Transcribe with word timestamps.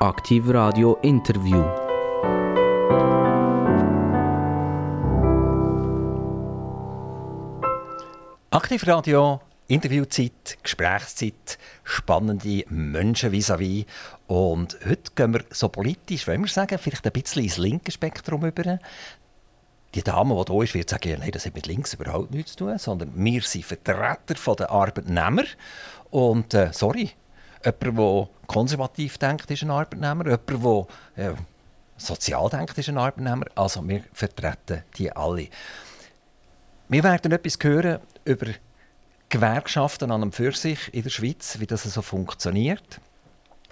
Aktiv 0.00 0.48
Radio 0.50 0.96
Interview. 1.02 1.60
Aktivradio, 8.50 9.40
Interviewzeit, 9.66 10.58
Gesprächszeit, 10.62 11.58
spannende 11.82 12.64
Menschen 12.68 13.32
vis-à-vis. 13.32 13.86
Und 14.28 14.78
heute 14.88 15.10
gehen 15.16 15.34
wir 15.34 15.44
so 15.50 15.68
politisch, 15.68 16.28
wenn 16.28 16.42
wir 16.42 16.48
sagen, 16.48 16.78
vielleicht 16.78 17.04
ein 17.04 17.12
bisschen 17.12 17.42
ins 17.42 17.58
linke 17.58 17.90
Spektrum 17.90 18.44
über. 18.44 18.78
Die 19.96 20.02
Dame, 20.04 20.44
die 20.44 20.52
hier 20.52 20.62
ist, 20.62 20.74
wird 20.74 20.90
sagen, 20.90 21.16
nein, 21.18 21.32
das 21.32 21.44
hat 21.44 21.56
mit 21.56 21.66
links 21.66 21.94
überhaupt 21.94 22.30
nichts 22.30 22.52
zu 22.52 22.58
tun, 22.58 22.78
sondern 22.78 23.10
wir 23.16 23.42
sind 23.42 23.64
Vertreter 23.64 24.54
der 24.54 24.70
Arbeitnehmer. 24.70 25.42
Und 26.10 26.54
äh, 26.54 26.72
sorry, 26.72 27.10
jemand, 27.64 27.98
der 27.98 28.28
konservativ 28.46 29.18
denkt, 29.18 29.50
ist 29.50 29.62
ein 29.62 29.70
Arbeitnehmer. 29.70 30.24
Jemand, 30.24 30.88
der 31.16 31.30
äh, 31.30 31.34
sozial 31.96 32.48
denkt, 32.48 32.78
ist 32.78 32.88
ein 32.88 32.98
Arbeitnehmer. 32.98 33.46
Also 33.54 33.86
wir 33.86 34.02
vertreten 34.12 34.84
die 34.96 35.14
alle. 35.14 35.48
Wir 36.88 37.02
werden 37.02 37.32
etwas 37.32 37.58
hören 37.60 37.98
über 38.24 38.46
Gewerkschaften 39.28 40.10
an 40.10 40.22
und 40.22 40.34
für 40.34 40.52
sich 40.52 40.92
in 40.94 41.02
der 41.02 41.10
Schweiz, 41.10 41.58
wie 41.60 41.66
das 41.66 41.82
so 41.82 42.00
funktioniert, 42.00 43.00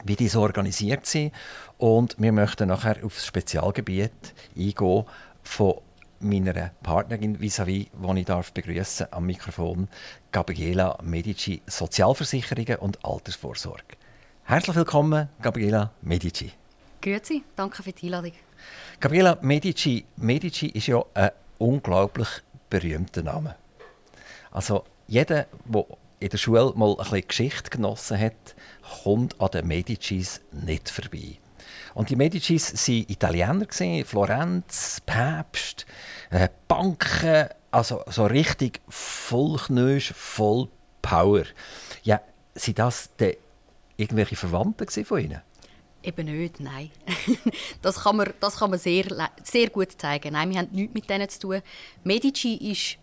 wie 0.05 0.16
die 0.16 0.29
so 0.29 0.43
organisiert 0.43 1.07
sind. 1.07 1.32
Und 1.79 2.15
wir 2.18 2.32
möchten 2.32 2.68
nachher 2.68 3.02
auf 3.02 3.15
das 3.15 3.24
Spezialgebiet 3.24 4.34
eingehen 4.55 5.05
von 5.43 5.77
meiner 6.20 6.70
Partnerin 6.83 7.41
vis-à-vis, 7.41 7.87
die 7.93 8.19
ich 8.20 8.27
darf 8.27 8.52
begrüßen 8.52 9.07
am 9.11 9.27
Mikrofon, 9.27 9.88
Gabriela 10.33 10.98
Medici, 11.02 11.62
Sozialversicherungen 11.66 12.77
und 12.77 13.05
Altersvorsorge. 13.05 13.97
Herzlich 14.45 14.77
willkommen, 14.77 15.29
Gabriela 15.43 15.93
Medici. 16.02 16.52
Grüezi, 17.01 17.43
danke 17.55 17.83
für 17.83 17.93
die 17.93 18.07
Einladung. 18.07 18.32
Gabriela 19.01 19.38
Medici, 19.43 20.05
Medici 20.16 20.66
ist 20.66 20.87
ja 20.87 21.05
ein 21.15 21.30
unglaublich 21.59 22.29
berühmter 22.71 23.23
Name. 23.23 23.57
Also 24.51 24.85
jeder, 25.07 25.46
der 25.65 25.85
in 26.18 26.30
der 26.30 26.38
Schule 26.38 26.73
mal 26.74 26.90
ein 26.90 26.96
bisschen 26.96 27.29
Geschichte 27.29 27.71
genossen 27.71 28.18
hat, 28.18 28.55
kommt 29.02 29.40
an 29.40 29.51
den 29.51 29.66
Medicis 29.66 30.40
nicht 30.52 30.88
vorbei. 30.88 31.38
Und 31.95 32.10
die 32.10 32.16
Medicis 32.16 32.73
waren 32.88 33.07
Italiener, 33.09 33.66
Florenz, 34.05 35.01
Päpst, 35.05 35.87
äh, 36.30 36.49
Banken, 36.69 37.49
also 37.71 38.02
so 38.09 38.27
richtig 38.27 38.80
voll 38.88 39.59
Knösch, 39.59 40.13
voll 40.15 40.68
Power. 41.02 41.45
Ja, 42.02 42.21
sind 42.55 42.79
das 42.79 43.10
denn 43.16 43.37
irgendwelche 43.96 44.37
Verwandte 44.37 45.05
von 45.05 45.21
Ihnen? 45.21 45.41
Eben 46.02 46.27
nicht, 46.27 46.60
nein. 46.60 46.91
das 47.83 48.02
kann 48.02 48.16
man, 48.16 48.33
das 48.41 48.57
kann 48.57 48.71
man 48.71 48.79
sehr, 48.79 49.05
sehr 49.43 49.71
gut 49.71 50.01
zeigen. 50.01 50.33
Nein, 50.33 50.51
wir 50.51 50.59
haben 50.59 50.68
nichts 50.71 50.95
mit 50.95 51.10
denen 51.10 51.29
zu 51.29 51.41
tun. 51.41 51.63
Medici 52.05 52.55
ist 52.55 52.99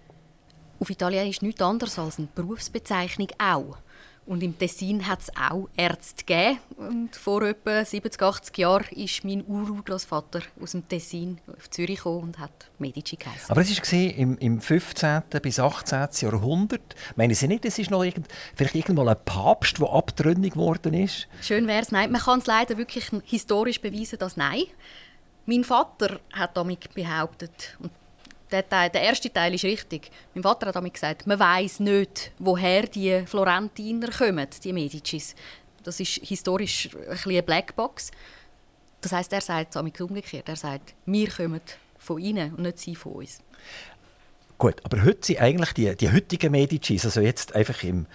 auf 0.80 0.90
Italienisch 0.90 1.42
nichts 1.42 1.62
anderes 1.62 2.00
als 2.00 2.18
eine 2.18 2.28
Berufsbezeichnung 2.34 3.30
auch. 3.38 3.78
Und 4.26 4.42
im 4.42 4.58
Tessin 4.58 5.06
hat 5.06 5.22
es 5.22 5.30
auch 5.36 5.68
Ärzte 5.76 6.24
gegeben. 6.24 6.60
Und 6.78 7.16
vor 7.16 7.42
etwa 7.42 7.84
70, 7.84 8.22
80 8.22 8.58
Jahren 8.58 8.88
ist 8.92 9.26
mein 9.26 9.44
Urgroßvater 9.46 10.42
aus 10.62 10.72
dem 10.72 10.88
Tessin 10.88 11.40
auf 11.58 11.70
Zürich 11.70 11.98
gekommen 11.98 12.24
und 12.24 12.40
hat 12.40 12.70
Medici 12.80 13.18
geheißen. 13.18 13.50
Aber 13.50 13.62
es 13.62 13.78
war 13.78 14.00
im, 14.00 14.38
im 14.38 14.62
15. 14.62 15.24
bis 15.42 15.60
18. 15.60 16.08
Jahrhundert. 16.22 16.96
Meinen 17.18 17.36
Sie 17.36 17.48
nicht, 17.48 17.66
es 17.66 17.78
ist 17.80 17.92
noch 17.92 18.04
irgend, 18.04 18.28
vielleicht 18.56 18.76
irgendwann 18.76 19.10
ein 19.10 19.18
Papst, 19.26 19.80
der 19.80 19.90
abtrünnig 19.92 20.54
geworden 20.54 20.94
ist? 20.94 21.28
Schön 21.42 21.68
wäre 21.68 21.82
es. 21.82 21.92
Nein, 21.92 22.12
man 22.12 22.22
kann 22.22 22.40
es 22.40 22.46
leider 22.46 22.78
wirklich 22.78 23.12
historisch 23.26 23.82
beweisen, 23.82 24.20
dass 24.20 24.38
nein. 24.38 24.64
Mein 25.46 25.66
Vater 25.66 26.22
hat 26.32 26.56
damit 26.56 26.94
behauptet, 26.94 27.78
und 27.80 27.92
der, 28.54 28.70
Teil, 28.70 28.90
der 28.90 29.02
erste 29.02 29.34
Teil 29.34 29.54
ist 29.54 29.64
richtig. 29.64 30.12
Mein 30.34 30.44
Vater 30.44 30.68
hat 30.68 30.76
damit 30.76 30.94
gesagt, 30.94 31.28
man 31.28 31.40
weiß 31.40 31.80
nicht, 31.82 32.32
woher 32.40 32.84
die 32.84 33.24
Florentiner 33.26 34.10
kommen, 34.10 34.48
die 34.64 34.72
Medicis. 34.72 35.36
Das 35.82 36.00
ist 36.00 36.22
historisch 36.24 36.90
ein 37.10 37.18
eine 37.26 37.44
Blackbox. 37.44 38.12
Das 39.02 39.12
heißt, 39.12 39.34
er 39.34 39.42
sagt 39.42 39.76
es 39.76 40.02
umgekehrt. 40.02 40.48
Er 40.48 40.56
sagt, 40.56 40.94
wir 41.06 41.30
kommen 41.30 41.60
von 41.98 42.20
ihnen 42.20 42.54
und 42.54 42.62
nicht 42.62 42.80
sie 42.80 42.96
von 42.96 43.14
uns. 43.14 43.42
Gut, 44.58 44.76
aber 44.84 45.04
heute 45.04 45.26
sind 45.26 45.42
eigentlich 45.42 45.74
die, 45.74 45.96
die 45.96 46.12
heutigen 46.12 46.52
Medicis, 46.52 47.04
also 47.04 47.20
jetzt 47.20 47.56
einfach 47.56 47.84
im 47.84 48.06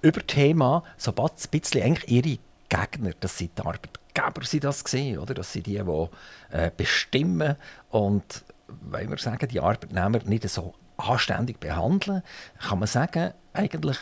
Überthema, 0.00 0.84
so 0.96 1.12
ein 1.12 1.30
bisschen 1.50 1.82
eigentlich 1.82 2.10
ihre 2.10 2.38
Gegner, 2.68 3.10
das 3.20 3.36
sind 3.36 3.58
die 3.58 3.62
Arbeitgeber, 3.62 4.44
sind 4.44 4.64
das 4.64 4.84
gesehen, 4.84 5.18
oder? 5.18 5.34
Das 5.34 5.52
sind 5.52 5.66
die, 5.66 5.78
die 5.78 6.08
äh, 6.50 6.70
bestimmen 6.74 7.56
und 7.90 8.44
wenn 8.68 9.10
wir 9.10 9.18
sagen, 9.18 9.48
die 9.48 9.60
Arbeitnehmer 9.60 10.18
nicht 10.24 10.48
so 10.48 10.74
anständig 10.96 11.60
behandeln, 11.60 12.22
kann 12.58 12.78
man 12.78 12.88
sagen, 12.88 13.32
eigentlich 13.52 13.98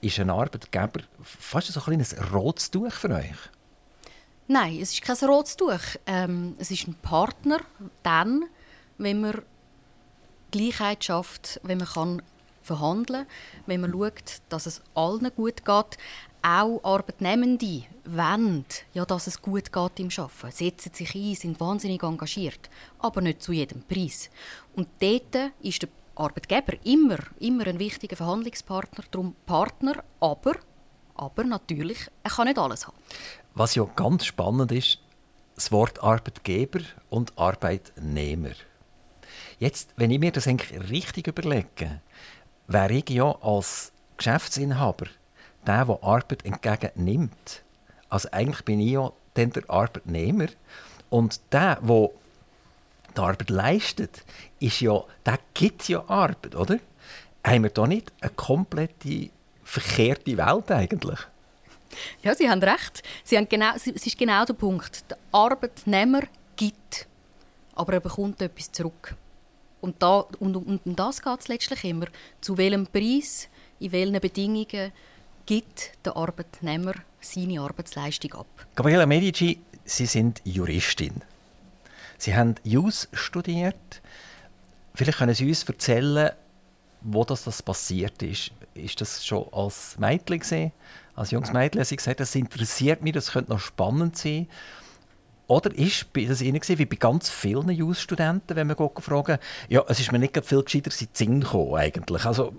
ist 0.00 0.18
ein 0.20 0.30
Arbeitgeber 0.30 1.00
fast 1.22 1.68
so 1.68 1.80
ein 1.80 1.84
kleines 1.84 2.16
rotes 2.32 2.70
Tuch 2.70 2.92
für 2.92 3.10
euch. 3.10 3.36
Nein, 4.46 4.78
es 4.80 4.92
ist 4.92 5.02
kein 5.02 5.16
rotes 5.28 5.56
Tuch. 5.56 5.80
Ähm, 6.06 6.54
es 6.58 6.70
ist 6.70 6.86
ein 6.86 6.94
Partner, 6.94 7.60
dann, 8.02 8.44
wenn 8.98 9.22
man 9.22 9.42
Gleichheit 10.50 11.04
schafft, 11.04 11.60
wenn 11.62 11.78
man 11.78 11.88
kann 11.88 12.22
verhandeln 12.62 13.26
kann, 13.26 13.34
wenn 13.66 13.80
man 13.80 13.92
schaut, 13.92 14.40
dass 14.48 14.66
es 14.66 14.82
allen 14.94 15.30
gut 15.34 15.64
geht. 15.64 15.98
Auch 16.46 16.80
Arbeitnehmende 16.82 17.84
wollen, 18.04 18.66
ja, 18.92 19.06
dass 19.06 19.28
es 19.28 19.40
gut 19.40 19.72
geht 19.72 19.98
im 19.98 20.10
Arbeiten, 20.14 20.50
setzen 20.50 20.92
sich 20.92 21.14
ein, 21.14 21.34
sind 21.34 21.58
wahnsinnig 21.58 22.02
engagiert, 22.02 22.68
aber 22.98 23.22
nicht 23.22 23.42
zu 23.42 23.52
jedem 23.52 23.80
Preis. 23.82 24.28
Und 24.76 24.88
dort 25.00 25.52
ist 25.62 25.80
der 25.80 25.88
Arbeitgeber 26.14 26.74
immer, 26.84 27.16
immer 27.40 27.66
ein 27.66 27.78
wichtiger 27.78 28.16
Verhandlungspartner, 28.16 29.04
darum 29.10 29.34
Partner, 29.46 30.04
aber, 30.20 30.56
aber 31.14 31.44
natürlich, 31.44 32.10
er 32.22 32.30
kann 32.30 32.46
nicht 32.46 32.58
alles 32.58 32.86
haben. 32.86 32.98
Was 33.54 33.74
ja 33.74 33.84
ganz 33.96 34.26
spannend 34.26 34.70
ist, 34.70 34.98
das 35.54 35.72
Wort 35.72 36.02
Arbeitgeber 36.02 36.80
und 37.08 37.38
Arbeitnehmer. 37.38 38.52
Jetzt, 39.58 39.94
wenn 39.96 40.10
ich 40.10 40.18
mir 40.18 40.30
das 40.30 40.46
eigentlich 40.46 40.90
richtig 40.90 41.26
überlege, 41.26 42.02
wäre 42.66 42.92
ich 42.92 43.08
ja 43.08 43.34
als 43.40 43.92
Geschäftsinhaber 44.18 45.06
der, 45.66 45.84
der 45.84 46.02
Arbeit 46.02 46.44
entgegennimmt. 46.44 47.62
Also 48.08 48.28
eigentlich 48.32 48.64
bin 48.64 48.80
ich 48.80 48.92
ja 48.92 49.12
dann 49.34 49.50
der 49.50 49.68
Arbeitnehmer. 49.68 50.46
Und 51.10 51.40
der, 51.52 51.76
der 51.80 52.10
die 53.16 53.20
Arbeit 53.20 53.50
leistet, 53.50 54.24
ist 54.58 54.80
ja, 54.80 55.02
der 55.24 55.38
gibt 55.54 55.88
ja 55.88 56.04
Arbeit, 56.08 56.54
oder? 56.54 56.78
Haben 57.46 57.62
wir 57.64 57.70
da 57.70 57.86
nicht 57.86 58.12
eine 58.20 58.30
komplette 58.32 59.30
verkehrte 59.62 60.36
Welt 60.36 60.70
eigentlich? 60.70 61.18
Ja, 62.22 62.34
Sie 62.34 62.48
haben 62.48 62.62
recht. 62.62 63.02
Sie 63.22 63.36
haben 63.36 63.48
genau, 63.48 63.72
es 63.76 63.86
ist 63.86 64.18
genau 64.18 64.44
der 64.44 64.54
Punkt. 64.54 65.10
Der 65.10 65.18
Arbeitnehmer 65.30 66.22
gibt, 66.56 67.06
aber 67.74 67.94
er 67.94 68.00
bekommt 68.00 68.42
etwas 68.42 68.72
zurück. 68.72 69.14
Und, 69.80 70.02
da, 70.02 70.20
und, 70.38 70.56
und 70.56 70.86
um 70.86 70.96
das 70.96 71.22
geht 71.22 71.40
es 71.40 71.48
letztlich 71.48 71.84
immer. 71.84 72.06
Zu 72.40 72.56
welchem 72.56 72.86
Preis, 72.86 73.48
in 73.78 73.92
welchen 73.92 74.20
Bedingungen 74.20 74.92
gibt 75.46 75.92
der 76.04 76.16
Arbeitnehmer 76.16 76.94
seine 77.20 77.60
Arbeitsleistung 77.60 78.34
ab. 78.34 78.46
Gabriela 78.74 79.06
Medici, 79.06 79.60
Sie 79.84 80.06
sind 80.06 80.40
Juristin. 80.44 81.22
Sie 82.18 82.34
haben 82.34 82.54
Jus 82.62 83.08
studiert. 83.12 84.02
Vielleicht 84.94 85.18
können 85.18 85.34
Sie 85.34 85.48
uns 85.48 85.64
erzählen, 85.64 86.30
wo 87.02 87.24
das, 87.24 87.44
das 87.44 87.62
passiert 87.62 88.22
ist. 88.22 88.52
Ist 88.74 89.00
das 89.00 89.24
schon 89.24 89.46
als 89.52 89.98
Mädchen 89.98 90.38
gesehen? 90.38 90.72
Als 91.14 91.30
junges 91.30 91.52
Mädchen 91.52 91.80
haben 91.80 91.86
Sie 91.86 91.96
gesagt, 91.96 92.20
das 92.20 92.34
interessiert 92.34 93.02
mich, 93.02 93.12
das 93.12 93.32
könnte 93.32 93.52
noch 93.52 93.60
spannend 93.60 94.16
sein. 94.16 94.48
Oder 95.46 95.74
ist 95.74 96.06
das 96.14 96.40
Ihnen 96.40 96.60
wie 96.62 96.86
bei 96.86 96.96
ganz 96.96 97.28
vielen 97.28 97.68
Jus-Studenten, 97.68 98.56
wenn 98.56 98.66
man 98.66 98.76
fragen, 98.76 99.38
ja, 99.68 99.84
es 99.88 100.00
ist 100.00 100.10
mir 100.10 100.18
nicht 100.18 100.42
viel 100.44 100.62
gescheiter 100.62 100.90
in 100.98 101.08
Sinn 101.12 101.40
gekommen, 101.40 101.74
eigentlich. 101.74 102.24
Also, 102.24 102.54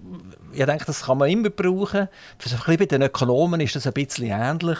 ich 0.57 0.65
denke, 0.65 0.85
das 0.85 1.03
kann 1.03 1.17
man 1.17 1.29
immer 1.29 1.49
brauchen. 1.49 2.07
Für 2.37 2.49
bei 2.77 2.85
den 2.85 3.01
Ökonomen 3.01 3.61
ist 3.61 3.75
das 3.75 3.87
ein 3.87 3.93
bisschen 3.93 4.27
ähnlich. 4.27 4.77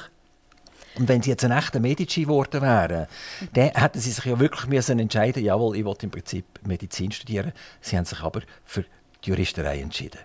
Und 0.97 1.09
wenn 1.09 1.21
sie 1.21 1.31
jetzt 1.31 1.43
ein 1.43 1.51
echter 1.51 1.79
Medici 1.79 2.21
geworden 2.21 2.61
wären, 2.61 3.07
dann 3.53 3.69
hätten 3.69 3.99
sie 3.99 4.11
sich 4.11 4.23
ja 4.23 4.39
wirklich 4.39 4.67
müssen 4.67 4.97
entscheiden 4.97 5.43
jawohl, 5.43 5.75
ich 5.75 5.83
will 5.83 5.95
im 6.01 6.11
Prinzip 6.11 6.45
Medizin 6.65 7.11
studieren. 7.11 7.51
Sie 7.81 7.97
haben 7.97 8.05
sich 8.05 8.21
aber 8.21 8.41
für 8.63 8.85
die 9.23 9.29
Juristerei 9.29 9.81
entschieden. 9.81 10.21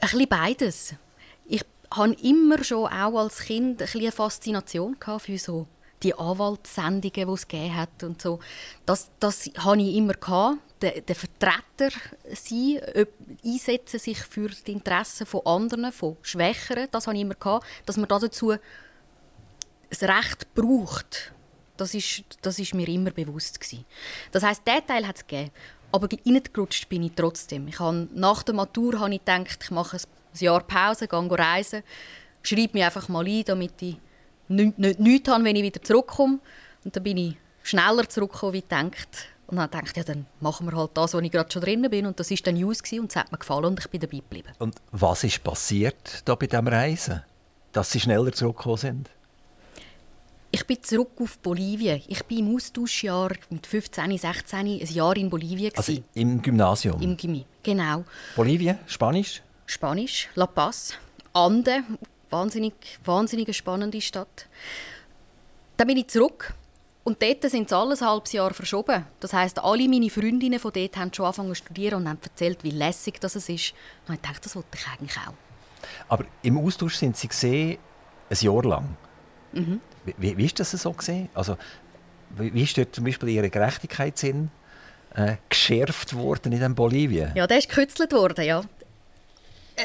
Ein 0.00 0.08
bisschen 0.08 0.28
beides 0.28 0.94
hatte 1.94 2.14
immer 2.22 2.62
schon 2.62 2.86
auch 2.86 3.18
als 3.18 3.40
Kind 3.40 3.82
ein 3.82 3.88
eine 3.94 4.12
Faszination 4.12 4.96
für 5.18 5.38
so 5.38 5.66
die 6.02 6.14
Anwaltssendungen, 6.14 7.26
die 7.26 7.32
es 7.32 7.48
gegeben 7.48 7.76
hat 7.76 8.02
und 8.02 8.22
so. 8.22 8.38
Das, 8.86 9.10
das 9.18 9.50
hatte 9.58 9.82
ich 9.82 9.96
immer. 9.96 10.58
Der, 10.80 11.02
der 11.02 11.14
Vertreter 11.14 11.90
sein, 12.32 12.80
einsetzen 13.44 13.98
sich 13.98 14.18
für 14.18 14.48
die 14.48 14.72
Interessen 14.72 15.26
von 15.26 15.44
anderen, 15.44 15.92
von 15.92 16.16
Schwächeren, 16.22 16.88
das 16.90 17.06
habe 17.06 17.16
ich 17.16 17.22
immer 17.22 17.34
gehabt, 17.34 17.66
dass 17.84 17.98
man 17.98 18.08
dazu 18.08 18.54
das 19.90 20.02
Recht 20.02 20.54
braucht, 20.54 21.32
das 21.76 21.94
ist, 21.94 22.24
das 22.42 22.58
ist 22.58 22.74
mir 22.74 22.88
immer 22.88 23.10
bewusst 23.10 23.60
gewesen. 23.60 23.84
Das 24.30 24.42
heißt, 24.42 24.66
der 24.66 24.86
Teil 24.86 25.06
hat 25.06 25.16
es 25.16 25.26
gegeben, 25.26 25.50
aber 25.92 26.08
reingerutscht 26.26 26.88
bin 26.88 27.02
ich 27.02 27.12
trotzdem. 27.14 27.68
Ich 27.68 27.78
habe, 27.78 28.08
nach 28.14 28.42
der 28.42 28.54
Matur 28.54 29.00
habe 29.00 29.14
ich 29.14 29.24
gedacht, 29.24 29.58
ich 29.62 29.70
mache 29.70 29.96
ein 29.96 30.38
Jahr 30.38 30.62
Pause, 30.62 31.08
gehe 31.08 31.38
reisen, 31.38 31.82
schreibe 32.42 32.74
mich 32.74 32.84
einfach 32.84 33.08
mal 33.08 33.26
ein, 33.26 33.44
damit 33.44 33.82
ich 33.82 33.96
nichts 34.48 34.78
nicht, 34.78 35.00
nicht 35.00 35.28
habe, 35.28 35.44
wenn 35.44 35.56
ich 35.56 35.62
wieder 35.62 35.82
zurückkomme. 35.82 36.38
Und 36.84 36.96
dann 36.96 37.02
bin 37.02 37.16
ich 37.16 37.36
schneller 37.62 38.08
zurückgekommen, 38.08 38.52
wie 38.54 38.58
ich 38.58 38.68
gedacht. 38.68 39.28
Und 39.50 39.56
dann 39.56 39.70
dachte 39.70 39.86
ich, 39.90 39.96
ja, 39.96 40.04
dann 40.04 40.26
machen 40.40 40.70
wir 40.70 40.76
halt 40.76 40.92
das, 40.94 41.12
wo 41.12 41.18
ich 41.18 41.30
gerade 41.30 41.50
schon 41.50 41.62
drin 41.62 41.86
bin. 41.90 42.06
Und 42.06 42.20
das 42.20 42.30
war 42.30 42.36
dann 42.44 42.54
News 42.54 42.82
und 42.92 43.10
es 43.10 43.16
hat 43.16 43.32
mir 43.32 43.38
gefallen 43.38 43.64
und 43.64 43.80
ich 43.80 43.88
bin 43.88 44.00
dabei 44.00 44.18
geblieben. 44.18 44.48
Und 44.60 44.76
was 44.92 45.24
ist 45.24 45.42
passiert 45.42 46.22
da 46.24 46.36
bei 46.36 46.46
diesem 46.46 46.68
Reisen, 46.68 47.22
dass 47.72 47.90
Sie 47.90 47.98
schneller 47.98 48.32
zurückgekommen 48.32 48.76
sind? 48.76 49.10
Ich 50.52 50.64
bin 50.66 50.82
zurück 50.82 51.12
auf 51.20 51.38
Bolivien. 51.38 52.02
Ich 52.06 52.24
bin 52.24 52.38
im 52.38 52.54
Austauschjahr 52.54 53.32
mit 53.50 53.66
15, 53.66 54.18
16 54.18 54.58
ein 54.58 54.78
Jahr 54.78 55.16
in 55.16 55.30
Bolivien. 55.30 55.72
Also 55.76 55.92
im 56.14 56.42
Gymnasium? 56.42 57.00
Im 57.00 57.16
Gymnasium, 57.16 57.46
genau. 57.62 58.04
Bolivien, 58.36 58.78
Spanisch? 58.86 59.42
Spanisch, 59.66 60.28
La 60.34 60.46
Paz, 60.46 60.94
Anden, 61.32 61.98
wahnsinnig, 62.30 62.74
wahnsinnig 63.04 63.56
spannende 63.56 64.00
Stadt. 64.00 64.46
Dann 65.76 65.86
bin 65.86 65.96
ich 65.96 66.08
zurück 66.08 66.54
und 67.10 67.22
dort 67.22 67.50
sind 67.50 67.68
sie 67.68 67.76
alles 67.76 68.02
halbes 68.02 68.32
Jahr 68.32 68.54
verschoben. 68.54 69.04
Das 69.20 69.32
heißt, 69.32 69.58
alle 69.58 69.88
meine 69.88 70.10
Freundinnen 70.10 70.58
von 70.58 70.72
dort 70.72 70.96
haben 70.96 71.12
schon 71.12 71.26
angefangen 71.26 71.48
zu 71.50 71.54
studieren 71.56 72.02
und 72.02 72.08
haben 72.08 72.18
erzählt, 72.22 72.62
wie 72.62 72.70
lässig 72.70 73.20
das 73.20 73.36
ist. 73.36 73.74
Und 74.06 74.14
ich 74.14 74.20
dachte, 74.20 74.40
das 74.42 74.56
wollte 74.56 74.68
ich 74.74 74.86
eigentlich 74.86 75.16
auch. 75.18 75.34
Aber 76.08 76.24
im 76.42 76.58
Austausch 76.58 76.96
sind 76.96 77.16
sie 77.16 77.28
gesehen 77.28 77.78
ein 78.28 78.36
Jahr 78.40 78.62
lang. 78.62 78.96
Mhm. 79.52 79.80
Wie, 80.16 80.36
wie 80.36 80.44
ist 80.44 80.58
das 80.60 80.70
so 80.70 80.92
gesehen? 80.92 81.28
Also 81.34 81.56
wie 82.36 82.62
ist 82.62 82.78
dort 82.78 82.94
zum 82.94 83.04
Beispiel 83.04 83.30
Ihre 83.30 83.50
Gerechtigkeitssinn 83.50 84.50
äh, 85.14 85.36
geschärft 85.48 86.14
worden 86.14 86.52
in 86.52 86.74
Bolivien? 86.74 87.32
Ja, 87.34 87.46
der 87.46 87.58
ist 87.58 87.68
gekützelt 87.68 88.12
worden, 88.12 88.44
ja 88.44 88.62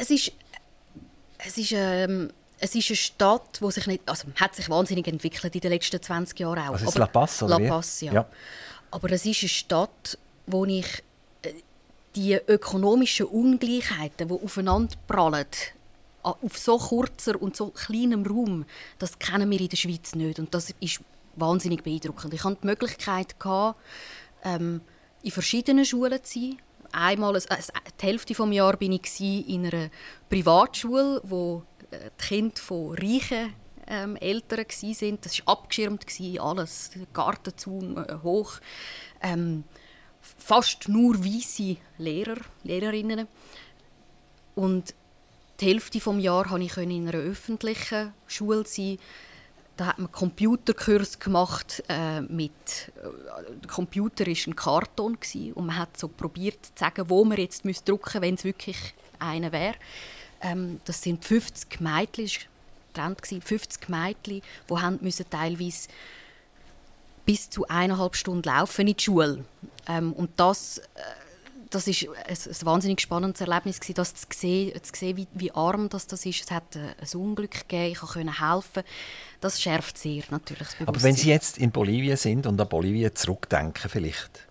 es 0.00 0.10
ist, 0.10 0.32
es 1.38 1.58
ist, 1.58 1.72
ähm, 1.72 2.30
es 2.58 2.74
ist 2.74 2.88
eine 2.88 2.96
Stadt, 2.96 3.60
die 3.60 3.70
sich 3.70 3.86
nicht, 3.86 4.02
also 4.06 4.28
hat 4.36 4.54
sich 4.54 4.68
wahnsinnig 4.70 5.06
entwickelt 5.08 5.54
in 5.54 5.60
den 5.60 5.72
letzten 5.72 6.00
20 6.00 6.38
Jahren 6.40 6.58
auch. 6.58 6.72
Also 6.72 6.88
ist 6.88 6.98
La 6.98 7.06
Paz, 7.06 7.42
oder 7.42 7.58
La 7.58 7.68
Paz, 7.68 8.00
ja. 8.00 8.12
ja. 8.12 8.26
Aber 8.90 9.10
es 9.10 9.26
ist 9.26 9.42
eine 9.42 9.48
Stadt, 9.48 10.18
wo 10.46 10.64
ich 10.64 11.02
äh, 11.42 11.52
die 12.14 12.34
ökonomischen 12.34 13.26
Ungleichheiten, 13.26 14.28
die 14.28 14.34
aufeinander 14.34 14.96
prallen, 15.06 15.46
auf 16.22 16.58
so 16.58 16.78
kurzer 16.78 17.40
und 17.40 17.56
so 17.56 17.68
kleinem 17.68 18.26
Raum, 18.26 18.64
das 18.98 19.18
kennen 19.18 19.50
wir 19.50 19.60
in 19.60 19.68
der 19.68 19.76
Schweiz 19.76 20.14
nicht. 20.14 20.38
Und 20.38 20.52
das 20.54 20.74
ist 20.80 21.00
wahnsinnig 21.36 21.84
beeindruckend. 21.84 22.34
Ich 22.34 22.42
hatte 22.42 22.58
die 22.62 22.66
Möglichkeit, 22.66 23.36
ähm, 24.42 24.80
in 25.22 25.30
verschiedenen 25.30 25.84
Schulen 25.84 26.24
zu 26.24 26.40
sein 26.40 26.58
einmal, 26.96 27.34
also 27.34 27.48
die 28.00 28.06
Hälfte 28.06 28.34
des 28.34 28.54
Jahres 28.54 28.78
bin 28.78 28.92
ich 28.92 29.20
in 29.20 29.66
einer 29.66 29.90
Privatschule, 30.28 31.20
wo 31.24 31.62
die 31.92 32.26
Kinder 32.26 32.56
von 32.56 32.94
reichen 32.94 33.54
ähm, 33.86 34.16
Eltern 34.16 34.58
waren. 34.58 35.18
Das 35.20 35.38
war 35.38 35.48
abgeschirmt, 35.52 36.06
alles, 36.40 36.90
Gartenzaun 37.12 37.96
äh, 37.96 38.16
hoch. 38.22 38.54
Ähm, 39.22 39.64
fast 40.20 40.88
nur 40.88 41.24
weiße 41.24 41.76
Lehrer, 41.98 42.36
Lehrerinnen. 42.64 43.28
Und 44.54 44.94
die 45.60 45.66
Hälfte 45.66 45.98
des 45.98 46.22
Jahres 46.22 46.48
konnte 46.48 46.66
ich 46.66 46.76
in 46.76 47.08
einer 47.08 47.18
öffentlichen 47.18 48.12
Schule 48.26 48.64
sein. 48.66 48.98
Da 49.76 49.88
hat 49.88 49.98
man 49.98 50.10
Computerkurs 50.10 51.18
gemacht 51.18 51.82
äh, 51.88 52.22
mit 52.22 52.52
äh, 52.96 53.60
der 53.62 53.68
Computer 53.70 54.26
ist 54.26 54.46
ein 54.46 54.56
Karton 54.56 55.20
gewesen, 55.20 55.52
und 55.52 55.66
man 55.66 55.76
hat 55.78 55.98
so 55.98 56.08
probiert 56.08 56.64
zu 56.64 56.72
sagen, 56.74 57.10
wo 57.10 57.24
man 57.26 57.36
jetzt 57.36 57.66
müsste 57.66 57.92
drucken, 57.92 58.22
wenn 58.22 58.34
es 58.34 58.44
wirklich 58.44 58.94
einer 59.18 59.52
wäre. 59.52 59.74
Ähm, 60.46 60.80
das 60.84 61.02
sind 61.02 61.24
50 61.24 61.80
Mädchen, 61.80 62.30
Trend 62.94 63.20
gewesen, 63.20 63.42
50 63.42 63.88
Mädchen, 63.88 64.42
die 64.70 64.74
haben 64.74 64.98
müssen 65.02 65.26
teilweise 65.28 65.88
bis 67.24 67.50
zu 67.50 67.66
eineinhalb 67.66 68.14
Stunden 68.14 68.44
laufen 68.44 68.86
in 68.86 68.94
die 68.94 69.02
Schule. 69.02 69.44
Ähm, 69.88 70.12
und 70.12 70.30
das 70.36 70.78
äh, 70.78 70.82
das 71.70 71.88
ist 71.88 72.06
ein, 72.08 72.36
ein 72.36 72.66
wahnsinnig 72.66 73.00
spannendes 73.00 73.40
Erlebnis 73.40 73.80
gewesen, 73.80 73.94
das 73.94 74.14
zu 74.14 74.26
sehen, 74.34 74.82
zu 74.82 74.92
sehen 74.94 75.16
wie, 75.16 75.26
wie, 75.34 75.50
arm 75.52 75.88
das, 75.88 76.06
das 76.06 76.24
ist. 76.24 76.44
Es 76.44 76.50
hat 76.50 76.76
ein 76.76 77.20
Unglück 77.20 77.68
gegeben, 77.68 77.92
ich 77.92 77.98
konnte 77.98 78.40
helfen. 78.40 78.82
Das 79.40 79.60
schärft 79.60 79.98
sehr 79.98 80.22
natürlich 80.30 80.68
Aber 80.86 81.02
wenn 81.02 81.14
Sie 81.14 81.28
jetzt 81.28 81.58
in 81.58 81.70
Bolivien 81.70 82.16
sind 82.16 82.46
und 82.46 82.60
an 82.60 82.68
Bolivien 82.68 83.14
zurückdenken 83.14 83.90
vielleicht, 83.90 84.46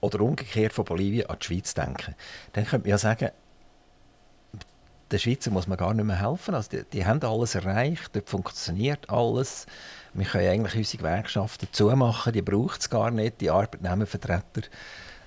oder 0.00 0.20
umgekehrt 0.20 0.72
von 0.72 0.84
Bolivien 0.84 1.28
an 1.28 1.36
die 1.40 1.46
Schweiz 1.46 1.74
denken, 1.74 2.14
dann 2.52 2.64
könnte 2.64 2.86
man 2.86 2.90
ja 2.90 2.98
sagen, 2.98 3.30
den 5.14 5.20
Schweizer 5.20 5.50
muss 5.50 5.66
man 5.66 5.78
gar 5.78 5.94
nicht 5.94 6.04
mehr 6.04 6.20
helfen. 6.20 6.54
Also 6.54 6.70
die, 6.70 6.84
die 6.92 7.06
haben 7.06 7.22
alles 7.22 7.54
erreicht, 7.54 8.10
dort 8.14 8.28
funktioniert 8.28 9.08
alles. 9.08 9.66
Wir 10.12 10.26
können 10.26 10.48
eigentlich 10.48 10.76
unsere 10.76 10.98
Gewerkschaften 10.98 11.68
zumachen, 11.72 12.32
die 12.32 12.42
braucht 12.42 12.80
es 12.80 12.90
gar 12.90 13.10
nicht, 13.10 13.40
die 13.40 13.50
Arbeitnehmervertreter 13.50 14.62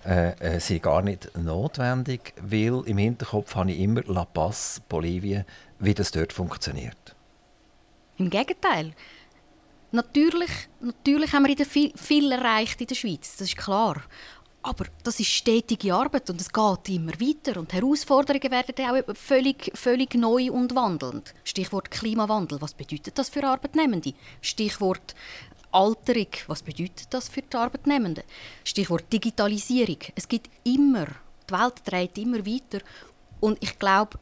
äh, 0.05 0.55
äh, 0.55 0.59
sind 0.59 0.83
gar 0.83 1.01
nicht 1.01 1.37
notwendig, 1.37 2.33
weil 2.41 2.83
im 2.85 2.97
Hinterkopf 2.97 3.55
habe 3.55 3.71
ich 3.71 3.79
immer 3.79 4.01
La 4.07 4.25
Paz, 4.25 4.81
Bolivien, 4.87 5.45
wie 5.79 5.93
das 5.93 6.11
dort 6.11 6.33
funktioniert. 6.33 7.15
Im 8.17 8.29
Gegenteil. 8.29 8.93
Natürlich, 9.91 10.51
natürlich 10.81 11.31
haben 11.31 11.43
wir 11.43 11.51
in 11.51 11.57
der 11.57 11.65
viel, 11.65 11.93
viel 11.95 12.31
erreicht 12.31 12.81
in 12.81 12.87
der 12.87 12.95
Schweiz, 12.95 13.37
das 13.37 13.47
ist 13.47 13.57
klar. 13.57 14.01
Aber 14.67 14.83
das 15.01 15.17
ist 15.21 15.29
stetige 15.29 15.93
Arbeit 15.93 16.29
und 16.29 16.41
es 16.41 16.51
geht 16.51 16.89
immer 16.89 17.13
weiter 17.13 17.57
und 17.57 17.71
Herausforderungen 17.71 18.51
werden 18.51 18.75
auch 18.85 19.15
völlig, 19.15 19.71
völlig 19.73 20.13
neu 20.15 20.51
und 20.51 20.75
wandelnd. 20.75 21.33
Stichwort 21.45 21.89
Klimawandel, 21.89 22.59
was 22.61 22.73
bedeutet 22.73 23.17
das 23.17 23.29
für 23.29 23.45
Arbeitnehmende? 23.45 24.13
Stichwort 24.41 25.15
Alterung, 25.71 26.27
was 26.47 26.63
bedeutet 26.63 27.07
das 27.11 27.29
für 27.29 27.43
die 27.43 27.55
Arbeitnehmenden? 27.55 28.25
Stichwort 28.65 29.05
Digitalisierung. 29.13 29.99
Es 30.15 30.27
gibt 30.27 30.49
immer, 30.65 31.05
die 31.49 31.53
Welt 31.53 31.75
dreht 31.85 32.17
immer 32.17 32.45
weiter 32.45 32.83
und 33.39 33.63
ich 33.63 33.79
glaube, 33.79 34.19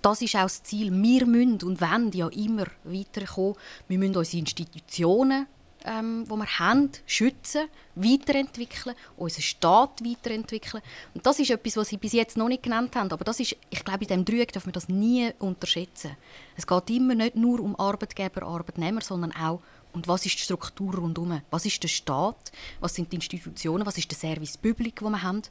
das 0.00 0.22
ist 0.22 0.36
auch 0.36 0.42
das 0.42 0.62
Ziel. 0.62 0.92
Wir 0.92 1.26
müssen 1.26 1.60
und 1.64 1.80
wollen 1.80 2.12
ja 2.12 2.28
immer 2.28 2.66
weiterkommen. 2.84 3.56
Wir 3.88 3.98
müssen 3.98 4.16
unsere 4.16 4.38
Institutionen, 4.38 5.48
ähm, 5.84 6.24
die 6.24 6.36
wir 6.36 6.58
haben, 6.58 6.90
schützen, 7.06 7.68
weiterentwickeln, 7.94 8.94
unseren 9.16 9.42
Staat 9.42 10.04
weiterentwickeln. 10.04 10.82
Und 11.14 11.26
das 11.26 11.38
ist 11.38 11.50
etwas, 11.50 11.76
was 11.76 11.88
Sie 11.88 11.96
bis 11.96 12.12
jetzt 12.12 12.36
noch 12.36 12.48
nicht 12.48 12.62
genannt 12.62 12.96
haben. 12.96 13.10
Aber 13.10 13.24
das 13.24 13.40
ist, 13.40 13.56
ich 13.70 13.84
glaube, 13.84 14.04
in 14.04 14.08
diesem 14.08 14.24
Dreieck 14.24 14.52
darf 14.52 14.66
man 14.66 14.72
das 14.72 14.88
nie 14.88 15.30
unterschätzen. 15.38 16.16
Es 16.56 16.66
geht 16.66 16.90
immer 16.90 17.14
nicht 17.14 17.36
nur 17.36 17.60
um 17.60 17.78
Arbeitgeber, 17.78 18.42
Arbeitnehmer, 18.42 19.00
sondern 19.00 19.32
auch 19.32 19.60
und 19.92 20.06
was 20.06 20.26
ist 20.26 20.36
die 20.38 20.42
Struktur 20.42 20.94
rundherum? 20.94 21.40
Was 21.50 21.66
ist 21.66 21.82
der 21.82 21.88
Staat? 21.88 22.52
Was 22.80 22.94
sind 22.94 23.10
die 23.10 23.16
Institutionen? 23.16 23.86
Was 23.86 23.98
ist 23.98 24.10
der 24.10 24.18
Service 24.18 24.56
Public, 24.56 24.96
den 24.96 25.10
wir 25.10 25.22
haben? 25.22 25.42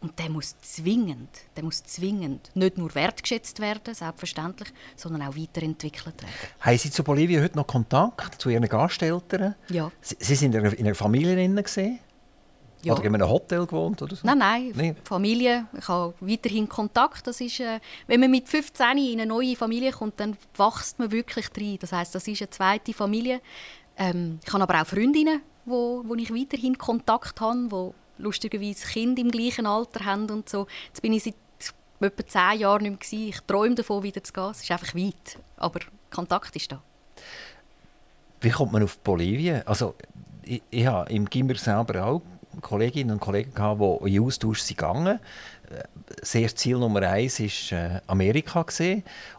Und 0.00 0.18
der 0.18 0.28
muss 0.28 0.54
zwingend, 0.60 1.30
der 1.56 1.64
muss 1.64 1.82
zwingend 1.82 2.50
nicht 2.54 2.78
nur 2.78 2.94
wertgeschätzt 2.94 3.60
werden, 3.60 3.94
selbstverständlich, 3.94 4.68
sondern 4.94 5.22
auch 5.22 5.36
weiterentwickelt 5.36 6.22
werden. 6.22 6.34
Haben 6.60 6.78
Sie 6.78 6.90
zu 6.90 7.02
Bolivien 7.02 7.42
heute 7.42 7.56
noch 7.56 7.66
Kontakt 7.66 8.40
zu 8.40 8.50
Ihren 8.50 8.68
Gasteltern? 8.68 9.54
Ja. 9.70 9.90
Sie, 10.00 10.16
Sie 10.18 10.34
sind 10.34 10.54
in 10.54 10.64
einer 10.64 10.94
Familie 10.94 11.62
gesehen? 11.62 12.00
Ja. 12.86 12.92
Oder 12.92 13.04
in 13.04 13.14
einem 13.14 13.28
Hotel 13.28 13.66
gewohnt 13.66 14.00
oder 14.00 14.14
so? 14.14 14.24
Nein, 14.24 14.38
nein, 14.38 14.72
nee. 14.76 14.94
Familie. 15.02 15.66
Ich 15.76 15.88
habe 15.88 16.14
weiterhin 16.20 16.68
Kontakt. 16.68 17.26
Das 17.26 17.40
ist, 17.40 17.58
äh, 17.58 17.80
wenn 18.06 18.20
man 18.20 18.30
mit 18.30 18.48
15 18.48 18.98
in 18.98 19.20
eine 19.20 19.26
neue 19.26 19.56
Familie 19.56 19.90
kommt, 19.90 20.20
dann 20.20 20.36
wächst 20.56 20.98
man 21.00 21.10
wirklich 21.10 21.48
rein. 21.56 21.78
Das 21.80 21.92
heißt, 21.92 22.14
das 22.14 22.28
ist 22.28 22.40
eine 22.42 22.50
zweite 22.50 22.92
Familie. 22.92 23.40
Ähm, 23.98 24.38
ich 24.44 24.52
habe 24.52 24.62
aber 24.62 24.82
auch 24.82 24.86
Freundinnen, 24.86 25.40
wo, 25.64 26.02
wo 26.06 26.14
ich 26.14 26.32
weiterhin 26.32 26.76
Kontakt 26.76 27.40
habe, 27.40 27.70
wo 27.70 27.94
lustigerweise 28.18 28.86
Kinder 28.86 29.20
im 29.22 29.30
gleichen 29.30 29.66
Alter 29.66 30.04
haben 30.04 30.30
und 30.30 30.48
so. 30.48 30.66
Jetzt 30.88 31.02
bin 31.02 31.12
ich 31.12 31.24
seit 31.24 31.34
etwa 32.00 32.26
zehn 32.26 32.60
Jahren 32.60 32.82
nicht 32.82 33.12
mehr 33.12 33.28
Ich 33.28 33.40
träume 33.40 33.74
davon, 33.74 34.02
wieder 34.02 34.22
zu 34.22 34.32
gehen. 34.32 34.50
Es 34.50 34.62
ist 34.62 34.70
einfach 34.70 34.94
weit, 34.94 35.38
aber 35.56 35.80
Kontakt 36.10 36.54
ist 36.56 36.70
da. 36.72 36.82
Wie 38.40 38.50
kommt 38.50 38.72
man 38.72 38.82
auf 38.82 38.98
Bolivien? 38.98 39.66
Also 39.66 39.94
ich, 40.42 40.62
ich 40.70 40.86
habe 40.86 41.10
im 41.10 41.28
Gimmer 41.28 41.54
selber 41.56 42.04
auch 42.04 42.22
Kolleginnen 42.60 43.12
und 43.12 43.20
Kollegen 43.20 43.54
gehabt, 43.54 43.80
die 43.80 44.14
in 44.14 44.22
Austausch 44.22 44.60
sind 44.60 44.78
gegangen 44.78 45.20
sehr 46.22 46.54
Ziel 46.54 46.78
Nummer 46.78 47.02
eins 47.02 47.40
war 47.40 47.78
äh, 47.78 48.00
Amerika 48.06 48.64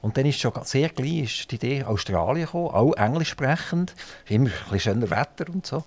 und 0.01 0.17
dann 0.17 0.25
ist 0.25 0.39
schon 0.39 0.53
sehr 0.63 0.89
gleich 0.89 1.47
die 1.47 1.55
Idee 1.55 1.83
Australien 1.83 2.45
gekommen, 2.45 2.69
auch 2.69 2.93
englisch 2.93 3.29
sprechend, 3.29 3.95
immer 4.27 4.45
ein 4.45 4.71
bisschen 4.71 4.79
schöner 4.79 5.09
Wetter 5.09 5.51
und 5.51 5.65
so. 5.65 5.83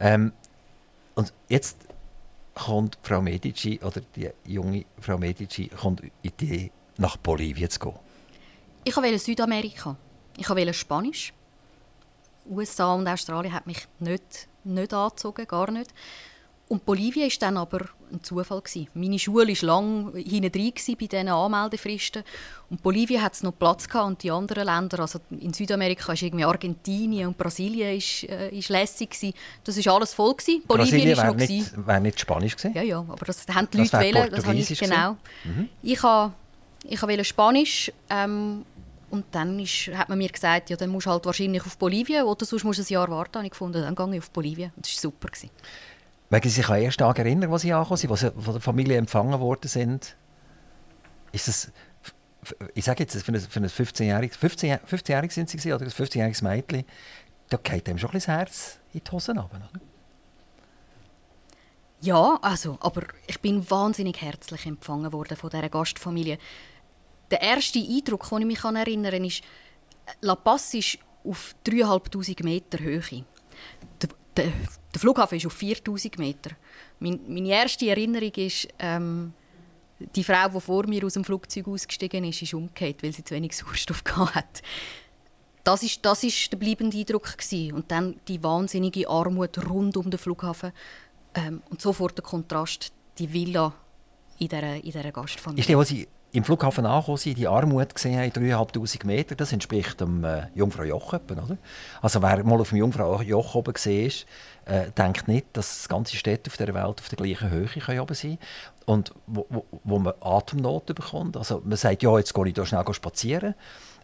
Ähm, 0.00 0.32
und 1.14 1.32
jetzt 1.48 1.76
kommt 2.54 2.98
Frau 3.02 3.20
Medici 3.20 3.80
oder 3.82 4.00
die 4.16 4.30
junge 4.46 4.84
Frau 5.00 5.18
Medici 5.18 5.68
kommt 5.68 6.02
die 6.02 6.12
Idee 6.22 6.70
nach 6.96 7.16
Bolivien 7.16 7.70
zu 7.70 7.80
gehen. 7.80 7.98
Ich 8.84 8.96
wollte 8.96 9.18
Südamerika. 9.18 9.96
Ich 10.36 10.48
wollte 10.48 10.74
Spanisch. 10.74 11.32
USA 12.46 12.92
und 12.92 13.08
Australien 13.08 13.54
hat 13.54 13.66
mich 13.66 13.86
nicht, 14.00 14.48
nicht 14.64 14.92
angezogen, 14.92 15.46
gar 15.46 15.70
nicht. 15.70 15.94
Und 16.66 16.84
Bolivien 16.86 17.28
war 17.28 17.36
dann 17.40 17.56
aber 17.58 17.80
ein 18.10 18.22
Zufall. 18.22 18.60
Gewesen. 18.62 18.88
Meine 18.94 19.18
Schule 19.18 19.48
war 19.48 19.66
lange 19.66 20.18
hinten 20.18 20.50
drin 20.50 20.72
bei 20.98 21.06
diesen 21.06 21.28
Anmeldefristen. 21.28 22.24
Und 22.70 22.82
Bolivien 22.82 23.22
hat 23.22 23.40
noch 23.42 23.56
Platz 23.56 23.86
gehabt 23.86 24.06
und 24.06 24.22
die 24.22 24.30
anderen 24.30 24.64
Länder, 24.64 25.00
also 25.00 25.20
in 25.30 25.52
Südamerika 25.52 26.08
war 26.08 26.22
irgendwie 26.22 26.44
Argentinien 26.44 27.28
und 27.28 27.38
Brasilien 27.38 27.96
ist, 27.96 28.24
äh, 28.24 28.48
ist 28.48 28.70
lässig 28.70 29.10
gewesen. 29.10 29.34
Das 29.62 29.84
war 29.84 29.94
alles 29.94 30.14
voll 30.14 30.34
gewesen. 30.34 30.62
Bolivien 30.66 31.16
wäre 31.16 31.34
nicht, 31.34 31.86
wär 31.86 32.00
nicht 32.00 32.18
Spanisch 32.18 32.56
gewesen? 32.56 32.74
Ja, 32.74 32.82
ja, 32.82 32.98
aber 32.98 33.26
das 33.26 33.46
haben 33.48 33.68
die 33.70 33.78
das 33.78 33.92
Leute 33.92 34.04
wählen. 34.04 34.30
Das 34.30 34.46
habe 34.46 34.56
ich 34.56 34.78
genau. 34.78 35.16
Mhm. 35.44 35.68
Ich 35.82 36.02
habe 36.02 36.32
ich 36.86 37.00
wollte 37.02 37.24
Spanisch 37.24 37.90
ähm, 38.10 38.64
und 39.10 39.24
dann 39.30 39.58
ist, 39.60 39.88
hat 39.94 40.08
man 40.08 40.18
mir 40.18 40.28
gesagt, 40.28 40.70
ja, 40.70 40.76
dann 40.76 40.90
musst 40.90 41.06
du 41.06 41.10
halt 41.10 41.24
wahrscheinlich 41.24 41.64
auf 41.64 41.78
Bolivien 41.78 42.24
oder 42.24 42.44
sonst 42.44 42.64
musst 42.64 42.78
du 42.78 42.82
ein 42.82 42.88
Jahr 42.88 43.08
warten. 43.10 43.38
Und 43.38 43.44
ich 43.44 43.50
gefunden, 43.50 43.82
dann 43.82 43.94
gehe 43.94 44.16
ich 44.16 44.22
auf 44.22 44.30
Bolivien. 44.30 44.72
Das 44.76 44.94
war 44.94 45.00
super. 45.00 45.28
Gewesen. 45.28 45.50
Mögen 46.34 46.48
Sie 46.48 46.56
sich 46.56 46.68
an 46.68 46.82
ersten 46.82 46.98
Tag 46.98 47.16
erinnern, 47.20 47.48
wo 47.48 47.58
Sie 47.58 47.72
angekommen 47.72 47.96
sind, 47.96 48.10
wo 48.10 48.16
Sie 48.16 48.28
von 48.32 48.54
der 48.54 48.60
Familie 48.60 48.96
empfangen 48.96 49.38
worden 49.38 49.68
sind? 49.68 50.16
Ist 51.30 51.46
das, 51.46 51.72
ich 52.74 52.84
sage 52.84 53.04
jetzt, 53.04 53.22
für 53.22 53.30
ein, 53.30 53.36
ein 53.36 53.68
15-jähriges 53.70 54.36
15, 54.36 54.80
15 54.84 55.30
sind 55.30 55.60
Sie 55.60 55.72
oder 55.72 55.84
ein 55.84 55.92
15-jähriges 55.92 56.42
Mädchen, 56.42 56.84
da 57.50 57.56
geht 57.58 57.88
einem 57.88 57.98
schon 57.98 58.10
ein 58.10 58.14
das 58.14 58.26
Herz 58.26 58.80
in 58.92 59.02
die 59.04 59.10
Hosen 59.12 59.38
runter, 59.38 59.58
oder? 59.70 59.80
Ja, 62.00 62.36
also, 62.42 62.78
aber 62.80 63.02
ich 63.28 63.40
bin 63.40 63.70
wahnsinnig 63.70 64.20
herzlich 64.20 64.66
empfangen 64.66 65.12
worden 65.12 65.36
von 65.36 65.50
dieser 65.50 65.68
Gastfamilie. 65.68 66.38
Der 67.30 67.42
erste 67.42 67.78
Eindruck, 67.78 68.28
den 68.28 68.38
ich 68.40 68.46
mich 68.46 68.64
erinnern 68.64 69.12
kann, 69.12 69.24
ist, 69.24 69.44
La 70.20 70.34
Paz 70.34 70.74
ist 70.74 70.98
auf 71.22 71.54
3'500 71.64 72.42
Meter 72.42 72.80
Höhe. 72.80 73.24
Der, 74.36 74.44
der, 74.46 74.52
der, 74.92 75.00
Flughafen 75.00 75.38
ist 75.38 75.46
auf 75.46 75.52
4000 75.52 76.18
Meter. 76.18 76.50
Mein, 76.98 77.20
meine 77.28 77.48
erste 77.48 77.88
Erinnerung 77.88 78.32
ist, 78.34 78.68
ähm, 78.78 79.32
die 79.98 80.24
Frau, 80.24 80.48
die 80.48 80.60
vor 80.60 80.86
mir 80.86 81.04
aus 81.04 81.14
dem 81.14 81.24
Flugzeug 81.24 81.68
ausgestiegen 81.68 82.24
ist, 82.24 82.42
ist 82.42 82.54
umgekehrt, 82.54 83.02
weil 83.02 83.12
sie 83.12 83.24
zu 83.24 83.34
wenig 83.34 83.56
Sauerstoff 83.56 84.02
hatte. 84.16 84.62
Das 85.62 85.82
ist, 85.82 86.04
das 86.04 86.24
ist 86.24 86.52
der 86.52 86.58
bleibende 86.58 86.98
Eindruck 86.98 87.38
gewesen. 87.38 87.72
und 87.72 87.90
dann 87.90 88.20
die 88.28 88.42
wahnsinnige 88.42 89.08
Armut 89.08 89.58
rund 89.66 89.96
um 89.96 90.10
den 90.10 90.18
Flughafen 90.18 90.72
ähm, 91.34 91.62
und 91.70 91.80
sofort 91.80 92.18
der 92.18 92.24
Kontrast, 92.24 92.92
die 93.18 93.32
Villa 93.32 93.72
in 94.38 94.48
dieser, 94.48 94.74
in 94.74 94.82
dieser 94.82 95.12
Gastfamilie. 95.12 95.60
Ist 95.60 95.68
die, 95.68 95.76
wo 95.76 95.82
Sie 95.84 96.08
im 96.34 96.42
Flughafen 96.42 96.84
angekommen 96.84 97.16
sind, 97.16 97.38
die 97.38 97.46
Armut 97.46 97.94
gesehen 97.94 98.18
haben, 98.18 98.30
3'500 98.30 99.06
Meter, 99.06 99.36
das 99.36 99.52
entspricht 99.52 100.00
dem 100.00 100.24
äh, 100.24 100.48
Jungfrau 100.56 100.82
Joch. 100.82 101.12
Oder? 101.12 101.58
Also 102.02 102.22
wer 102.22 102.42
mal 102.42 102.60
auf 102.60 102.70
dem 102.70 102.78
Jungfrau 102.78 103.22
Joch 103.22 103.54
oben 103.54 103.72
gesehen 103.72 104.08
ist, 104.08 104.26
äh, 104.64 104.90
denkt 104.98 105.28
nicht, 105.28 105.46
dass 105.52 105.88
ganze 105.88 106.16
Städte 106.16 106.50
auf 106.50 106.56
der 106.56 106.74
Welt 106.74 107.00
auf 107.00 107.08
der 107.08 107.16
gleichen 107.16 107.50
Höhe 107.50 107.66
können 107.66 108.00
oben 108.00 108.14
sein 108.14 108.38
und 108.84 109.14
wo, 109.28 109.46
wo, 109.48 109.64
wo 109.84 109.98
man 110.00 110.14
Atemnot 110.20 110.86
bekommt. 110.86 111.36
Also 111.36 111.62
man 111.64 111.76
sagt, 111.76 112.02
ja, 112.02 112.18
jetzt 112.18 112.34
gehe 112.34 112.48
ich 112.48 112.54
hier 112.54 112.66
schnell 112.66 112.84
spazieren 112.92 113.54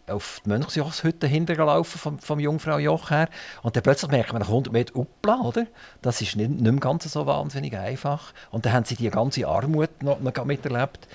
auf 0.06 0.40
die 0.44 0.50
Mönchsjochshütte 0.50 1.26
hintergelaufen 1.26 1.98
vom, 1.98 2.18
vom 2.20 2.38
Jungfrau 2.38 2.78
Joch 2.78 3.10
her. 3.10 3.28
Und 3.62 3.74
dann 3.74 3.82
plötzlich 3.82 4.10
merkt 4.10 4.32
man 4.32 4.40
nach 4.40 4.48
100 4.48 4.72
Metern, 4.72 4.96
uppla, 4.96 5.40
oder? 5.40 5.66
Das 6.02 6.20
ist 6.20 6.36
nicht, 6.36 6.50
nicht 6.50 6.62
mehr 6.62 6.74
ganz 6.74 7.04
so 7.10 7.26
wahnsinnig 7.26 7.76
einfach. 7.76 8.32
Und 8.50 8.66
dann 8.66 8.72
haben 8.72 8.84
sie 8.84 8.96
die 8.96 9.10
ganze 9.10 9.46
Armut 9.46 10.02
noch, 10.02 10.20
noch 10.20 10.44
miterlebt. 10.44 11.06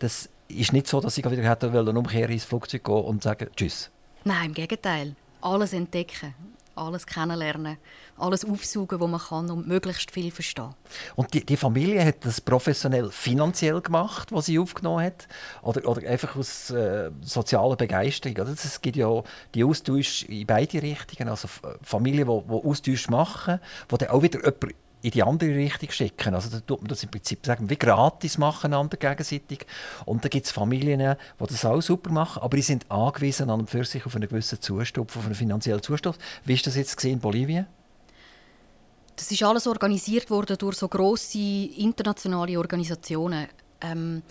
Das 0.00 0.28
ist 0.58 0.72
nicht 0.72 0.86
so, 0.86 1.00
dass 1.00 1.14
sie 1.14 1.24
wieder 1.24 1.48
hätten 1.48 1.72
wollen, 1.72 1.96
umkehren 1.96 2.32
ins 2.32 2.44
Flugzeug 2.44 2.84
gehen 2.84 3.04
und 3.04 3.22
sagen 3.22 3.48
Tschüss. 3.56 3.90
Nein, 4.24 4.46
im 4.46 4.54
Gegenteil. 4.54 5.14
Alles 5.40 5.72
entdecken, 5.72 6.34
alles 6.74 7.06
kennenlernen, 7.06 7.78
alles 8.16 8.44
aufsaugen, 8.44 9.00
was 9.00 9.08
man 9.08 9.20
kann 9.20 9.50
und 9.50 9.66
möglichst 9.66 10.10
viel 10.10 10.30
verstehen. 10.30 10.74
Und 11.16 11.32
die, 11.32 11.44
die 11.44 11.56
Familie 11.56 12.04
hat 12.04 12.24
das 12.24 12.40
professionell 12.40 13.10
finanziell 13.10 13.80
gemacht, 13.80 14.32
was 14.32 14.46
sie 14.46 14.58
aufgenommen 14.58 15.04
hat? 15.04 15.28
Oder, 15.62 15.88
oder 15.88 16.08
einfach 16.08 16.36
aus 16.36 16.70
äh, 16.70 17.10
sozialer 17.22 17.76
Begeisterung? 17.76 18.36
Oder? 18.36 18.50
Es 18.50 18.80
gibt 18.80 18.96
ja 18.96 19.22
die 19.54 19.64
Austausch 19.64 20.24
in 20.24 20.46
beide 20.46 20.82
Richtungen. 20.82 21.28
Also 21.28 21.48
Familien, 21.82 22.26
die, 22.26 22.46
die 22.46 22.68
Austausch 22.68 23.08
machen, 23.08 23.60
wo 23.88 23.96
dann 23.96 24.10
auch 24.10 24.22
wieder 24.22 24.40
jemand 24.40 24.74
in 25.02 25.10
die 25.10 25.22
andere 25.22 25.54
Richtung 25.54 25.90
schicken. 25.90 26.34
Also 26.34 26.50
da 26.50 26.60
tut 26.60 26.82
man 26.82 26.88
das 26.88 27.02
im 27.02 27.10
Prinzip 27.10 27.44
sagen, 27.44 27.70
wie 27.70 27.76
gratis 27.76 28.38
machen 28.38 28.72
einander 28.72 28.96
gegenseitig. 28.96 29.66
Und 30.04 30.24
da 30.24 30.28
gibt 30.28 30.46
es 30.46 30.52
Familien, 30.52 30.98
die 31.00 31.46
das 31.46 31.64
auch 31.64 31.80
super 31.80 32.10
machen, 32.10 32.42
aber 32.42 32.56
die 32.56 32.62
sind 32.62 32.90
angewiesen 32.90 33.50
an 33.50 33.66
für 33.66 33.84
sich 33.84 34.04
auf 34.04 34.14
einen 34.14 34.28
gewissen 34.28 34.60
Zustupf, 34.60 35.16
auf 35.16 35.24
einen 35.24 35.34
finanziellen 35.34 35.82
Zustupf. 35.82 36.18
Wie 36.44 36.54
ist 36.54 36.66
das 36.66 36.76
jetzt 36.76 37.02
in 37.04 37.18
Bolivien? 37.18 37.66
Das 39.16 39.30
ist 39.30 39.42
alles 39.42 39.66
organisiert 39.66 40.30
worden 40.30 40.56
durch 40.58 40.76
so 40.76 40.88
große 40.88 41.38
internationale 41.38 42.58
Organisationen. 42.58 43.48
Ähm, 43.80 44.22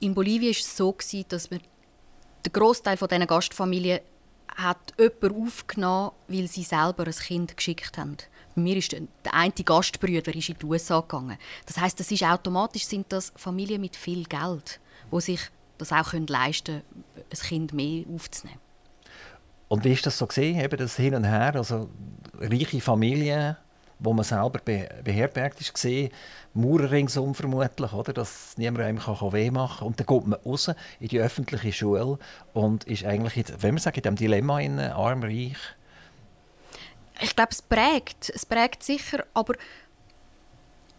in 0.00 0.14
Bolivien 0.14 0.52
war 0.52 0.60
es 0.60 0.76
so 0.76 0.92
gewesen, 0.92 1.24
dass 1.28 1.50
wir 1.50 1.60
der 2.44 2.52
Großteil 2.52 2.96
von 2.96 3.08
diesen 3.08 3.26
Gastfamilien 3.26 4.00
hat 4.56 4.94
jemand 4.98 5.46
aufgenommen, 5.46 6.12
weil 6.28 6.48
sie 6.48 6.62
selber 6.62 7.04
ein 7.04 7.12
Kind 7.12 7.56
geschickt 7.56 7.98
haben. 7.98 8.16
Mir 8.56 8.76
ist 8.76 8.92
der 8.92 9.02
eine 9.32 9.52
Gastbrüder 9.52 10.34
ist 10.34 10.48
in 10.48 10.56
die 10.58 10.64
USA 10.66 11.00
gegangen. 11.00 11.36
Das 11.66 11.78
heißt, 11.78 12.00
das 12.00 12.10
ist 12.10 12.22
automatisch 12.22 12.86
sind 12.86 13.06
das 13.10 13.32
Familien 13.36 13.80
mit 13.80 13.96
viel 13.96 14.24
Geld, 14.24 14.80
wo 15.10 15.20
sich 15.20 15.40
das 15.78 15.92
auch 15.92 16.10
können 16.10 16.26
leisten 16.26 16.82
ein 17.16 17.38
Kind 17.38 17.72
mehr 17.72 18.04
aufzunehmen. 18.12 18.60
Und 19.68 19.84
wie 19.84 19.92
ist 19.92 20.06
das 20.06 20.16
so 20.16 20.26
gesehen, 20.26 20.68
das 20.70 20.96
Hin 20.96 21.14
und 21.14 21.24
Her, 21.24 21.54
also 21.56 21.90
reiche 22.38 22.80
Familien, 22.80 23.56
wo 23.98 24.12
man 24.12 24.24
selber 24.24 24.60
beherbergt 24.60 25.60
ist, 25.60 25.74
gesehen, 25.74 26.10
Mauer 26.54 26.90
ringsum 26.90 27.34
vermutlich, 27.34 27.92
oder, 27.92 28.12
dass 28.12 28.56
niemand 28.56 28.84
einem 28.84 28.98
kann 28.98 29.32
weh 29.32 29.50
machen 29.50 29.78
kann. 29.78 29.86
Und 29.88 30.00
dann 30.00 30.06
geht 30.06 30.26
man 30.26 30.38
raus 30.44 30.70
in 31.00 31.08
die 31.08 31.20
öffentliche 31.20 31.72
Schule 31.72 32.18
und 32.52 32.84
ist 32.84 33.04
eigentlich, 33.04 33.44
wenn 33.58 33.74
man 33.74 33.80
sagt, 33.80 33.96
in 33.96 34.02
diesem 34.02 34.16
Dilemma 34.16 34.60
in 34.60 34.78
arm, 34.78 35.22
reich, 35.22 35.56
ich 37.20 37.34
glaube, 37.34 37.50
es 37.52 37.62
prägt. 37.62 38.30
Es 38.34 38.46
prägt 38.46 38.82
sicher, 38.82 39.24
aber 39.34 39.54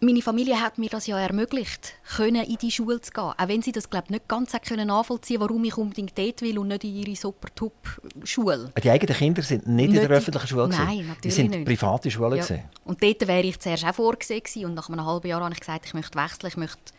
meine 0.00 0.22
Familie 0.22 0.60
hat 0.60 0.78
mir 0.78 0.88
das 0.88 1.06
ja 1.08 1.18
ermöglicht, 1.18 1.94
können 2.16 2.44
in 2.44 2.56
die 2.56 2.70
Schule 2.70 3.00
zu 3.00 3.10
gehen. 3.10 3.32
Auch 3.36 3.48
wenn 3.48 3.62
sie 3.62 3.72
das 3.72 3.90
glaub, 3.90 4.10
nicht 4.10 4.28
ganz 4.28 4.52
können 4.66 4.88
nachvollziehen 4.88 5.40
warum 5.40 5.64
ich 5.64 5.76
unbedingt 5.76 6.16
dort 6.16 6.40
will 6.40 6.58
und 6.58 6.68
nicht 6.68 6.84
in 6.84 6.94
ihre 6.94 7.16
Super-Top-Schule. 7.16 8.72
Die 8.82 8.90
eigenen 8.90 9.16
Kinder 9.16 9.42
sind 9.42 9.66
nicht, 9.66 9.90
nicht 9.90 10.00
in 10.02 10.08
der 10.08 10.16
öffentlichen 10.16 10.46
Schule? 10.46 10.68
Nein, 10.68 10.98
natürlich 10.98 11.20
Die 11.22 11.30
sind 11.30 11.50
nicht. 11.50 11.64
private 11.64 12.10
Schulen? 12.10 12.38
Ja. 12.38 12.58
Und 12.84 13.02
dort 13.02 13.26
wäre 13.26 13.42
ich 13.42 13.58
zuerst 13.58 13.84
auch 13.84 13.94
vorgesehen 13.94 14.66
und 14.66 14.74
nach 14.74 14.88
einem 14.88 15.04
halben 15.04 15.26
Jahr 15.26 15.42
habe 15.42 15.52
ich 15.52 15.60
gesagt, 15.60 15.86
ich 15.86 15.94
möchte 15.94 16.16
wechseln, 16.16 16.48
ich 16.48 16.56
möchte 16.56 16.92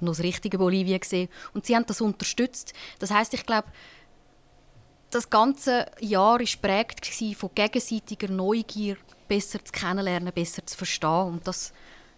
noch 0.00 0.12
das 0.12 0.22
richtige 0.22 0.58
Bolivien 0.58 1.00
sehen. 1.04 1.28
Und 1.52 1.66
sie 1.66 1.76
haben 1.76 1.84
das 1.86 2.00
unterstützt. 2.00 2.72
Das 2.98 3.10
heißt, 3.10 3.34
ich 3.34 3.44
glaube, 3.44 3.68
das 5.10 5.30
ganze 5.30 5.86
Jahr 6.00 6.38
war 6.38 6.38
geprägt 6.38 7.06
von 7.36 7.50
gegenseitiger 7.54 8.28
Neugier, 8.28 8.96
besser 9.26 9.64
zu 9.64 9.72
kennenlernen, 9.72 10.32
besser 10.32 10.64
zu 10.66 10.76
verstehen. 10.76 11.28
Und 11.28 11.46
das, 11.46 11.72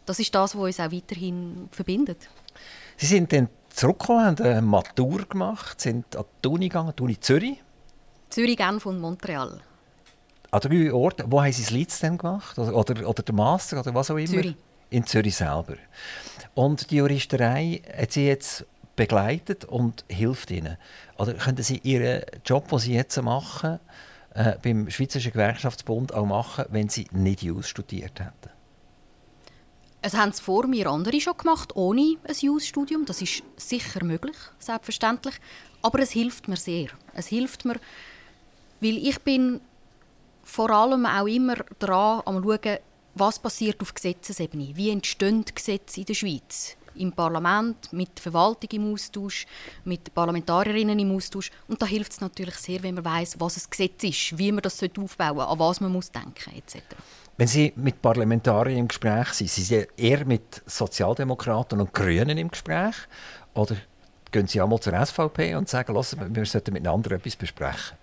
das 0.06 0.18
ist 0.18 0.34
das, 0.34 0.56
was 0.56 0.62
uns 0.62 0.80
auch 0.80 0.92
weiterhin 0.92 1.68
verbindet. 1.70 2.28
Sie 2.96 3.06
sind 3.06 3.32
dann 3.32 3.48
zurückgekommen, 3.70 4.26
haben 4.26 4.42
eine 4.42 4.62
Matur 4.62 5.24
gemacht, 5.24 5.80
sind 5.80 6.16
an 6.16 6.24
die 6.44 6.48
Uni 6.48 6.68
gegangen, 6.68 6.92
die 6.98 7.02
Uni 7.02 7.20
Zürich. 7.20 7.62
Zürich, 8.28 8.56
Genf 8.56 8.86
und 8.86 9.00
Montreal. 9.00 9.60
An 10.50 10.60
drei 10.60 10.92
Orten. 10.92 11.30
Wo 11.30 11.40
haben 11.40 11.52
Sie 11.52 11.84
das 11.84 12.00
dann 12.00 12.18
gemacht? 12.18 12.58
Oder, 12.58 12.74
oder, 12.74 13.08
oder 13.08 13.22
den 13.22 13.36
Master 13.36 13.80
oder 13.80 13.94
was 13.94 14.10
auch 14.10 14.16
immer? 14.16 14.26
Zürich. 14.26 14.56
In 14.90 15.06
Zürich 15.06 15.36
selber. 15.36 15.76
Und 16.54 16.90
die 16.90 16.96
Juristerei 16.96 17.80
hat 17.96 18.12
Sie 18.12 18.26
jetzt 18.26 18.66
begleitet 18.96 19.64
und 19.64 20.04
hilft 20.08 20.50
ihnen. 20.50 20.76
Oder 21.16 21.34
könnten 21.34 21.62
Sie 21.62 21.80
Ihren 21.82 22.22
Job, 22.44 22.68
den 22.68 22.78
Sie 22.78 22.94
jetzt 22.94 23.20
machen, 23.22 23.78
äh, 24.34 24.56
beim 24.62 24.90
Schweizerischen 24.90 25.32
Gewerkschaftsbund 25.32 26.14
auch 26.14 26.26
machen, 26.26 26.66
wenn 26.70 26.88
Sie 26.88 27.06
nicht 27.12 27.42
Jus 27.42 27.68
studiert 27.68 28.20
hätten? 28.20 28.50
Es 30.02 30.14
haben 30.14 30.30
es 30.30 30.40
vor 30.40 30.66
mir 30.66 30.86
andere 30.86 31.20
schon 31.20 31.36
gemacht, 31.36 31.76
ohne 31.76 32.16
ein 32.26 32.34
Jus-Studium. 32.34 33.04
Das 33.04 33.20
ist 33.20 33.42
sicher 33.56 34.02
möglich, 34.02 34.36
selbstverständlich. 34.58 35.34
Aber 35.82 35.98
es 36.00 36.10
hilft 36.10 36.48
mir 36.48 36.56
sehr. 36.56 36.88
Es 37.12 37.26
hilft 37.26 37.64
mir, 37.66 37.76
weil 38.80 38.96
ich 38.96 39.20
bin 39.20 39.60
vor 40.42 40.70
allem 40.70 41.04
auch 41.04 41.26
immer 41.26 41.56
dran 41.78 42.22
am 42.24 42.42
schauen, 42.42 42.78
was 43.14 43.38
passiert 43.38 43.80
auf 43.82 43.92
Gesetzesebene. 43.92 44.74
Wie 44.74 44.90
entstehen 44.90 45.44
Gesetze 45.54 46.00
in 46.00 46.06
der 46.06 46.14
Schweiz? 46.14 46.76
Im 46.94 47.12
Parlament, 47.12 47.92
mit 47.92 48.16
der 48.16 48.22
Verwaltung 48.22 48.70
im 48.70 48.92
Austausch, 48.92 49.46
mit 49.84 50.06
den 50.06 50.14
Parlamentarierinnen 50.14 50.98
im 50.98 51.14
Austausch. 51.14 51.50
Und 51.68 51.80
da 51.80 51.86
hilft 51.86 52.12
es 52.12 52.20
natürlich 52.20 52.56
sehr, 52.56 52.82
wenn 52.82 52.94
man 52.94 53.04
weiß, 53.04 53.36
was 53.38 53.56
ein 53.56 53.70
Gesetz 53.70 54.04
ist, 54.04 54.38
wie 54.38 54.52
man 54.52 54.62
das 54.62 54.82
aufbauen 54.82 55.08
sollte, 55.08 55.48
an 55.48 55.58
was 55.58 55.80
man 55.80 55.92
muss 55.92 56.10
denken 56.10 56.56
etc. 56.56 56.82
Wenn 57.36 57.48
Sie 57.48 57.72
mit 57.76 58.02
Parlamentariern 58.02 58.78
im 58.78 58.88
Gespräch 58.88 59.28
sind, 59.28 59.50
sind 59.50 59.64
Sie 59.64 59.86
eher 59.96 60.24
mit 60.26 60.62
Sozialdemokraten 60.66 61.80
und 61.80 61.94
Grünen 61.94 62.36
im 62.36 62.50
Gespräch? 62.50 62.94
Oder 63.54 63.76
gehen 64.30 64.46
Sie 64.46 64.60
einmal 64.60 64.80
zur 64.80 64.94
SVP 65.06 65.54
und 65.54 65.68
sagen, 65.68 65.94
wir 65.94 66.44
sollten 66.44 66.72
miteinander 66.74 67.12
etwas 67.12 67.36
besprechen? 67.36 67.96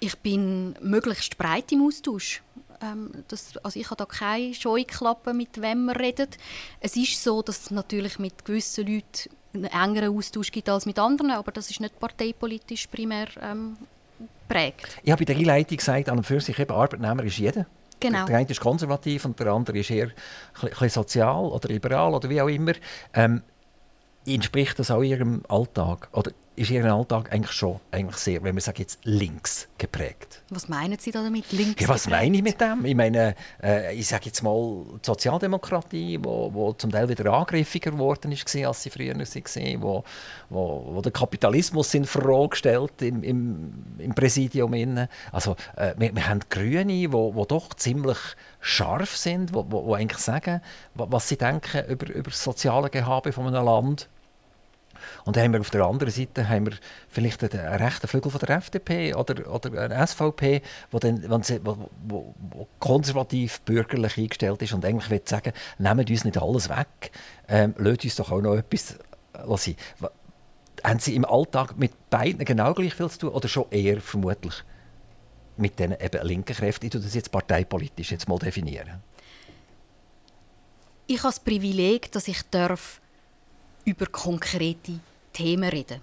Ich 0.00 0.08
Ich 0.08 0.18
bin 0.18 0.74
möglichst 0.80 1.36
breit 1.36 1.72
im 1.72 1.82
Austausch. 1.86 2.42
Ähm, 2.82 3.10
das, 3.28 3.56
also 3.62 3.78
ich 3.78 3.86
habe 3.86 3.96
da 3.96 4.06
keine 4.06 4.54
Scheuklappen, 4.54 5.36
mit 5.36 5.60
wem 5.60 5.86
man 5.86 5.96
redet. 5.96 6.38
Es 6.80 6.96
ist 6.96 7.22
so, 7.22 7.42
dass 7.42 7.62
es 7.62 7.70
natürlich 7.70 8.18
mit 8.18 8.44
gewissen 8.44 8.86
Leuten 8.86 9.30
einen 9.52 9.64
engeren 9.64 10.16
Austausch 10.16 10.50
gibt 10.50 10.68
als 10.68 10.86
mit 10.86 10.98
anderen, 10.98 11.32
aber 11.32 11.52
das 11.52 11.70
ist 11.70 11.80
nicht 11.80 11.98
parteipolitisch 11.98 12.86
primär 12.86 13.28
ähm, 13.42 13.76
prägt. 14.48 14.98
Ich 15.02 15.10
habe 15.10 15.22
in 15.22 15.26
der 15.26 15.36
Einleitung 15.36 15.76
gesagt, 15.76 16.08
an 16.08 16.18
und 16.18 16.24
für 16.24 16.40
sich 16.40 16.58
eben 16.58 16.72
Arbeitnehmer 16.72 17.24
ist 17.24 17.38
jeder. 17.38 17.66
Genau. 17.98 18.24
Der 18.26 18.38
eine 18.38 18.48
ist 18.48 18.60
konservativ 18.60 19.26
und 19.26 19.38
der 19.38 19.48
andere 19.48 19.78
ist 19.78 19.90
eher 19.90 20.10
ein 20.80 20.88
sozial 20.88 21.44
oder 21.44 21.68
liberal 21.68 22.14
oder 22.14 22.30
wie 22.30 22.40
auch 22.40 22.48
immer. 22.48 22.72
Ähm, 23.12 23.42
entspricht 24.26 24.78
das 24.78 24.90
auch 24.90 25.02
Ihrem 25.02 25.42
Alltag? 25.48 26.08
Oder 26.12 26.32
ist 26.56 26.70
Ihr 26.70 26.84
Alltag 26.84 27.32
eigentlich 27.32 27.52
schon 27.52 27.80
eigentlich 27.90 28.16
sehr, 28.16 28.42
wenn 28.42 28.54
wir 28.54 28.60
sagen 28.60 28.78
jetzt 28.80 28.98
links 29.04 29.68
geprägt? 29.78 30.42
Was 30.50 30.68
meinen 30.68 30.98
Sie 30.98 31.10
da 31.10 31.22
damit, 31.22 31.50
links 31.52 31.80
ja, 31.80 31.88
Was 31.88 32.04
geprägt? 32.04 32.22
meine 32.22 32.36
ich 32.36 32.42
mit 32.42 32.60
dem? 32.60 32.84
Ich 32.84 32.94
meine, 32.94 33.34
äh, 33.62 33.94
ich 33.94 34.06
sage 34.06 34.26
jetzt 34.26 34.42
mal 34.42 34.84
die 34.94 35.06
Sozialdemokratie, 35.06 36.18
wo, 36.22 36.52
wo 36.52 36.72
zum 36.72 36.90
Teil 36.90 37.08
wieder 37.08 37.32
angriffiger 37.32 37.92
geworden 37.92 38.32
ist, 38.32 38.54
als 38.56 38.82
sie 38.82 38.90
früher 38.90 39.14
waren, 39.14 39.82
wo, 39.82 40.04
wo, 40.50 40.90
wo 40.94 41.00
der 41.00 41.12
Kapitalismus 41.12 41.94
in 41.94 42.04
Frage 42.04 42.56
stellt 42.56 43.00
im, 43.00 43.22
im, 43.22 43.72
im 43.98 44.14
Präsidium. 44.14 44.74
Innen. 44.74 45.08
Also, 45.32 45.56
äh, 45.76 45.94
wir, 45.96 46.14
wir 46.14 46.28
haben 46.28 46.40
Grüne, 46.48 46.84
die 46.84 47.12
wo, 47.12 47.34
wo 47.34 47.44
doch 47.44 47.74
ziemlich 47.74 48.18
scharf 48.60 49.16
sind, 49.16 49.50
die 49.50 49.54
wo, 49.54 49.66
wo 49.70 49.94
eigentlich 49.94 50.20
sagen, 50.20 50.60
was 50.94 51.28
sie 51.28 51.36
denken 51.36 51.84
über, 51.88 52.08
über 52.08 52.30
das 52.30 52.42
soziale 52.42 52.90
Gehabe 52.90 53.32
von 53.32 53.46
einem 53.46 53.64
Land 53.64 54.08
und 55.24 55.36
dann 55.36 55.44
haben 55.44 55.52
wir 55.52 55.60
auf 55.60 55.70
der 55.70 55.84
anderen 55.84 56.12
Seite 56.12 56.48
haben 56.48 56.66
wir 56.66 56.74
vielleicht 57.08 57.42
einen, 57.42 57.82
rechten 57.82 58.08
Flügel 58.08 58.30
von 58.30 58.40
der 58.40 58.56
FDP 58.56 59.14
oder, 59.14 59.52
oder 59.52 59.82
eine 59.82 60.06
SVP, 60.06 60.62
wo 60.90 62.34
konservativ 62.78 63.60
bürgerlich 63.62 64.18
eingestellt 64.18 64.62
ist 64.62 64.72
und 64.72 64.84
eigentlich 64.84 65.10
will 65.10 65.22
sagen, 65.24 65.52
nehmt 65.78 66.10
uns 66.10 66.24
nicht 66.24 66.38
alles 66.38 66.68
weg, 66.68 67.10
ähm, 67.48 67.74
lasst 67.78 68.04
uns 68.04 68.16
doch 68.16 68.30
auch 68.30 68.40
noch 68.40 68.56
etwas 68.56 68.98
lassen. 69.46 69.76
Haben 70.82 70.98
Sie 70.98 71.14
im 71.14 71.24
Alltag 71.24 71.76
mit 71.76 71.92
beiden 72.08 72.44
genau 72.44 72.72
gleich 72.72 72.94
viel 72.94 73.10
zu 73.10 73.18
tun 73.18 73.30
oder 73.30 73.48
schon 73.48 73.66
eher 73.70 74.00
vermutlich 74.00 74.54
mit 75.56 75.78
den 75.78 75.94
linken 76.22 76.54
Kräften? 76.54 76.86
Ich 76.86 76.92
tue 76.92 77.00
das 77.00 77.14
jetzt 77.14 77.30
parteipolitisch 77.30 78.12
jetzt 78.12 78.28
mal 78.28 78.38
definieren. 78.38 79.02
Ich 81.06 81.18
habe 81.18 81.28
das 81.28 81.40
Privileg, 81.40 82.12
dass 82.12 82.28
ich 82.28 82.42
darf 82.50 83.00
über 83.90 84.06
konkrete 84.06 85.00
Themen 85.32 85.68
reden. 85.68 86.00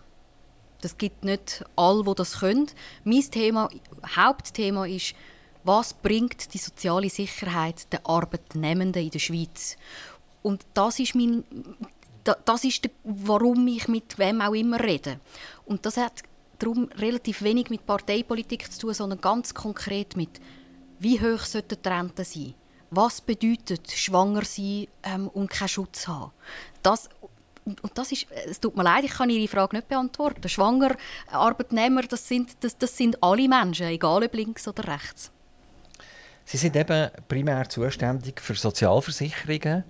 Das 0.81 0.97
gibt 0.97 1.23
nicht 1.23 1.65
alle, 1.75 2.03
die 2.03 2.15
das 2.15 2.39
können. 2.39 2.67
Mein 3.03 3.31
Thema, 3.31 3.69
Hauptthema 4.15 4.85
ist, 4.85 5.15
was 5.63 5.93
bringt 5.93 6.53
die 6.53 6.59
soziale 6.59 7.09
Sicherheit 7.09 7.91
der 7.91 8.05
Arbeitnehmenden 8.05 9.03
in 9.03 9.09
der 9.09 9.19
Schweiz? 9.19 9.75
Und 10.43 10.65
das 10.73 10.99
ist 10.99 11.15
mein, 11.15 11.43
das 12.23 12.63
ist 12.63 12.83
der, 12.83 12.91
warum 13.03 13.67
ich 13.67 13.87
mit 13.87 14.17
wem 14.19 14.41
auch 14.41 14.53
immer 14.53 14.79
rede. 14.79 15.19
Und 15.65 15.85
das 15.85 15.97
hat 15.97 16.23
darum 16.59 16.89
relativ 16.97 17.41
wenig 17.41 17.69
mit 17.69 17.85
Parteipolitik 17.85 18.71
zu 18.71 18.79
tun, 18.79 18.93
sondern 18.93 19.21
ganz 19.21 19.53
konkret 19.53 20.15
mit, 20.15 20.39
wie 20.99 21.19
hoch 21.19 21.41
sollten 21.41 21.77
die 21.83 21.89
Renten 21.89 22.23
sein? 22.23 22.53
Was 22.89 23.19
bedeutet 23.19 23.91
schwanger 23.91 24.45
sein 24.45 24.87
ähm, 25.03 25.27
und 25.27 25.49
keinen 25.49 25.67
Schutz 25.67 26.07
haben? 26.07 26.31
Das, 26.81 27.09
und 27.81 27.97
das 27.97 28.11
ist, 28.11 28.27
es 28.47 28.59
tut 28.59 28.75
mir 28.75 28.83
leid, 28.83 29.03
ich 29.03 29.11
kann 29.11 29.29
Ihre 29.29 29.47
Frage 29.47 29.75
nicht 29.75 29.87
beantworten. 29.87 30.47
Schwanger, 30.47 30.95
Arbeitnehmer, 31.31 32.03
das 32.03 32.27
sind, 32.27 32.55
das, 32.61 32.77
das 32.77 32.95
sind 32.95 33.21
alle 33.21 33.47
Menschen, 33.47 33.87
egal 33.87 34.23
ob 34.23 34.33
links 34.33 34.67
oder 34.67 34.87
rechts. 34.87 35.31
Sie 36.45 36.57
sind 36.57 36.75
eben 36.77 37.09
primär 37.27 37.67
zuständig 37.67 38.39
für 38.39 38.55
Sozialversicherungen 38.55 39.83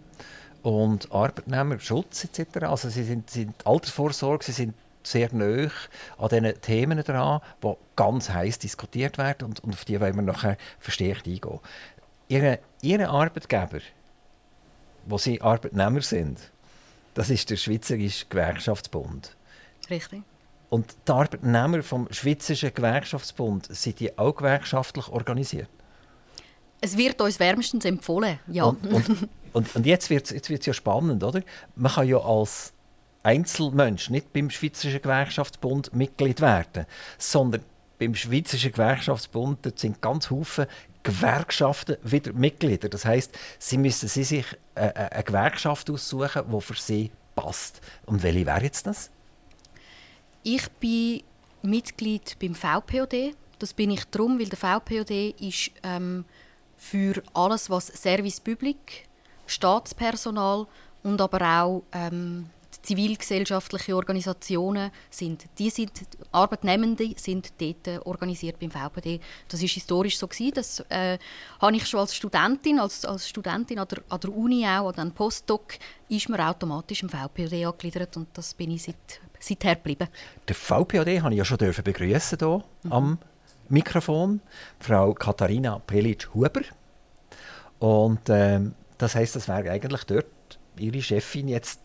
und 0.63 1.11
Arbeitnehmerschutz 1.11 2.25
etc. 2.25 2.63
Also 2.63 2.89
Sie 2.89 3.03
sind, 3.03 3.29
sind 3.29 3.53
Altersvorsorge, 3.65 4.43
Sie 4.43 4.53
sind 4.53 4.73
sehr 5.03 5.29
nah 5.33 5.69
an 6.17 6.29
diesen 6.29 6.61
Themen 6.61 7.03
dran, 7.03 7.41
die 7.63 7.73
ganz 7.95 8.29
heiß 8.29 8.59
diskutiert 8.59 9.17
werden 9.17 9.47
und, 9.47 9.63
und 9.63 9.73
auf 9.73 9.85
die 9.85 9.99
wollen 10.01 10.15
wir 10.15 10.23
nachher 10.23 10.57
verstärkt 10.79 11.27
eingehen. 11.27 11.59
Ihre, 12.27 12.59
Ihre 12.81 13.07
Arbeitgeber, 13.07 13.79
wo 15.05 15.17
Sie 15.17 15.41
Arbeitnehmer 15.41 16.01
sind, 16.01 16.39
das 17.17 17.31
ist 17.31 17.49
der 17.49 17.55
Schweizerische 17.55 18.27
Gewerkschaftsbund. 18.29 19.35
Richtig. 19.89 20.21
Und 20.69 20.95
die 21.07 21.11
Arbeitnehmer 21.11 21.81
vom 21.81 22.07
Schweizerischen 22.11 22.71
Gewerkschaftsbund, 22.71 23.67
sind 23.75 23.99
die 23.99 24.15
auch 24.19 24.35
gewerkschaftlich 24.35 25.07
organisiert? 25.07 25.69
Es 26.79 26.95
wird 26.95 27.19
uns 27.19 27.39
wärmstens 27.39 27.85
empfohlen, 27.85 28.37
ja. 28.47 28.65
Und, 28.65 28.85
und, 28.85 29.29
und, 29.53 29.75
und 29.75 29.85
jetzt 29.87 30.11
wird 30.11 30.29
es 30.31 30.47
jetzt 30.47 30.67
ja 30.67 30.73
spannend, 30.73 31.23
oder? 31.23 31.41
Man 31.75 31.91
kann 31.91 32.07
ja 32.07 32.19
als 32.19 32.73
Einzelmensch 33.23 34.11
nicht 34.11 34.31
beim 34.31 34.51
Schweizerischen 34.51 35.01
Gewerkschaftsbund 35.01 35.95
Mitglied 35.95 36.39
werden, 36.39 36.85
sondern 37.17 37.63
beim 37.97 38.13
Schweizerischen 38.13 38.73
Gewerkschaftsbund 38.73 39.79
sind 39.79 40.03
ganz 40.03 40.27
viele 40.27 40.67
Gewerkschaften 41.07 41.97
wieder 42.03 42.33
Mitglieder. 42.33 42.89
Das 42.89 43.05
heißt, 43.05 43.37
sie 43.59 43.77
müssen 43.77 44.09
sie 44.09 44.25
sich 44.25 44.45
äh, 44.75 44.87
äh, 44.87 44.93
eine 44.93 45.23
Gewerkschaft 45.23 45.89
aussuchen, 45.89 46.43
die 46.51 46.61
für 46.61 46.75
sie 46.75 47.11
passt. 47.35 47.79
Und 48.05 48.23
welche 48.23 48.45
wäre 48.45 48.63
jetzt 48.63 48.85
das? 48.87 49.09
Ich 50.43 50.69
bin 50.71 51.23
Mitglied 51.61 52.37
beim 52.39 52.55
VPOD. 52.55 53.35
Das 53.59 53.73
bin 53.73 53.91
ich 53.91 54.03
darum, 54.05 54.37
weil 54.37 54.49
der 54.49 54.57
VPOD 54.57 55.35
ist 55.39 55.71
ähm, 55.83 56.25
für 56.75 57.23
alles, 57.33 57.69
was 57.69 57.87
Service 57.87 58.41
Public, 58.41 59.07
Staatspersonal 59.45 60.67
und 61.03 61.21
aber 61.21 61.41
auch 61.41 61.83
ähm, 61.93 62.49
zivilgesellschaftliche 62.87 63.95
Organisationen 63.95 64.91
sind. 65.09 65.45
Die 65.59 65.69
sind 65.69 65.91
Arbeitnehmende 66.31 67.13
sind 67.17 67.51
dort 67.59 68.05
organisiert 68.05 68.59
beim 68.59 68.71
VPD. 68.71 69.19
Das 69.49 69.61
ist 69.61 69.73
historisch 69.73 70.17
so 70.17 70.27
gewesen. 70.27 70.53
Das 70.55 70.79
äh, 70.89 71.17
habe 71.59 71.75
ich 71.75 71.85
schon 71.85 71.99
als 71.99 72.15
Studentin, 72.15 72.79
als, 72.79 73.03
als 73.03 73.27
Studentin 73.27 73.79
an 73.79 73.87
der, 73.89 74.03
an 74.07 74.19
der 74.21 74.33
Uni 74.33 74.65
auch, 74.65 74.85
oder 74.85 75.05
Postdoc, 75.09 75.73
ist 76.07 76.29
man 76.29 76.39
automatisch 76.39 77.03
im 77.03 77.09
VPD 77.09 77.65
angegliedert 77.65 78.15
und 78.15 78.29
das 78.33 78.53
bin 78.53 78.71
ich 78.71 78.83
seit, 78.83 79.19
seither 79.37 79.75
geblieben. 79.75 80.07
Der 80.47 80.55
VPD 80.55 81.21
habe 81.21 81.33
ich 81.33 81.39
ja 81.39 81.45
schon 81.45 81.57
begrüßen 81.57 82.37
hier 82.39 82.63
mhm. 82.83 82.91
am 82.91 83.17
Mikrofon, 83.67 84.39
Frau 84.79 85.13
Katharina 85.13 85.79
Pelic-Huber. 85.79 86.61
Und 87.79 88.29
ähm, 88.29 88.75
das 88.97 89.15
heißt, 89.15 89.35
das 89.35 89.49
wäre 89.49 89.69
eigentlich 89.71 90.05
dort 90.05 90.25
Ihre 90.79 91.01
Chefin 91.01 91.49
jetzt 91.49 91.81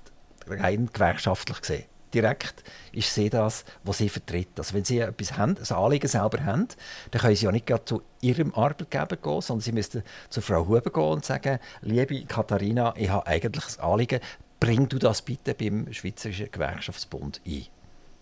rein 0.48 0.88
gewerkschaftlich 0.92 1.60
gesehen. 1.60 1.84
Direkt 2.12 2.62
ist 2.92 3.14
sie 3.14 3.30
das, 3.30 3.64
was 3.84 3.98
sie 3.98 4.10
vertritt. 4.10 4.50
Also 4.58 4.74
wenn 4.74 4.84
sie 4.84 4.98
etwas 4.98 5.38
haben, 5.38 5.56
ein 5.56 5.76
Anliegen 5.76 6.08
selber 6.08 6.44
haben, 6.44 6.68
dann 7.10 7.22
können 7.22 7.36
sie 7.36 7.46
ja 7.46 7.52
nicht 7.52 7.66
gerade 7.66 7.84
zu 7.86 8.02
ihrem 8.20 8.54
Arbeitgeber 8.54 9.16
gehen, 9.16 9.40
sondern 9.40 9.62
sie 9.62 9.72
müssten 9.72 10.02
zu 10.28 10.42
Frau 10.42 10.66
Huber 10.66 10.90
gehen 10.90 11.02
und 11.02 11.24
sagen, 11.24 11.58
liebe 11.80 12.22
Katharina, 12.26 12.92
ich 12.96 13.08
habe 13.08 13.26
eigentlich 13.26 13.64
ein 13.78 13.84
Anliegen, 13.84 14.20
bring 14.60 14.88
du 14.88 14.98
das 14.98 15.22
bitte 15.22 15.54
beim 15.54 15.90
Schweizerischen 15.92 16.50
Gewerkschaftsbund 16.50 17.40
ein. 17.46 17.66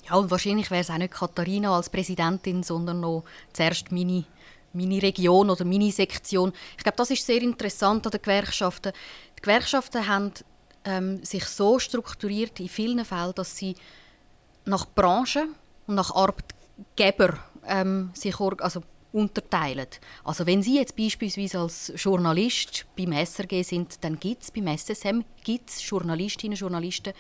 Ja, 0.09 0.17
und 0.17 0.31
wahrscheinlich 0.31 0.71
wäre 0.71 0.81
es 0.81 0.91
auch 0.91 0.97
nicht 0.97 1.13
Katharina 1.13 1.77
als 1.77 1.91
Präsidentin, 1.91 2.63
sondern 2.63 3.01
noch 3.01 3.25
zuerst 3.53 3.93
meine, 3.93 4.25
meine 4.73 5.03
Region 5.03 5.51
oder 5.51 5.65
meine 5.65 5.91
Sektion. 5.91 6.53
Ich 6.79 6.83
glaube, 6.83 6.97
das 6.97 7.11
ist 7.11 7.27
sehr 7.27 7.43
interessant 7.43 8.07
an 8.07 8.13
den 8.13 8.23
Gewerkschaften. 8.23 8.93
Die 9.37 9.43
Gewerkschaften 9.43 10.07
haben 10.07 10.33
ähm, 10.85 11.23
sich 11.25 11.45
so 11.45 11.79
strukturiert 11.79 12.59
in 12.61 12.69
vielen 12.69 13.05
Fällen, 13.05 13.35
dass 13.35 13.57
sie 13.57 13.75
nach 14.65 14.87
Branchen 14.87 15.55
und 15.87 15.95
nach 15.95 16.15
Arbeitgeber 16.15 17.39
ähm, 17.67 18.11
sich 18.15 18.39
also 18.39 18.83
unterteilen. 19.13 19.89
Also 20.25 20.47
wenn 20.47 20.63
Sie 20.63 20.77
jetzt 20.77 20.97
beispielsweise 20.97 21.59
als 21.59 21.93
Journalist 21.97 22.87
beim 22.97 23.13
SRG 23.13 23.63
sind, 23.63 24.05
dann 24.05 24.19
gibt 24.19 24.45
es 24.45 24.51
beim 24.51 24.69
SSM 24.69 25.25
gibt's 25.43 25.89
Journalistinnen 25.89 26.55
und 26.55 26.61
Journalisten, 26.61 27.13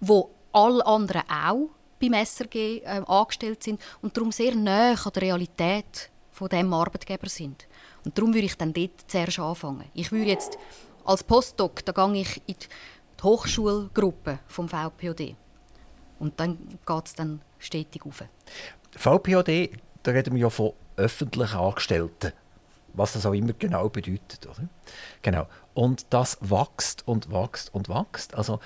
wo 0.00 0.30
alle 0.52 0.84
anderen 0.84 1.22
auch 1.30 1.70
beim 2.00 2.12
SRG 2.12 2.82
äh, 2.82 3.02
angestellt 3.06 3.62
sind 3.62 3.80
und 4.02 4.16
darum 4.16 4.32
sehr 4.32 4.54
nah 4.54 4.92
an 4.92 5.12
der 5.14 5.22
Realität 5.22 6.10
von 6.32 6.48
dem 6.48 6.72
Arbeitgeber 6.72 7.28
sind. 7.28 7.66
Und 8.04 8.18
darum 8.18 8.34
würde 8.34 8.46
ich 8.46 8.56
dann 8.56 8.72
dort 8.72 9.04
zuerst 9.06 9.38
anfangen. 9.38 9.84
Ich 9.94 10.10
würde 10.10 10.30
jetzt 10.30 10.58
als 11.04 11.22
Postdoc, 11.24 11.84
da 11.84 11.92
gehe 11.92 12.22
ich 12.22 12.42
in 12.46 12.56
die 12.58 13.22
Hochschulgruppe 13.22 14.38
vom 14.46 14.68
VPOD. 14.68 15.34
Und 16.18 16.38
dann 16.38 16.58
geht 16.86 17.06
es 17.06 17.14
dann 17.14 17.40
stetig 17.58 18.04
auf. 18.06 18.22
VPOD, 18.96 19.70
da 20.02 20.10
reden 20.10 20.34
wir 20.34 20.42
ja 20.42 20.50
von 20.50 20.72
öffentlichen 20.96 21.58
Angestellten. 21.58 22.32
Was 22.94 23.14
das 23.14 23.24
auch 23.24 23.32
immer 23.32 23.54
genau 23.54 23.88
bedeutet. 23.88 24.46
Oder? 24.46 24.68
Genau. 25.22 25.46
Und 25.74 26.06
das 26.10 26.38
wächst 26.42 27.08
und 27.08 27.32
wächst 27.32 27.74
und 27.74 27.88
wächst. 27.88 28.34
Also, 28.34 28.60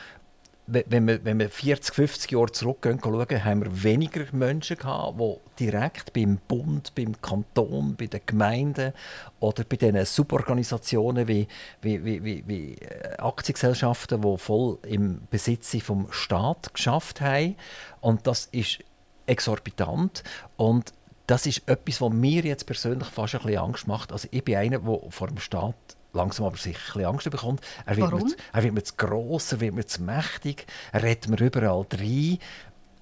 wenn 0.66 1.06
wir, 1.06 1.24
wenn 1.24 1.38
wir 1.38 1.48
40, 1.48 1.94
50 1.94 2.30
Jahre 2.32 2.50
zurückgehen, 2.50 2.98
schauen, 3.02 3.44
haben 3.44 3.64
wir 3.64 3.82
weniger 3.84 4.24
Menschen 4.32 4.76
gehabt, 4.76 5.20
die 5.20 5.64
direkt 5.64 6.12
beim 6.12 6.38
Bund, 6.48 6.94
beim 6.94 7.20
Kanton, 7.20 7.94
bei 7.96 8.06
den 8.06 8.20
Gemeinden 8.26 8.92
oder 9.38 9.64
bei 9.64 9.76
diesen 9.76 10.04
Suborganisationen 10.04 11.28
wie, 11.28 11.46
wie, 11.82 12.04
wie, 12.04 12.44
wie, 12.46 12.74
äh, 12.74 13.16
Aktiengesellschaften, 13.18 14.20
die 14.20 14.38
voll 14.38 14.78
im 14.86 15.22
Besitz 15.30 15.76
vom 15.82 16.08
Staat 16.10 16.74
geschafft 16.74 17.20
haben. 17.20 17.56
Und 18.00 18.26
das 18.26 18.46
ist 18.50 18.78
exorbitant. 19.26 20.24
Und 20.56 20.92
das 21.26 21.46
ist 21.46 21.62
etwas, 21.66 22.00
was 22.00 22.12
mir 22.12 22.42
jetzt 22.42 22.66
persönlich 22.66 23.08
fast 23.08 23.34
ein 23.34 23.42
bisschen 23.42 23.58
Angst 23.58 23.86
macht. 23.86 24.12
Also 24.12 24.28
ich 24.30 24.44
bin 24.44 24.56
einer, 24.56 24.78
der 24.78 25.00
vor 25.10 25.28
dem 25.28 25.38
Staat 25.38 25.74
langsam 26.16 26.46
aber 26.46 26.56
sicher 26.56 27.08
Angst 27.08 27.30
bekommt. 27.30 27.60
Er 27.84 27.96
wird, 27.96 28.10
Warum? 28.10 28.28
Mir, 28.28 28.36
er 28.52 28.62
wird 28.62 28.74
mir 28.74 28.82
zu 28.82 28.94
gross, 28.96 29.52
er 29.52 29.60
wird 29.60 29.74
mir 29.74 29.86
zu 29.86 30.02
mächtig, 30.02 30.66
er 30.92 31.02
redet 31.02 31.28
mir 31.28 31.38
überall 31.40 31.86
rein. 31.92 32.38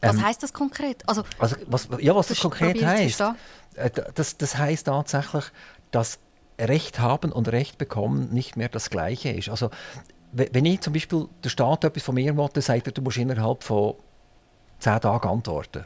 Was 0.03 0.16
Ähm, 0.16 0.24
heisst 0.27 0.42
das 0.42 0.53
konkret? 0.53 1.03
Also, 1.09 1.22
Also, 1.38 1.57
was, 1.66 1.88
ja, 2.00 2.14
was 2.14 2.27
das, 2.29 2.40
konkret 2.40 2.77
ich 2.77 2.85
heißt, 2.85 3.20
äh, 3.77 3.90
das, 4.14 4.37
das 4.37 4.59
heißt 4.59 4.87
tatsächlich, 4.87 5.44
dass 5.90 6.18
Recht 6.61 6.98
haben 7.00 7.33
und 7.33 7.48
Recht 7.48 7.79
bekommen 7.79 8.29
nicht 8.31 8.57
mehr 8.57 8.68
das 8.68 8.90
Gleiche 8.90 9.31
ist. 9.31 9.48
Also, 9.48 9.70
we- 10.33 10.48
wenn 10.53 10.66
ich 10.66 10.81
zum 10.83 10.92
Beispiel 10.92 11.27
der 11.42 11.48
Staat 11.48 11.85
etwas 11.85 12.03
von 12.03 12.14
mir 12.16 12.37
will, 12.37 12.48
dann 12.53 12.62
sagt 12.62 12.87
er, 12.87 12.92
du 12.92 13.00
musst 13.03 13.16
innerhalb 13.16 13.64
von 13.64 13.94
zehn 14.79 15.00
Tagen 15.00 15.29
antworten. 15.29 15.85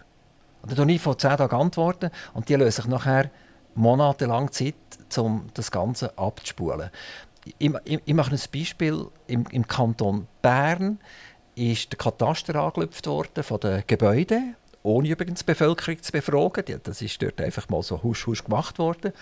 Und 0.63 0.77
dann 0.77 0.89
ich 0.89 1.01
von 1.01 1.17
zehn 1.19 1.37
Tagen 1.37 1.55
antworten 1.57 2.11
und 2.35 2.49
die 2.49 2.55
lösen 2.57 2.83
sich 2.83 2.87
nachher 2.87 3.31
monatelang 3.79 4.53
Zeit, 4.53 4.75
um 5.17 5.49
das 5.55 5.71
Ganze 5.71 6.17
abzuspulen. 6.19 6.91
Ich, 7.59 7.71
ich, 7.85 8.01
ich 8.05 8.15
mache 8.15 8.33
ein 8.33 8.41
Beispiel. 8.53 9.07
Im, 9.27 9.47
Im 9.51 9.67
Kanton 9.67 10.27
Bern 10.43 10.99
ist 11.55 11.93
der 11.93 11.99
Kataster 11.99 12.57
angelüpft 12.57 13.07
worden 13.07 13.43
von 13.43 13.61
den 13.61 13.83
Gebäuden, 13.87 14.57
ohne 14.83 15.09
übrigens 15.09 15.41
die 15.41 15.47
Bevölkerung 15.47 16.03
zu 16.03 16.13
befragen. 16.13 16.81
Das 16.83 17.03
ist 17.03 17.23
dort 17.23 17.41
einfach 17.41 17.69
mal 17.69 17.83
so 17.83 18.03
husch 18.03 18.27
husch 18.27 18.45
gemacht 18.45 18.79
worden. 18.79 19.13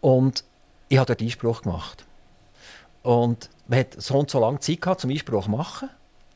Und 0.00 0.44
ich 0.88 0.98
habe 0.98 1.06
dort 1.06 1.22
Einspruch 1.22 1.62
gemacht. 1.62 2.04
Und 3.02 3.50
man 3.68 3.80
hat 3.80 4.00
so 4.00 4.18
und 4.18 4.30
so 4.30 4.40
lange 4.40 4.60
Zeit 4.60 4.80
gehabt, 4.80 5.00
zum 5.00 5.10
Einspruch 5.10 5.44
zu 5.44 5.50
machen. 5.50 5.88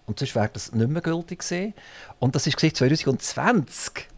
Und 0.06 0.18
sonst 0.18 0.34
wäre 0.34 0.50
das 0.52 0.72
nicht 0.72 0.90
mehr 0.90 1.02
gültig 1.02 1.40
gewesen. 1.40 1.74
Und 2.18 2.34
das 2.34 2.46
war 2.46 2.56
2020. 2.56 4.08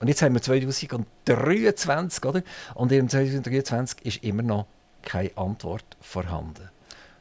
Und 0.00 0.08
jetzt 0.08 0.22
haben 0.22 0.34
wir 0.34 0.42
2023, 0.42 2.24
oder? 2.24 2.42
Und 2.74 2.92
im 2.92 3.08
2023 3.08 4.04
ist 4.06 4.24
immer 4.24 4.42
noch 4.42 4.66
keine 5.02 5.30
Antwort 5.36 5.84
vorhanden. 6.00 6.68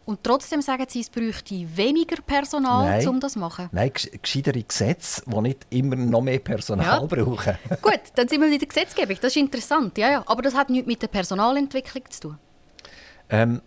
und 0.06 0.24
trotzdem 0.24 0.62
sagen 0.62 0.86
Sie, 0.88 1.02
es 1.02 1.10
bräuchte 1.10 1.54
weniger 1.76 2.22
Personal, 2.26 3.06
um 3.08 3.20
das 3.20 3.34
zu 3.34 3.40
machen. 3.40 3.68
Nein, 3.74 3.90
gesch- 3.92 4.18
gescheitere 4.22 4.64
Gesetze, 4.64 5.22
die 5.26 5.42
nicht 5.42 5.68
immer 5.70 5.96
noch 5.98 6.22
mehr 6.22 6.40
Personal 6.40 6.86
Ja. 6.86 7.00
brauchen. 7.06 7.58
Gut, 7.82 8.00
dann 8.16 8.28
sind 8.28 8.40
wir 8.42 8.48
in 8.52 8.58
der 8.58 8.68
Gesetzgebung. 8.68 9.18
Das 9.22 9.36
ist 9.36 9.38
interessant. 9.38 9.98
Ja, 9.98 10.10
ja. 10.10 10.24
Aber 10.26 10.42
das 10.42 10.54
hat 10.56 10.70
nichts 10.70 10.88
mit 10.88 11.02
der 11.02 11.08
Personalentwicklung 11.10 12.04
zu 12.10 12.20
tun. 12.22 12.38
Ähm, 13.30 13.62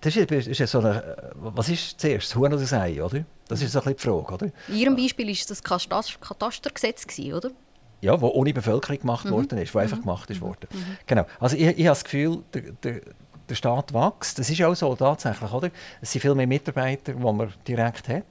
das 0.00 0.14
ist, 0.14 0.30
ist 0.30 0.70
so 0.70 0.78
eine, 0.78 1.32
was 1.34 1.68
ist 1.68 2.00
zuerst, 2.00 2.28
das 2.30 2.36
Huhn 2.36 2.46
oder 2.52 2.58
das 2.60 2.72
Ei, 2.72 3.02
oder? 3.02 3.24
Das 3.48 3.60
ist 3.60 3.72
so 3.72 3.80
ein 3.80 3.92
bisschen 3.94 3.96
die 3.96 4.02
Frage, 4.22 4.34
oder? 4.34 4.52
In 4.68 4.76
Ihrem 4.76 4.94
Beispiel 4.96 5.26
war 5.26 5.34
das 5.48 5.62
Katas- 5.64 6.20
Katastergesetz, 6.20 7.04
oder? 7.32 7.50
Ja, 8.00 8.20
wo 8.20 8.28
ohne 8.28 8.52
Bevölkerung 8.52 9.00
gemacht 9.00 9.28
worden 9.30 9.58
ist, 9.58 9.74
wo 9.74 9.78
einfach 9.78 10.00
gemacht 10.00 10.30
ist 10.30 10.40
worden. 10.40 10.68
Genau. 11.06 11.26
Also 11.40 11.56
ich, 11.56 11.62
ich 11.62 11.86
habe 11.86 11.88
das 11.88 12.04
Gefühl, 12.04 12.44
der, 12.54 12.62
der, 12.82 13.00
der 13.48 13.54
Staat 13.54 13.92
wächst. 13.92 14.38
Das 14.38 14.48
ist 14.48 14.62
auch 14.62 14.74
so 14.74 14.94
tatsächlich, 14.94 15.52
oder? 15.52 15.70
Es 16.00 16.12
sind 16.12 16.20
viel 16.20 16.34
mehr 16.34 16.46
Mitarbeiter, 16.46 17.14
die 17.14 17.18
man 17.18 17.52
direkt 17.66 18.08
hat 18.08 18.24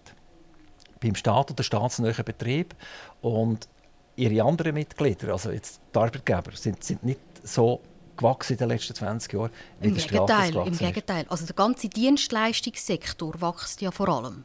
beim 0.99 1.15
Staat 1.15 1.51
oder 1.51 1.63
staatsnahen 1.63 2.25
Betrieb 2.25 2.75
und 3.21 3.67
ihre 4.15 4.43
anderen 4.43 4.73
Mitglieder, 4.73 5.31
also 5.31 5.51
jetzt 5.51 5.79
die 5.93 5.99
Arbeitgeber, 5.99 6.51
sind, 6.53 6.83
sind 6.83 7.03
nicht 7.03 7.19
so 7.43 7.81
gewachsen 8.15 8.53
in 8.53 8.59
den 8.59 8.69
letzten 8.69 8.95
20 8.95 9.33
Jahren, 9.33 9.51
Im 9.79 9.93
Gegenteil, 9.93 10.55
im. 10.55 10.77
Gegenteil. 10.77 11.25
Also 11.29 11.45
der 11.45 11.55
ganze 11.55 11.87
Dienstleistungssektor 11.87 13.39
wächst 13.41 13.81
ja 13.81 13.91
vor 13.91 14.09
allem 14.09 14.43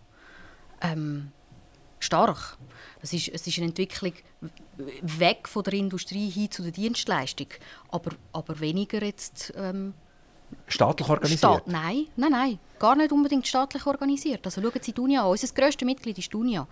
ähm, 0.82 1.32
stark. 2.02 2.58
Es 3.00 3.12
ist, 3.12 3.28
es 3.28 3.46
ist 3.46 3.58
eine 3.58 3.66
Entwicklung 3.66 4.12
weg 5.02 5.48
von 5.48 5.64
der 5.64 5.74
Industrie 5.74 6.30
hin 6.30 6.50
zu 6.50 6.62
der 6.62 6.72
Dienstleistung, 6.72 7.48
aber, 7.90 8.12
aber 8.32 8.60
weniger 8.60 9.02
jetzt 9.02 9.52
ähm, 9.56 9.94
Staatlich 10.66 11.08
organisiert. 11.08 11.38
Staat. 11.38 11.66
Nein, 11.66 12.06
nein, 12.16 12.30
nein, 12.30 12.58
gar 12.78 12.94
nicht 12.94 13.12
unbedingt 13.12 13.46
staatlich 13.46 13.86
organisiert. 13.86 14.44
Also 14.44 14.60
schauen 14.60 14.72
Sie 14.80 14.92
die 14.92 15.00
Unia 15.00 15.22
an. 15.22 15.30
Unser 15.30 15.48
grösstes 15.48 15.86
Mitglied 15.86 16.18
ist 16.18 16.32
die 16.32 16.36
Unia. 16.36 16.66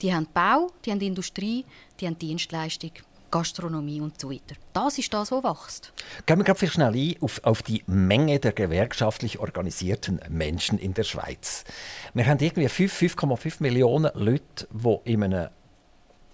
Die 0.00 0.14
haben 0.14 0.26
Bau, 0.32 0.70
die 0.84 0.92
haben 0.92 1.00
Industrie, 1.00 1.64
die 2.00 2.06
haben 2.06 2.18
Dienstleistung, 2.18 2.92
Gastronomie 3.34 4.00
und 4.00 4.20
so 4.20 4.30
weiter. 4.30 4.54
Das 4.72 4.96
ist 4.96 5.12
das, 5.12 5.32
was 5.32 5.42
wächst. 5.42 5.92
Gehen 6.24 6.38
wir 6.38 6.44
gerade 6.44 6.68
schnell 6.68 6.94
ein 6.94 7.16
auf, 7.20 7.40
auf 7.42 7.62
die 7.64 7.82
Menge 7.88 8.38
der 8.38 8.52
gewerkschaftlich 8.52 9.40
organisierten 9.40 10.20
Menschen 10.28 10.78
in 10.78 10.94
der 10.94 11.02
Schweiz. 11.02 11.64
Wir 12.12 12.26
haben 12.26 12.38
irgendwie 12.38 12.68
5 12.68 13.16
5,5 13.16 13.56
Millionen 13.58 14.12
Leute, 14.14 14.68
die 14.70 14.98
in 15.12 15.24
einem 15.24 15.48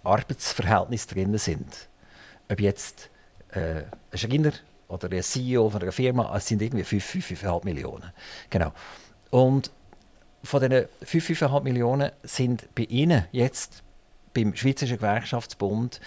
Arbeitsverhältnis 0.05 1.07
drin 1.07 1.39
sind. 1.39 1.89
Ob 2.51 2.61
jetzt 2.61 3.09
äh, 3.53 3.85
ein 4.13 4.19
Schreiner 4.19 4.53
oder 4.89 5.11
ein 5.11 5.23
CEO 5.23 5.71
von 5.71 5.81
einer 5.81 5.93
Firma, 5.93 6.37
es 6.37 6.49
sind 6.49 6.61
irgendwie 6.61 6.85
5, 6.85 7.03
5, 7.03 7.45
5,5 7.45 7.65
Millionen. 7.65 8.13
Genau. 8.51 8.75
Und 9.31 9.71
von 10.45 10.61
diesen 10.61 10.87
5, 11.03 11.31
5,5 11.31 11.63
Millionen 11.63 12.11
sind 12.25 12.75
bei 12.75 12.83
Ihnen 12.83 13.25
jetzt 13.33 13.83
beim 14.35 14.55
Schweizerischen 14.55 14.99
Gewerkschaftsbund 14.99 15.99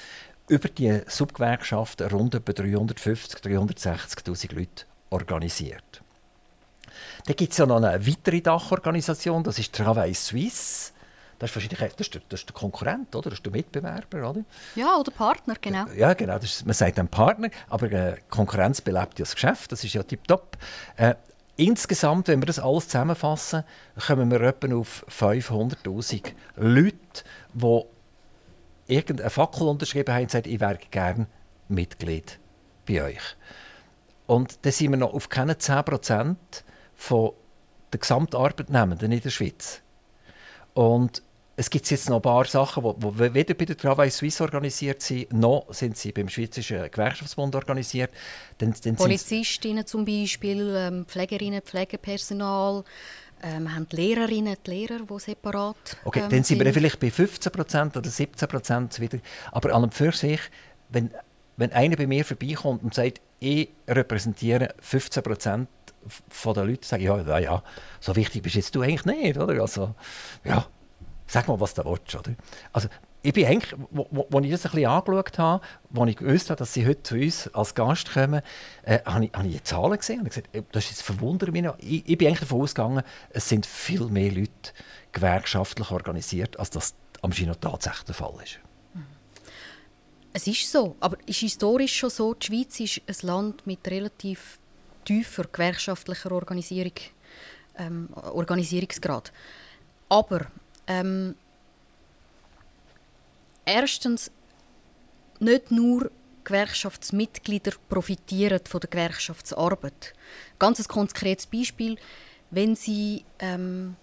über 0.47 0.69
die 0.69 1.01
Subgewerkschaften 1.07 2.09
rund 2.09 2.35
etwa 2.35 2.53
350, 2.53 3.39
360'000 3.39 4.55
Leute 4.55 4.85
organisiert. 5.09 6.01
Dann 7.25 7.35
gibt 7.35 7.51
es 7.51 7.57
ja 7.57 7.65
noch 7.65 7.77
eine 7.77 8.05
weitere 8.05 8.41
Dachorganisation, 8.41 9.43
das 9.43 9.59
ist 9.59 9.73
Travail 9.73 10.13
Suisse. 10.13 10.91
Das 11.39 11.49
ist 11.49 11.55
wahrscheinlich 11.55 11.79
das 11.95 12.07
ist 12.07 12.13
der, 12.13 12.21
das 12.29 12.39
ist 12.41 12.49
der 12.49 12.53
Konkurrent, 12.53 13.15
oder? 13.15 13.29
Das 13.29 13.39
ist 13.39 13.45
der 13.45 13.51
Mitbewerber, 13.51 14.29
oder? 14.29 14.45
Ja, 14.75 14.95
oder 14.95 15.11
Partner, 15.11 15.55
genau. 15.59 15.85
Ja, 15.95 16.13
genau. 16.13 16.35
Das 16.35 16.45
ist, 16.45 16.65
man 16.65 16.73
sagt 16.73 16.99
ein 16.99 17.07
Partner, 17.07 17.49
aber 17.69 17.91
äh, 17.91 18.15
Konkurrenz 18.29 18.81
belebt 18.81 19.19
ja 19.19 19.25
das 19.25 19.33
Geschäft. 19.33 19.71
Das 19.71 19.83
ist 19.83 19.93
ja 19.93 20.03
tipptopp. 20.03 20.57
Äh, 20.95 21.15
insgesamt, 21.55 22.27
wenn 22.27 22.41
wir 22.41 22.45
das 22.45 22.59
alles 22.59 22.87
zusammenfassen, 22.87 23.63
kommen 24.07 24.31
wir 24.31 24.41
etwa 24.41 24.75
auf 24.75 25.05
500'000 25.09 26.31
Leute, 26.55 26.97
die 27.53 27.81
irgendeine 28.87 29.29
Fackel 29.29 29.67
unterschrieben 29.67 30.13
haben 30.13 30.23
und 30.23 30.31
sagen, 30.31 30.49
ich 30.49 30.59
wäre 30.59 30.77
gerne 30.91 31.27
Mitglied 31.67 32.39
bei 32.87 33.03
euch. 33.03 33.35
Und 34.27 34.65
dann 34.65 34.71
sind 34.71 34.91
wir 34.91 34.97
noch 34.97 35.13
auf 35.13 35.29
keine 35.29 35.53
10% 35.53 36.35
von 36.95 37.31
den 37.93 37.99
Gesamtarbeitnehmenden 37.99 39.11
in 39.11 39.21
der 39.21 39.29
Schweiz. 39.29 39.81
Und 40.73 41.21
es 41.55 41.69
gibt 41.69 41.89
jetzt 41.91 42.09
noch 42.09 42.15
ein 42.15 42.21
paar 42.23 42.45
Sachen, 42.45 42.83
die 42.83 43.33
weder 43.33 43.53
bei 43.53 43.65
der 43.65 43.77
Travail 43.77 44.09
Suisse 44.09 44.41
organisiert 44.41 45.03
sind, 45.03 45.31
noch 45.33 45.71
sind 45.71 45.95
sie 45.97 46.11
beim 46.11 46.27
Schweizerischen 46.27 46.89
Gewerkschaftsbund 46.89 47.55
organisiert. 47.55 48.11
Dann, 48.57 48.73
dann 48.83 48.95
Polizistinnen 48.95 49.85
zum 49.85 50.03
Beispiel, 50.03 50.73
ähm, 50.75 51.05
Pflegerinnen, 51.05 51.61
Pflegepersonal, 51.61 52.83
ähm, 53.43 53.73
haben 53.73 53.87
die 53.89 53.95
Lehrerinnen, 53.97 54.55
die 54.65 54.69
Lehrer, 54.71 54.99
die 54.99 55.19
separat 55.19 55.97
Okay, 56.05 56.21
ähm, 56.21 56.29
dann 56.29 56.43
sind 56.43 56.63
wir 56.63 56.73
vielleicht 56.73 56.99
bei 56.99 57.07
15% 57.07 57.97
oder 57.97 58.09
17% 58.09 58.99
wieder. 58.99 59.19
Aber 59.51 59.73
an 59.73 59.83
und 59.83 59.93
für 59.93 60.11
sich, 60.11 60.39
wenn, 60.89 61.11
wenn 61.57 61.71
einer 61.71 61.95
bei 61.95 62.07
mir 62.07 62.25
vorbeikommt 62.25 62.83
und 62.83 62.93
sagt, 62.93 63.21
ich 63.39 63.69
repräsentiere 63.87 64.73
15% 64.81 65.67
von 66.29 66.53
den 66.53 66.67
Leuten, 66.67 66.83
sage 66.83 67.03
ich, 67.03 67.09
ja, 67.09 67.21
ja, 67.21 67.39
ja, 67.39 67.63
so 67.99 68.15
wichtig 68.15 68.43
bist 68.43 68.55
jetzt 68.55 68.75
du 68.75 68.81
eigentlich 68.81 69.05
nicht, 69.05 69.37
oder? 69.37 69.61
Also, 69.61 69.95
ja, 70.43 70.65
sag 71.27 71.47
mal, 71.47 71.59
was 71.59 71.73
du 71.73 71.83
willst, 71.85 72.15
oder? 72.15 72.33
Also, 72.71 72.87
ich 73.25 73.33
bin 73.33 73.45
eigentlich, 73.45 73.73
wo 73.89 74.39
ich 74.41 74.51
das 74.51 74.65
ein 74.65 74.71
bisschen 74.71 74.85
angeschaut 74.85 75.39
habe, 75.39 75.65
als 75.95 76.09
ich 76.09 76.17
gewusst 76.17 76.49
habe, 76.49 76.59
dass 76.59 76.73
sie 76.73 76.85
heute 76.85 77.03
zu 77.03 77.15
uns 77.15 77.47
als 77.53 77.73
Gast 77.73 78.11
kommen, 78.11 78.41
äh, 78.83 78.99
habe, 79.05 79.25
ich, 79.25 79.33
habe 79.33 79.47
ich 79.47 79.55
die 79.55 79.63
Zahlen 79.63 79.97
gesehen 79.97 80.19
und 80.19 80.27
gesagt, 80.27 80.53
äh, 80.53 80.61
das 80.73 80.91
ist 80.91 81.01
verwundert 81.01 81.53
mich 81.53 81.63
noch. 81.63 81.77
Ich, 81.79 82.07
ich 82.07 82.17
bin 82.17 82.27
eigentlich 82.27 82.41
davon 82.41 82.61
ausgegangen, 82.61 83.03
es 83.29 83.47
sind 83.47 83.65
viel 83.65 84.07
mehr 84.07 84.29
Leute 84.29 84.73
gewerkschaftlich 85.13 85.89
organisiert, 85.89 86.59
als 86.59 86.69
das 86.69 86.95
am 87.21 87.31
Schino 87.31 87.53
tatsächlich 87.55 88.03
der 88.03 88.15
Fall 88.15 88.35
ist. 88.43 88.59
Es 90.33 90.45
ist 90.47 90.69
so, 90.69 90.97
aber 90.99 91.17
es 91.21 91.37
ist 91.37 91.39
historisch 91.41 91.95
schon 91.95 92.09
so, 92.09 92.33
die 92.33 92.47
Schweiz 92.47 92.79
ist 92.79 93.01
ein 93.07 93.27
Land 93.27 93.65
mit 93.65 93.87
relativ 93.87 94.59
tiefer 95.05 95.45
gewerkschaftlicher 95.49 96.31
Organisierung, 96.31 96.93
ähm, 97.77 98.09
Organisierungsgrad. 98.13 99.31
Aber 100.09 100.47
ähm, 100.87 101.35
erstens, 103.65 104.31
nicht 105.39 105.71
nur 105.71 106.11
Gewerkschaftsmitglieder 106.43 107.73
profitieren 107.89 108.59
von 108.65 108.81
der 108.81 108.89
Gewerkschaftsarbeit. 108.89 110.13
Ganz 110.59 110.79
ein 110.79 110.87
konkretes 110.87 111.45
Beispiel, 111.45 111.97
wenn 112.51 112.75
Sie 112.75 113.23
ähm, 113.39 113.95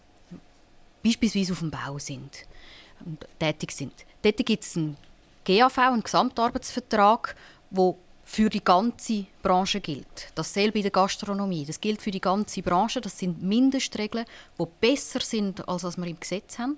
beispielsweise 1.04 1.52
auf 1.52 1.60
dem 1.60 1.70
Bau 1.70 1.98
sind 1.98 2.46
und 3.04 3.26
tätig 3.38 3.72
sind. 3.72 3.92
Dort 4.22 4.36
gibt 4.38 4.64
es 4.64 4.76
einen 4.76 4.96
GAV, 5.44 5.78
einen 5.78 6.02
Gesamtarbeitsvertrag, 6.02 7.36
der 7.70 7.94
für 8.24 8.48
die 8.48 8.62
ganze 8.62 9.26
Branche 9.42 9.80
gilt. 9.80 10.30
Dasselbe 10.36 10.78
in 10.78 10.82
der 10.82 10.92
Gastronomie. 10.92 11.64
Das 11.64 11.80
gilt 11.80 12.00
für 12.00 12.12
die 12.12 12.20
ganze 12.20 12.62
Branche. 12.62 13.00
Das 13.00 13.18
sind 13.18 13.42
Mindestregeln, 13.42 14.24
die 14.58 14.66
besser 14.80 15.20
sind, 15.20 15.66
als 15.68 15.82
was 15.82 15.96
wir 15.96 16.06
im 16.06 16.20
Gesetz 16.20 16.58
haben, 16.58 16.76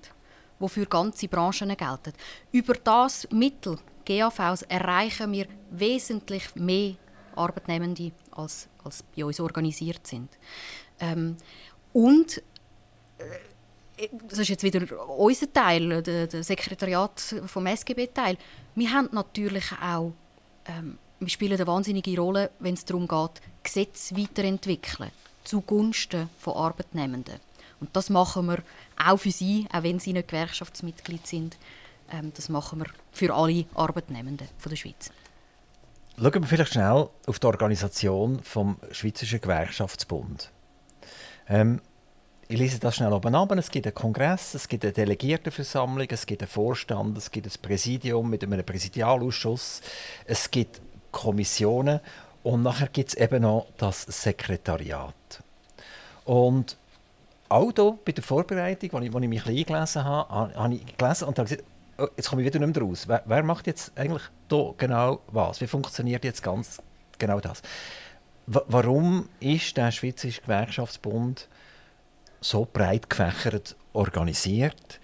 die 0.62 0.68
für 0.68 0.87
ganze 0.87 1.29
Branchen 1.29 1.77
gelten. 1.77 2.12
Über 2.51 2.75
das 2.75 3.29
Mittel 3.31 3.79
GAVs 4.05 4.62
erreichen 4.62 5.33
wir 5.33 5.46
wesentlich 5.70 6.55
mehr 6.55 6.94
Arbeitnehmende, 7.37 8.12
als, 8.33 8.68
als 8.85 9.03
bei 9.03 9.25
uns 9.25 9.40
organisiert 9.40 10.07
sind. 10.07 10.29
Ähm, 11.01 11.37
und 11.92 12.42
äh, 13.18 14.09
das 14.29 14.40
ist 14.40 14.48
jetzt 14.48 14.62
wieder 14.62 15.09
unser 15.09 15.53
Teil, 15.53 16.03
der, 16.03 16.27
der 16.27 16.42
Sekretariat 16.42 17.20
vom 17.46 17.66
SGB-Teil. 17.66 18.37
Wir 18.75 18.90
haben 18.90 19.09
natürlich 19.12 19.64
auch, 19.81 20.12
ähm, 20.66 20.98
wir 21.20 21.29
spielen 21.29 21.55
eine 21.55 21.66
wahnsinnige 21.66 22.18
Rolle, 22.18 22.51
wenn 22.59 22.75
es 22.75 22.85
darum 22.85 23.07
geht, 23.07 23.40
Gesetze 23.62 24.16
weiterentwickeln 24.16 25.11
zugunsten 25.44 26.29
von 26.38 26.55
Arbeitnehmenden. 26.55 27.40
Und 27.83 27.97
das 27.97 28.11
machen 28.11 28.47
wir 28.47 28.62
auch 28.97 29.16
für 29.16 29.33
sie, 29.33 29.66
auch 29.73 29.83
wenn 29.83 29.99
sie 29.99 30.12
nicht 30.12 30.29
Gewerkschaftsmitglied 30.29 31.27
sind. 31.27 31.57
Ähm, 32.12 32.33
das 32.37 32.49
machen 32.49 32.79
wir 32.79 32.87
für 33.11 33.35
alle 33.35 33.64
Arbeitnehmenden 33.75 34.47
von 34.57 34.71
der 34.71 34.77
Schweiz. 34.77 35.11
Schauen 36.16 36.33
wir 36.33 36.47
vielleicht 36.47 36.75
schnell 36.75 37.09
auf 37.27 37.40
die 37.40 37.47
Organisation 37.49 38.40
vom 38.45 38.77
Schweizerischen 38.92 39.40
Gewerkschaftsbund. 39.40 40.53
Ähm, 41.49 41.81
ich 42.47 42.57
lese 42.57 42.79
das 42.79 42.95
schnell 42.95 43.12
oben 43.12 43.35
ab. 43.35 43.51
Es 43.51 43.68
gibt 43.68 43.85
einen 43.88 43.97
Kongress, 43.97 44.55
es 44.55 44.68
gibt 44.68 44.85
eine 44.85 44.92
Delegiertenversammlung, 44.92 46.07
es 46.09 46.25
gibt 46.25 46.42
einen 46.42 46.51
Vorstand, 46.51 47.18
es 47.18 47.33
gibt 47.33 47.49
ein 47.49 47.62
Präsidium 47.62 48.31
mit 48.31 48.45
einem 48.45 48.64
Präsidialausschuss, 48.64 49.81
es 50.25 50.53
gibt 50.53 50.81
Kommissionen 51.11 51.99
und 52.45 52.62
nachher 52.62 52.87
gibt 52.87 53.09
es 53.09 53.14
eben 53.16 53.42
noch 53.42 53.66
das 53.77 54.03
Sekretariat. 54.03 55.42
Und 56.25 56.77
auch 57.53 57.73
hier 57.73 57.99
bei 58.05 58.12
der 58.12 58.25
Vorbereitung, 58.25 58.91
als 58.95 59.07
ich, 59.07 59.15
ich 59.15 59.29
mich 59.29 59.47
eingelesen 59.47 60.05
habe, 60.05 60.55
habe 60.55 60.75
ich 60.75 60.97
gelesen 60.97 61.29
und 61.29 61.38
habe 61.38 61.49
gesagt, 61.49 61.65
oh, 61.99 62.07
jetzt 62.17 62.29
komme 62.29 62.43
ich 62.43 62.47
wieder 62.47 62.65
nicht 62.65 62.77
mehr 62.77 62.85
raus. 62.85 63.05
Wer, 63.07 63.23
wer 63.27 63.43
macht 63.43 63.67
jetzt 63.67 63.97
eigentlich 63.97 64.23
hier 64.49 64.75
genau 64.77 65.21
was? 65.29 65.61
Wie 65.61 65.67
funktioniert 65.67 66.25
jetzt 66.25 66.43
ganz 66.43 66.83
genau 67.19 67.41
das? 67.41 67.62
W 68.47 68.61
warum 68.67 69.29
ist 69.41 69.77
der 69.77 69.93
Schweizerische 69.93 70.43
Gewerkschaftsbund 70.43 71.49
so 72.41 72.67
breit 72.71 73.09
gefächert 73.09 73.77
organisiert? 73.93 75.01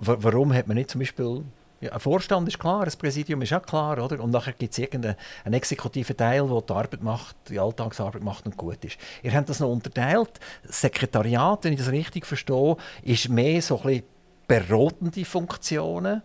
W 0.00 0.16
warum 0.18 0.52
hat 0.52 0.66
man 0.66 0.76
nicht 0.76 0.90
zum 0.90 1.00
Beispiel 1.00 1.44
ja, 1.82 1.92
ein 1.92 2.00
Vorstand 2.00 2.48
ist 2.48 2.58
klar, 2.58 2.84
ein 2.84 2.92
Präsidium 2.98 3.42
ist 3.42 3.52
auch 3.52 3.62
klar, 3.62 4.02
oder? 4.02 4.20
Und 4.20 4.30
nachher 4.30 4.52
gibt 4.52 4.72
es 4.72 4.78
irgendeinen 4.78 5.16
exekutiven 5.44 6.16
Teil, 6.16 6.46
der 6.46 6.60
die 6.60 6.72
Arbeit 6.72 7.02
macht, 7.02 7.36
die 7.48 7.58
Alltagsarbeit 7.58 8.22
macht 8.22 8.46
und 8.46 8.56
gut 8.56 8.84
ist. 8.84 8.98
Ihr 9.22 9.34
habt 9.34 9.48
das 9.48 9.60
noch 9.60 9.68
unterteilt. 9.68 10.40
Das 10.64 10.80
Sekretariat, 10.80 11.64
wenn 11.64 11.72
ich 11.72 11.80
das 11.80 11.90
richtig 11.90 12.26
verstehe, 12.26 12.76
ist 13.02 13.28
mehr 13.28 13.60
so 13.60 13.78
ein 13.78 13.82
bisschen 13.82 14.04
beratende 14.46 15.24
Funktionen 15.24 16.22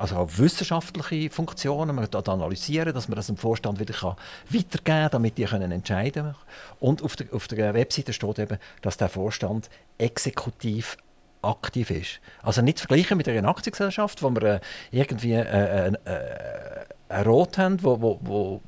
also 0.00 0.16
auch 0.16 0.30
wissenschaftliche 0.38 1.28
Funktionen, 1.28 1.94
man 1.94 2.10
kann 2.10 2.24
analysieren, 2.24 2.94
dass 2.94 3.08
man 3.08 3.16
das 3.16 3.26
dem 3.26 3.36
Vorstand 3.36 3.78
wieder 3.80 4.16
weitergeben 4.48 4.84
kann, 4.84 5.10
damit 5.10 5.36
die 5.36 5.44
können 5.44 5.70
entscheiden 5.70 6.22
können. 6.22 6.34
Und 6.80 7.02
auf 7.02 7.16
der, 7.16 7.26
auf 7.34 7.48
der 7.48 7.74
Webseite 7.74 8.14
steht 8.14 8.38
eben, 8.38 8.58
dass 8.80 8.96
der 8.96 9.10
Vorstand 9.10 9.68
exekutiv 9.98 10.96
aktiv 11.42 11.90
ist. 11.90 12.20
Also 12.42 12.62
nicht 12.62 12.80
vergleichen 12.80 13.16
mit 13.16 13.28
einer 13.28 13.48
Aktiengesellschaft, 13.48 14.22
wo 14.22 14.30
wir 14.30 14.42
äh, 14.42 14.60
irgendwie 14.90 15.32
äh, 15.32 15.88
äh, 15.88 15.92
äh, 16.04 16.84
ein 17.08 17.26
Rot 17.26 17.58
haben, 17.58 17.82
wo, 17.82 18.00
wo, 18.00 18.20
wo 18.22 18.60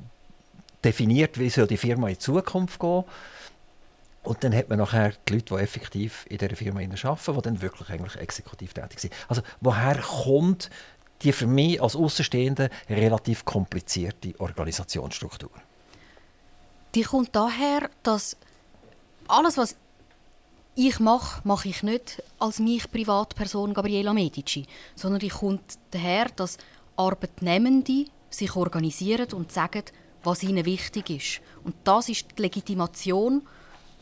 definiert, 0.83 1.39
wie 1.39 1.49
soll 1.49 1.67
die 1.67 1.77
Firma 1.77 2.07
in 2.07 2.15
die 2.15 2.19
Zukunft 2.19 2.79
gehen 2.79 3.03
und 4.23 4.43
dann 4.43 4.55
hat 4.55 4.69
man 4.69 4.79
nachher 4.79 5.13
die 5.27 5.33
Leute, 5.33 5.55
die 5.55 5.61
effektiv 5.61 6.25
in 6.29 6.37
dieser 6.37 6.55
Firma 6.55 6.79
arbeiten, 6.79 7.35
die 7.35 7.41
dann 7.41 7.61
wirklich 7.61 7.89
eigentlich 7.89 8.15
exekutiv 8.15 8.73
tätig 8.73 8.99
sind. 8.99 9.13
Also 9.27 9.41
woher 9.59 9.97
kommt 9.97 10.69
die 11.21 11.33
für 11.33 11.47
mich 11.47 11.81
als 11.81 11.95
Außenstehende 11.95 12.69
relativ 12.89 13.45
komplizierte 13.45 14.33
Organisationsstruktur? 14.39 15.51
Die 16.95 17.03
kommt 17.03 17.35
daher, 17.35 17.89
dass 18.03 18.37
alles, 19.27 19.57
was 19.57 19.75
ich 20.75 20.99
mache, 20.99 21.41
mache 21.43 21.69
ich 21.69 21.83
nicht 21.83 22.23
als 22.39 22.59
mich 22.59 22.91
Privatperson 22.91 23.73
Gabriela 23.73 24.13
Medici, 24.13 24.65
sondern 24.95 25.19
die 25.19 25.29
kommt 25.29 25.77
daher, 25.91 26.25
dass 26.35 26.57
Arbeitnehmende 26.95 28.05
sich 28.29 28.55
organisieren 28.55 29.31
und 29.33 29.51
sagen, 29.51 29.83
was 30.23 30.43
ihnen 30.43 30.65
wichtig 30.65 31.09
ist. 31.09 31.41
Und 31.63 31.75
das 31.83 32.09
ist 32.09 32.27
die 32.37 32.41
Legitimation, 32.41 33.43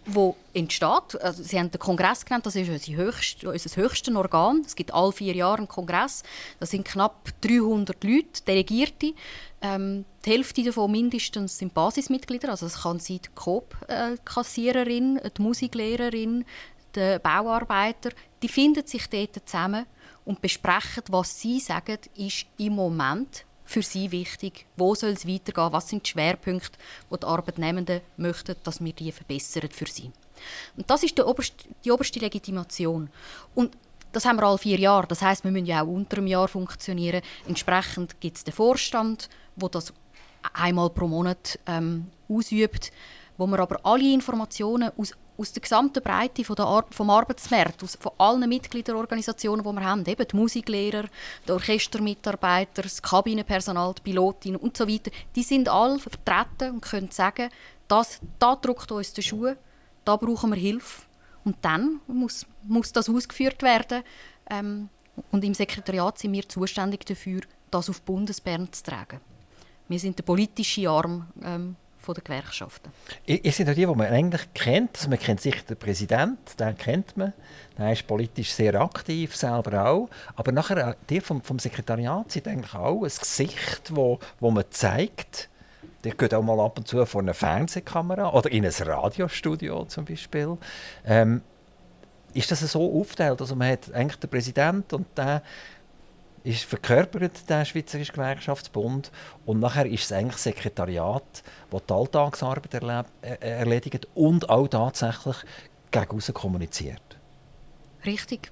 wo 0.06 0.36
entsteht. 0.54 1.22
Also 1.22 1.44
Sie 1.44 1.60
haben 1.60 1.72
den 1.72 1.80
Kongress 1.80 2.26
genannt, 2.26 2.46
das 2.46 2.56
ist 2.56 2.70
unser, 2.70 2.94
höchst, 2.94 3.44
unser 3.44 3.76
höchstes 3.76 4.16
Organ. 4.16 4.64
Es 4.66 4.76
gibt 4.76 4.94
alle 4.94 5.12
vier 5.12 5.36
Jahre 5.36 5.60
einen 5.60 5.68
Kongress. 5.68 6.24
Das 6.60 6.72
sind 6.72 6.86
knapp 6.86 7.30
300 7.42 8.04
Leute, 8.04 8.44
Delegierte. 8.48 9.14
Ähm, 9.62 10.06
die 10.26 10.32
Hälfte 10.32 10.64
davon 10.64 10.92
mindestens 10.92 11.58
sind 11.58 11.74
Basismitglieder. 11.74 12.50
Also 12.50 12.66
es 12.66 12.82
kann 12.82 13.00
sein 13.00 13.20
die 13.24 13.30
Coop-Kassiererin, 13.36 15.20
die 15.38 15.42
Musiklehrerin, 15.42 16.46
der 16.96 17.20
Bauarbeiter. 17.20 18.10
Die 18.42 18.50
finden 18.50 18.86
sich 18.86 19.08
dort 19.08 19.48
zusammen 19.48 19.86
und 20.26 20.42
besprechen, 20.42 21.04
was 21.10 21.40
sie 21.40 21.60
sagen, 21.60 21.98
ist 22.16 22.46
im 22.58 22.74
Moment 22.74 23.46
für 23.72 23.82
sie 23.82 24.12
wichtig? 24.12 24.66
Wo 24.76 24.94
soll 24.96 25.12
es 25.12 25.28
weitergehen? 25.28 25.72
Was 25.72 25.90
sind 25.90 26.06
die 26.06 26.12
Schwerpunkte, 26.12 26.78
wo 27.10 27.16
die 27.16 27.26
Arbeitnehmenden 27.26 28.02
möchten, 28.18 28.56
dass 28.64 28.84
wir 28.84 28.94
die 28.94 29.12
verbessern 29.12 29.70
für 29.72 29.88
sie? 29.88 30.12
Und 30.76 30.90
das 30.90 31.04
ist 31.04 31.18
die 31.18 31.22
oberste, 31.22 31.66
die 31.86 31.92
oberste 31.92 32.20
Legitimation. 32.20 33.10
Und 33.56 33.78
das 34.12 34.26
haben 34.26 34.38
wir 34.38 34.44
alle 34.44 34.58
vier 34.58 34.80
Jahre. 34.80 35.08
Das 35.08 35.22
heißt, 35.22 35.44
wir 35.44 35.52
müssen 35.52 35.66
ja 35.66 35.84
auch 35.84 35.88
unter 35.88 36.18
einem 36.18 36.28
Jahr 36.28 36.48
funktionieren. 36.48 37.22
Entsprechend 37.48 38.20
gibt 38.20 38.38
es 38.38 38.44
den 38.44 38.54
Vorstand, 38.54 39.30
wo 39.56 39.68
das 39.68 39.94
einmal 40.54 40.90
pro 40.90 41.08
Monat 41.08 41.60
ähm, 41.68 42.08
ausübt, 42.30 42.92
wo 43.38 43.48
wir 43.48 43.60
aber 43.60 43.80
alle 43.84 44.14
Informationen 44.14 44.92
aus 44.98 45.14
aus 45.42 45.52
der 45.54 45.62
gesamten 45.62 46.04
Breite 46.04 46.44
von 46.44 46.56
der 46.56 46.66
Ar 46.66 46.86
vom 46.92 47.10
Arbeitsmarkt, 47.10 47.84
aus, 47.84 47.98
von 48.00 48.12
allen 48.18 48.48
Mitgliederorganisationen, 48.48 49.66
die 49.66 49.72
wir 49.72 49.84
haben, 49.84 50.06
eben 50.06 50.28
die 50.28 50.36
Musiklehrer, 50.36 51.06
die 51.48 51.52
Orchestermitarbeiter, 51.52 52.84
das 52.84 53.02
Kabinenpersonal, 53.02 53.96
die 53.96 54.02
Pilotinnen 54.02 54.60
und 54.60 54.78
so 54.78 54.88
weiter, 54.88 55.10
die 55.36 55.44
sind 55.44 55.68
alle 55.68 56.00
vertreten 56.00 56.76
und 56.76 56.82
können 56.82 57.10
sagen, 57.10 57.50
das, 57.88 58.20
da 58.40 58.56
drückt 58.56 58.92
uns 58.92 59.14
der 59.14 59.24
Schuh, 59.24 59.56
da 60.06 60.16
brauchen 60.16 60.52
wir 60.52 60.58
Hilfe. 60.58 61.02
Und 61.44 61.58
dann 61.62 62.00
muss, 62.08 62.46
muss 62.64 62.92
das 62.92 63.10
ausgeführt 63.10 63.62
werden. 63.64 64.04
Ähm, 64.50 64.90
und 65.32 65.44
im 65.44 65.54
Sekretariat 65.54 66.18
sind 66.20 66.34
wir 66.34 66.48
zuständig 66.48 67.06
dafür, 67.06 67.42
das 67.70 67.90
auf 67.90 68.02
Bundesbern 68.02 68.72
zu 68.72 68.84
tragen. 68.84 69.20
Wir 69.88 70.00
sind 70.00 70.18
der 70.18 70.24
politische 70.24 70.90
Arm 70.90 71.28
ähm, 71.44 71.76
von 72.02 72.16
der 72.16 72.24
Gewerkschaften. 72.24 72.92
Ihr 73.26 73.52
seid 73.52 73.68
ja 73.68 73.74
die, 73.74 73.86
die 73.86 73.96
man 73.96 74.08
eigentlich 74.08 74.54
kennt. 74.54 74.98
Also 74.98 75.10
man 75.10 75.20
kennt 75.20 75.42
sicher 75.42 75.64
den 75.68 75.78
Präsidenten, 75.78 76.58
den 76.58 76.78
kennt 76.78 77.16
man. 77.18 77.34
Der 77.78 77.94
ist 77.94 78.08
politisch 78.08 78.52
sehr 78.52 78.80
aktiv, 78.82 79.36
selber 79.36 79.86
auch. 79.86 80.10
Aber 80.36 80.52
nachher, 80.52 80.78
äh, 80.78 80.96
die 81.10 81.22
vom, 81.22 81.42
vom 81.42 81.60
Sekretariat 81.60 82.32
sind 82.32 82.48
eigentlich 82.48 82.74
auch 82.74 83.04
ein 83.04 83.12
Gesicht, 83.20 83.92
wo, 83.94 84.20
wo 84.40 84.52
man 84.52 84.66
zeigt, 84.70 85.50
der 86.04 86.14
geht 86.14 86.34
auch 86.34 86.44
mal 86.44 86.60
ab 86.60 86.78
und 86.78 86.88
zu 86.88 87.06
vor 87.06 87.22
eine 87.22 87.34
Fernsehkamera 87.34 88.32
oder 88.34 88.52
in 88.52 88.66
ein 88.66 88.72
Radiostudio 88.72 89.86
zum 89.86 90.06
Beispiel. 90.06 90.58
Ähm, 91.06 91.42
ist 92.34 92.52
das 92.52 92.60
so 92.62 93.00
aufgeteilt? 93.00 93.42
Also 93.42 93.56
man 93.56 93.72
hat 93.72 93.94
eigentlich 93.94 94.20
den 94.20 94.30
Präsidenten 94.30 94.96
und 94.96 95.08
der 95.18 95.44
ist 96.44 96.64
verkörpert 96.64 97.48
der 97.50 97.66
Schweizerische 97.66 98.14
Gewerkschaftsbund 98.14 99.12
und 99.46 99.60
nachher 99.60 99.86
ist 99.86 100.06
es 100.06 100.12
eigentlich 100.12 100.38
Sekretariat, 100.38 101.44
das 101.70 101.82
die 101.88 101.94
Alltagsarbeit 101.94 102.74
erlebt, 102.74 103.10
äh, 103.22 103.36
erledigt 103.38 104.08
und 104.16 104.50
auch 104.50 104.68
tatsächlich 104.68 105.36
gegen 105.92 106.34
kommuniziert. 106.34 107.02
Richtig. 108.06 108.52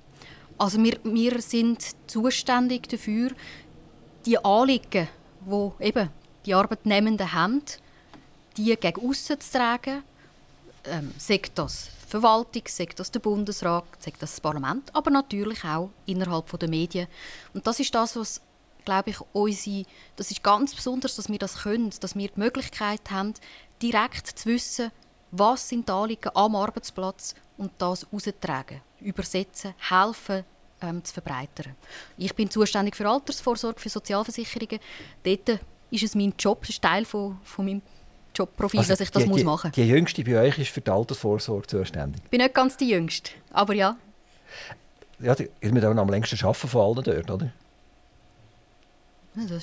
Also 0.58 0.84
wir, 0.84 1.00
wir 1.04 1.42
sind 1.42 1.82
zuständig 2.06 2.90
dafür, 2.90 3.32
die 4.26 4.38
Anliegen, 4.38 5.08
die 5.46 5.86
eben 5.86 6.10
die 6.50 6.56
Arbeitnehmenden 6.56 7.32
haben, 7.32 7.62
die 8.58 8.76
gegen 8.76 9.08
aussen 9.08 9.40
zu 9.40 9.52
tragen, 9.52 10.04
ähm, 10.86 11.14
sagt 11.18 11.52
das 11.60 11.90
Verwaltung, 12.08 12.64
sagt 12.66 13.00
das 13.00 13.12
der 13.12 13.20
Bundesrat, 13.20 13.86
sagt 14.00 14.24
das 14.24 14.32
das 14.32 14.42
Parlament, 14.42 14.94
aber 14.96 15.12
natürlich 15.12 15.64
auch 15.64 15.92
innerhalb 16.08 16.60
der 16.60 16.68
Medien. 16.68 17.08
Und 17.54 17.68
das 17.68 17.80
ist 17.80 17.94
das, 17.94 18.16
was 18.16 18.42
glaube 18.84 19.12
ich, 19.12 19.18
unsere, 19.32 19.86
das 20.16 20.32
ist 20.32 20.42
ganz 20.42 20.74
besonders, 20.74 21.16
dass 21.16 21.30
wir 21.30 21.38
das 21.38 21.60
können, 21.60 21.92
dass 22.00 22.16
wir 22.16 22.30
die 22.30 22.40
Möglichkeit 22.40 23.12
haben, 23.12 23.36
direkt 23.80 24.26
zu 24.26 24.50
wissen, 24.50 24.92
was 25.30 25.70
sind 25.70 25.88
die 25.88 25.92
Anliegen 25.94 26.32
am 26.34 26.56
Arbeitsplatz 26.56 27.36
und 27.58 27.72
das 27.78 28.08
austragen, 28.12 28.82
übersetzen, 29.02 29.76
helfen, 29.88 30.44
ähm, 30.82 31.04
zu 31.04 31.14
verbreitern. 31.14 31.76
Ich 32.18 32.34
bin 32.34 32.50
zuständig 32.50 32.96
für 32.96 33.08
Altersvorsorge, 33.08 33.80
für 33.80 33.90
Sozialversicherungen. 33.90 34.80
Dort 35.24 35.60
ist 35.92 36.04
es 36.04 36.16
mein 36.16 36.34
Job, 36.38 36.62
das 36.62 36.70
ist 36.70 36.82
Teil 36.82 37.06
von, 37.06 37.38
von 37.44 37.66
meinem 37.66 37.82
Jobprofil, 38.36 38.80
also 38.80 38.90
dass 38.92 39.02
ich 39.02 39.12
das 39.12 39.24
die, 39.24 39.30
muss 39.30 39.44
machen 39.44 39.70
muss. 39.70 39.76
Die 39.76 39.88
Jüngste 39.88 40.24
bei 40.24 40.40
euch 40.40 40.58
ist 40.60 40.70
für 40.70 40.82
die 40.82 40.92
Altersvorsorge 40.92 41.68
zuständig? 41.68 42.22
Ich 42.24 42.30
bin 42.30 42.42
nicht 42.42 42.54
ganz 42.54 42.78
die 42.78 42.90
Jüngste, 42.90 43.32
aber 43.52 43.74
ja. 43.74 43.98
Ja, 45.20 45.36
ihr 45.62 45.72
müsst 45.72 45.86
auch 45.86 45.96
am 45.96 46.10
längsten 46.10 46.40
arbeiten 46.46 46.68
von 46.68 46.82
allen 46.82 47.04
dort, 47.04 47.32
oder? 47.32 47.52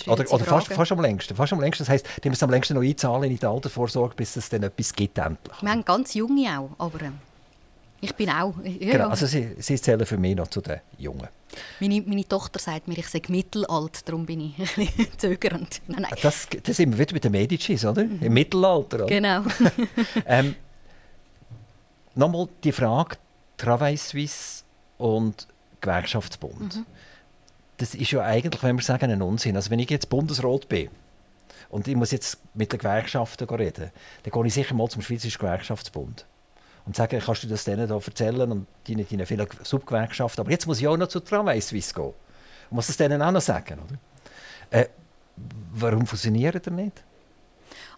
oder, 0.06 0.32
oder 0.32 0.44
fast, 0.44 0.68
fast, 0.72 0.92
am 0.92 1.00
längsten. 1.00 1.34
Fast 1.34 1.52
am 1.52 1.60
längsten. 1.60 1.84
Das 1.84 1.88
heisst, 1.88 2.06
die 2.22 2.30
müssen 2.30 2.44
am 2.44 2.50
längsten 2.50 2.74
noch 2.74 2.82
einzahlen 2.82 3.30
in 3.30 3.38
die 3.38 3.46
Altersvorsorge, 3.46 4.14
bis 4.14 4.36
es 4.36 4.48
dann 4.48 4.62
etwas 4.62 4.92
gibt 4.92 5.18
endlich. 5.18 5.60
Wir 5.60 5.70
haben 5.70 5.84
ganz 5.84 6.14
junge 6.14 6.58
auch, 6.58 6.70
aber 6.78 7.02
äh, 7.02 7.10
ich 8.06 8.14
bin 8.14 8.30
auch. 8.30 8.54
Ja, 8.64 8.92
genau, 8.92 9.08
also 9.08 9.26
sie, 9.26 9.56
sie 9.58 9.80
zählen 9.80 10.06
für 10.06 10.16
mich 10.16 10.34
noch 10.34 10.48
zu 10.48 10.60
den 10.60 10.80
Jungen. 10.98 11.28
Meine, 11.80 12.02
meine 12.02 12.26
Tochter 12.26 12.58
sagt 12.58 12.88
mir, 12.88 12.98
ich 12.98 13.08
sei 13.08 13.22
mittelalt, 13.28 14.06
darum 14.06 14.26
bin 14.26 14.40
ich 14.40 14.58
ein 14.58 14.86
bisschen 14.86 15.18
zögernd. 15.18 15.80
Nein, 15.86 16.02
nein. 16.02 16.12
Das, 16.22 16.48
das 16.62 16.76
sind 16.76 16.92
wir 16.92 16.98
wieder 16.98 17.14
bei 17.14 17.20
den 17.20 17.32
Medicis, 17.32 17.84
oder? 17.84 18.04
Mhm. 18.04 18.22
Im 18.22 18.32
Mittelalter. 18.32 19.04
Oder? 19.04 19.06
Genau. 19.06 19.42
ähm, 20.26 20.54
Nochmal 22.14 22.48
die 22.64 22.72
Frage, 22.72 23.16
Travail 23.58 23.96
Suisse 23.98 24.64
und 24.96 25.46
Gewerkschaftsbund. 25.82 26.76
Mhm 26.76 26.86
das 27.76 27.94
ist 27.94 28.10
ja 28.10 28.22
eigentlich, 28.22 28.62
wenn 28.62 28.76
wir 28.76 28.82
sagen, 28.82 29.10
ein 29.10 29.22
Unsinn. 29.22 29.56
Also 29.56 29.70
wenn 29.70 29.78
ich 29.78 29.90
jetzt 29.90 30.08
Bundesrat 30.08 30.68
bin 30.68 30.88
und 31.68 31.88
ich 31.88 31.96
muss 31.96 32.10
jetzt 32.10 32.38
mit 32.54 32.72
den 32.72 32.78
Gewerkschaften 32.78 33.48
reden, 33.48 33.90
dann 34.22 34.32
gehe 34.32 34.46
ich 34.46 34.54
sicher 34.54 34.74
mal 34.74 34.88
zum 34.88 35.02
Schweizerischen 35.02 35.40
Gewerkschaftsbund 35.40 36.24
und 36.86 36.94
sage, 36.94 37.18
kannst 37.18 37.42
du 37.42 37.48
das 37.48 37.64
denen 37.64 37.88
da 37.88 37.96
erzählen 37.96 38.50
und 38.50 38.66
deinen, 38.88 39.08
deinen 39.08 39.26
vielen 39.26 39.46
Subgewerkschaften. 39.62 40.40
Aber 40.40 40.50
jetzt 40.50 40.66
muss 40.66 40.80
ich 40.80 40.86
auch 40.86 40.96
noch 40.96 41.08
zu 41.08 41.20
Tramway 41.20 41.60
Suisse 41.60 41.92
gehen 41.92 42.04
und 42.04 42.14
muss 42.70 42.86
das 42.86 42.96
denen 42.96 43.20
auch 43.20 43.32
noch 43.32 43.40
sagen. 43.40 43.80
Oder? 43.80 43.98
Äh, 44.70 44.88
warum 45.72 46.06
fusionieren 46.06 46.62
die 46.64 46.70
nicht? 46.70 47.02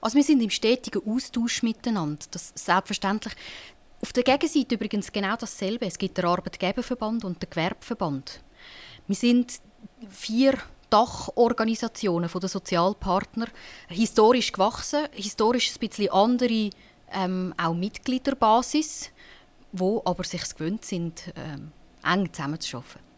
Also 0.00 0.16
wir 0.16 0.24
sind 0.24 0.40
im 0.42 0.50
stetigen 0.50 1.02
Austausch 1.06 1.62
miteinander. 1.62 2.24
Das 2.30 2.52
selbstverständlich. 2.54 3.34
Auf 4.00 4.12
der 4.12 4.22
Gegenseite 4.22 4.76
übrigens 4.76 5.12
genau 5.12 5.36
dasselbe. 5.36 5.86
Es 5.86 5.98
gibt 5.98 6.16
den 6.16 6.24
Arbeitgeberverband 6.24 7.24
und 7.24 7.42
den 7.42 7.50
Gewerbeverband. 7.50 8.40
Wir 9.06 9.16
sind 9.16 9.60
vier 10.08 10.54
Dachorganisationen 10.88 12.30
der 12.32 12.48
Sozialpartner, 12.48 13.48
historisch 13.88 14.52
gewachsen, 14.52 15.06
historisch 15.12 15.74
ein 15.74 15.80
bisschen 15.80 16.10
andere 16.10 16.70
ähm, 17.12 17.54
auch 17.56 17.74
Mitgliederbasis, 17.74 19.10
wo 19.72 20.02
aber 20.04 20.24
sich 20.24 20.42
gewöhnt 20.54 20.84
sind, 20.84 21.32
ähm, 21.36 21.72
eng 22.04 22.32
zusammenzuarbeiten. 22.32 23.08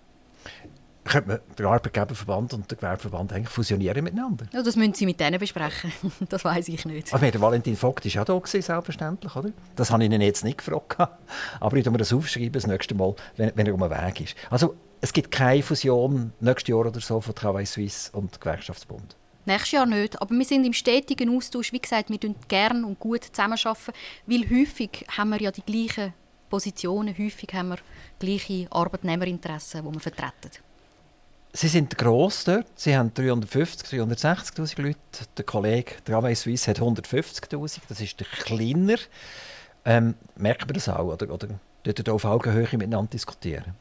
Könnte 1.05 1.29
man 1.29 1.39
den 1.59 1.67
Arbeitgeberverband 1.67 2.55
und 2.55 2.71
den 2.71 2.77
Gewerbeverband 2.77 3.33
eigentlich 3.33 3.49
fusionieren 3.49 4.05
miteinander? 4.05 4.47
Ja, 4.53 4.63
das 4.63 4.77
müssen 4.77 4.95
Sie 4.95 5.07
mit 5.07 5.19
denen 5.19 5.41
besprechen. 5.41 5.93
das 6.29 6.45
weiß 6.45 6.69
ich 6.69 6.85
nicht. 6.85 7.13
Aber 7.15 7.31
der 7.31 7.41
Valentin 7.41 7.77
Vogt 7.77 8.05
war 8.05 8.13
ja 8.13 8.25
da, 8.25 8.39
gewesen, 8.39 8.63
selbstverständlich. 8.63 9.35
Oder? 9.35 9.51
Das 9.77 9.91
habe 9.91 10.05
ich 10.05 10.11
ihn 10.11 10.21
jetzt 10.21 10.45
nicht 10.45 10.59
gefragt. 10.59 10.99
Aber 11.61 11.77
ich 11.77 11.85
werde 11.85 11.91
mir 11.91 11.99
das 11.99 12.13
aufschreiben, 12.13 12.53
das 12.53 12.67
nächste 12.67 12.95
Mal, 12.95 13.15
wenn, 13.37 13.51
wenn 13.55 13.67
er 13.67 13.75
um 13.75 13.81
den 13.81 13.91
Weg 13.91 14.21
ist. 14.21 14.37
Also, 14.51 14.77
es 15.01 15.13
gibt 15.13 15.31
keine 15.31 15.63
Fusion 15.63 16.33
nächstes 16.41 16.69
Jahr 16.69 16.81
oder 16.81 17.01
so 17.01 17.21
von 17.21 17.35
Travail 17.35 17.65
Suisse 17.65 18.13
und 18.13 18.39
Gewerkschaftsbund. 18.39 19.17
Nächstes 19.47 19.73
Jahr 19.73 19.87
nicht, 19.87 20.21
aber 20.21 20.35
wir 20.35 20.45
sind 20.45 20.65
im 20.65 20.73
stetigen 20.73 21.35
Austausch. 21.35 21.73
Wie 21.73 21.81
gesagt, 21.81 22.11
wir 22.11 22.17
arbeiten 22.17 22.37
gerne 22.49 22.87
und 22.87 22.99
gut 22.99 23.25
zusammenarbeiten, 23.25 23.93
weil 24.27 24.51
häufig 24.51 25.07
haben 25.17 25.31
wir 25.31 25.41
ja 25.41 25.51
die 25.51 25.63
gleichen 25.63 26.13
Positionen, 26.51 27.17
häufig 27.17 27.49
haben 27.55 27.69
wir 27.69 27.79
gleiche 28.19 28.67
Arbeitnehmerinteressen, 28.71 29.85
die 29.85 29.93
wir 29.93 30.01
vertreten. 30.01 30.51
Sie 31.53 31.69
sind 31.69 31.97
gross 31.99 32.45
dort. 32.45 32.67
Sie 32.77 32.97
haben 32.97 33.13
350, 33.13 33.89
360'000 33.89 34.83
Leute. 34.83 34.99
Der 35.37 35.45
Kollege 35.45 35.95
Travail 36.05 36.37
Suisse 36.37 36.71
hat 36.71 36.79
150'000. 36.79 37.81
Das 37.89 38.01
ist 38.01 38.21
der 38.21 38.27
kleiner. 38.27 38.99
Ähm, 39.85 40.15
merkt 40.37 40.67
man 40.67 40.75
das 40.75 40.89
auch? 40.89 41.13
Oder, 41.13 41.33
oder 41.33 41.49
dort 41.83 42.09
auf 42.09 42.25
Augenhöhe 42.25 42.69
miteinander 42.73 43.11
diskutieren? 43.11 43.75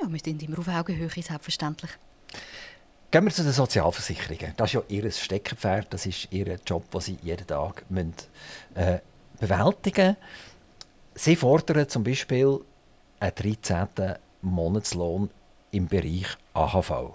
Ja, 0.00 0.10
wir 0.10 0.20
sind 0.24 0.42
immer 0.42 0.58
auf 0.58 0.68
Augenhöhe, 0.68 1.10
selbstverständlich. 1.10 1.90
Gehen 3.10 3.24
wir 3.24 3.32
zu 3.32 3.42
den 3.42 3.52
Sozialversicherungen. 3.52 4.54
Das 4.56 4.68
ist 4.68 4.74
ja 4.74 4.82
ihr 4.86 5.10
Steckenpferd, 5.10 5.92
das 5.92 6.06
ist 6.06 6.28
ihr 6.30 6.56
Job, 6.64 6.88
den 6.92 7.00
sie 7.00 7.18
jeden 7.22 7.44
Tag 7.44 7.84
müssen, 7.88 8.14
äh, 8.76 8.98
bewältigen 9.40 10.10
müssen. 10.10 10.16
Sie 11.16 11.34
fordern 11.34 11.88
zum 11.88 12.04
Beispiel 12.04 12.60
einen 13.18 13.34
13. 13.34 14.14
Monatslohn 14.42 15.28
im 15.72 15.88
Bereich 15.88 16.28
AHV. 16.54 17.14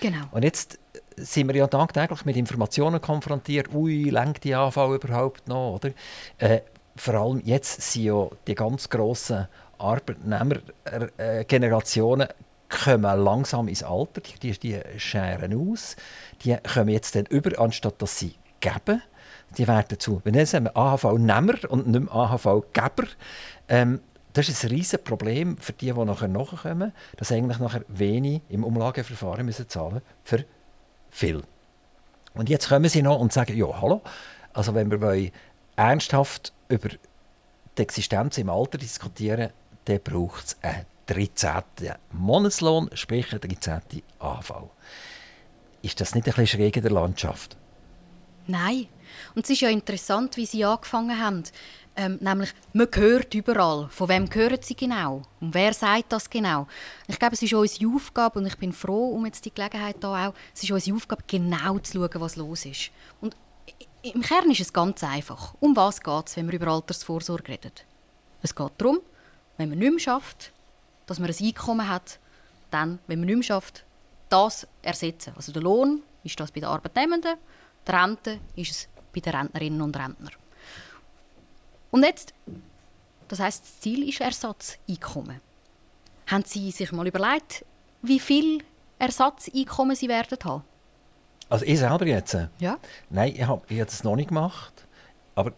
Genau. 0.00 0.24
Und 0.32 0.42
jetzt 0.42 0.78
sind 1.16 1.48
wir 1.48 1.56
ja 1.56 1.68
tagtäglich 1.68 2.26
mit 2.26 2.36
Informationen 2.36 3.00
konfrontiert. 3.00 3.72
Ui, 3.72 4.10
lenkt 4.10 4.44
die 4.44 4.54
AHV 4.54 4.76
überhaupt 4.76 5.48
noch? 5.48 5.76
Oder? 5.76 5.92
Äh, 6.36 6.60
vor 6.96 7.14
allem 7.14 7.40
jetzt 7.44 7.80
sind 7.80 8.04
ja 8.04 8.28
die 8.46 8.54
ganz 8.54 8.90
grossen 8.90 9.48
Arbeitnehmergenerationen 9.78 12.28
kommen 12.68 13.24
langsam 13.24 13.68
ins 13.68 13.82
Alter, 13.82 14.20
die, 14.20 14.52
die 14.52 14.80
scheren 14.96 15.70
aus, 15.70 15.96
die 16.42 16.56
kommen 16.56 16.88
jetzt 16.88 17.14
dann 17.14 17.26
über, 17.26 17.58
anstatt 17.60 18.00
dass 18.00 18.18
sie 18.18 18.34
geben. 18.60 19.02
Die 19.56 19.68
werden 19.68 19.98
zu, 19.98 20.20
wir 20.24 20.32
nennen 20.32 20.68
AHV-Nehmer 20.74 21.70
und 21.70 21.86
nicht 21.86 22.10
AHV-Geber. 22.10 23.06
Ähm, 23.68 24.00
das 24.32 24.48
ist 24.48 24.64
ein 24.64 24.70
riesiges 24.70 25.02
Problem 25.02 25.56
für 25.56 25.72
die, 25.72 25.92
die 25.92 26.04
nachher 26.04 26.28
nachkommen, 26.28 26.92
dass 27.16 27.32
eigentlich 27.32 27.58
nachher 27.58 27.84
wenig 27.88 28.42
im 28.48 28.64
Umlageverfahren 28.64 29.46
müssen 29.46 29.68
zahlen 29.68 30.02
für 30.24 30.44
viel. 31.10 31.42
Und 32.34 32.50
jetzt 32.50 32.68
kommen 32.68 32.88
sie 32.88 33.02
noch 33.02 33.18
und 33.18 33.32
sagen, 33.32 33.56
ja, 33.56 33.80
hallo, 33.80 34.02
also 34.52 34.74
wenn 34.74 34.90
wir 34.90 35.30
ernsthaft 35.76 36.52
über 36.68 36.90
die 37.78 37.82
Existenz 37.82 38.36
im 38.36 38.50
Alter 38.50 38.78
diskutieren 38.78 39.50
dann 39.86 40.00
braucht 40.00 40.46
es 40.46 40.56
einen 40.62 40.84
13. 41.06 41.62
Monatslohn, 42.12 42.90
sprich 42.94 43.32
einen 43.32 43.40
13. 43.40 44.02
AV. 44.18 44.70
Ist 45.82 46.00
das 46.00 46.14
nicht 46.14 46.26
ein 46.26 46.34
bisschen 46.34 46.46
schräg 46.46 46.76
in 46.76 46.82
der 46.82 46.92
Landschaft? 46.92 47.56
Nein. 48.46 48.88
Und 49.34 49.44
es 49.44 49.50
ist 49.50 49.60
ja 49.60 49.68
interessant, 49.68 50.36
wie 50.36 50.46
Sie 50.46 50.64
angefangen 50.64 51.20
haben. 51.20 51.44
Ähm, 51.96 52.18
nämlich, 52.20 52.52
man 52.72 52.88
hört 52.92 53.34
überall. 53.34 53.88
Von 53.88 54.08
wem 54.08 54.28
hören 54.32 54.58
Sie 54.60 54.76
genau? 54.76 55.22
Und 55.40 55.54
wer 55.54 55.72
sagt 55.72 56.12
das 56.12 56.28
genau? 56.28 56.66
Ich 57.06 57.18
glaube, 57.18 57.34
es 57.34 57.42
ist 57.42 57.54
unsere 57.54 57.94
Aufgabe, 57.94 58.38
und 58.38 58.46
ich 58.46 58.56
bin 58.58 58.72
froh 58.72 59.10
um 59.10 59.24
jetzt 59.24 59.44
die 59.44 59.54
Gelegenheit 59.54 59.96
da 60.00 60.28
auch, 60.28 60.34
es 60.54 60.62
ist 60.62 60.70
unsere 60.70 60.96
Aufgabe, 60.96 61.22
genau 61.26 61.78
zu 61.78 61.94
schauen, 61.94 62.20
was 62.20 62.36
los 62.36 62.66
ist. 62.66 62.90
Und 63.20 63.34
im 64.02 64.20
Kern 64.20 64.50
ist 64.50 64.60
es 64.60 64.72
ganz 64.72 65.02
einfach. 65.02 65.54
Um 65.58 65.74
was 65.74 66.00
geht 66.00 66.28
es, 66.28 66.36
wenn 66.36 66.48
wir 66.48 66.60
über 66.60 66.68
Altersvorsorge 66.68 67.52
reden? 67.52 67.72
Es 68.42 68.54
geht 68.54 68.72
darum, 68.76 69.00
wenn 69.56 69.70
man 69.70 69.78
nicht 69.78 69.90
mehr 69.90 70.00
schafft, 70.00 70.52
dass 71.06 71.18
man 71.18 71.30
ein 71.30 71.36
Einkommen 71.40 71.88
hat, 71.88 72.18
dann, 72.70 72.98
wenn 73.06 73.20
man 73.20 73.26
nicht 73.26 73.36
mehr 73.36 73.42
schafft, 73.44 73.84
das 74.28 74.66
ersetzen. 74.82 75.32
Also 75.36 75.52
der 75.52 75.62
Lohn 75.62 76.02
ist 76.24 76.38
das 76.38 76.50
bei 76.50 76.60
den 76.60 76.68
Arbeitnehmenden, 76.68 77.36
die 77.86 77.92
Rente 77.92 78.40
ist 78.56 78.70
es 78.70 78.88
bei 79.14 79.20
den 79.20 79.34
Rentnerinnen 79.34 79.80
und 79.80 79.96
Rentnern. 79.96 80.32
Und 81.90 82.02
jetzt, 82.02 82.34
das 83.28 83.40
heißt, 83.40 83.64
das 83.64 83.80
Ziel 83.80 84.08
ist 84.08 84.20
Ersatzeinkommen. 84.20 85.40
Haben 86.26 86.44
Sie 86.44 86.70
sich 86.72 86.90
mal 86.90 87.06
überlegt, 87.06 87.64
wie 88.02 88.18
viel 88.18 88.62
Ersatzeinkommen 88.98 89.94
Sie 89.94 90.08
werden 90.08 90.38
haben? 90.44 90.64
Also 91.48 91.64
ich 91.64 91.78
selber 91.78 92.06
jetzt? 92.06 92.36
Ja. 92.58 92.78
Nein, 93.08 93.34
ich 93.36 93.46
habe 93.46 93.62
ich 93.68 93.80
hab 93.80 93.86
das 93.86 94.02
noch 94.02 94.16
nicht 94.16 94.28
gemacht. 94.28 94.72
Aber 95.36 95.52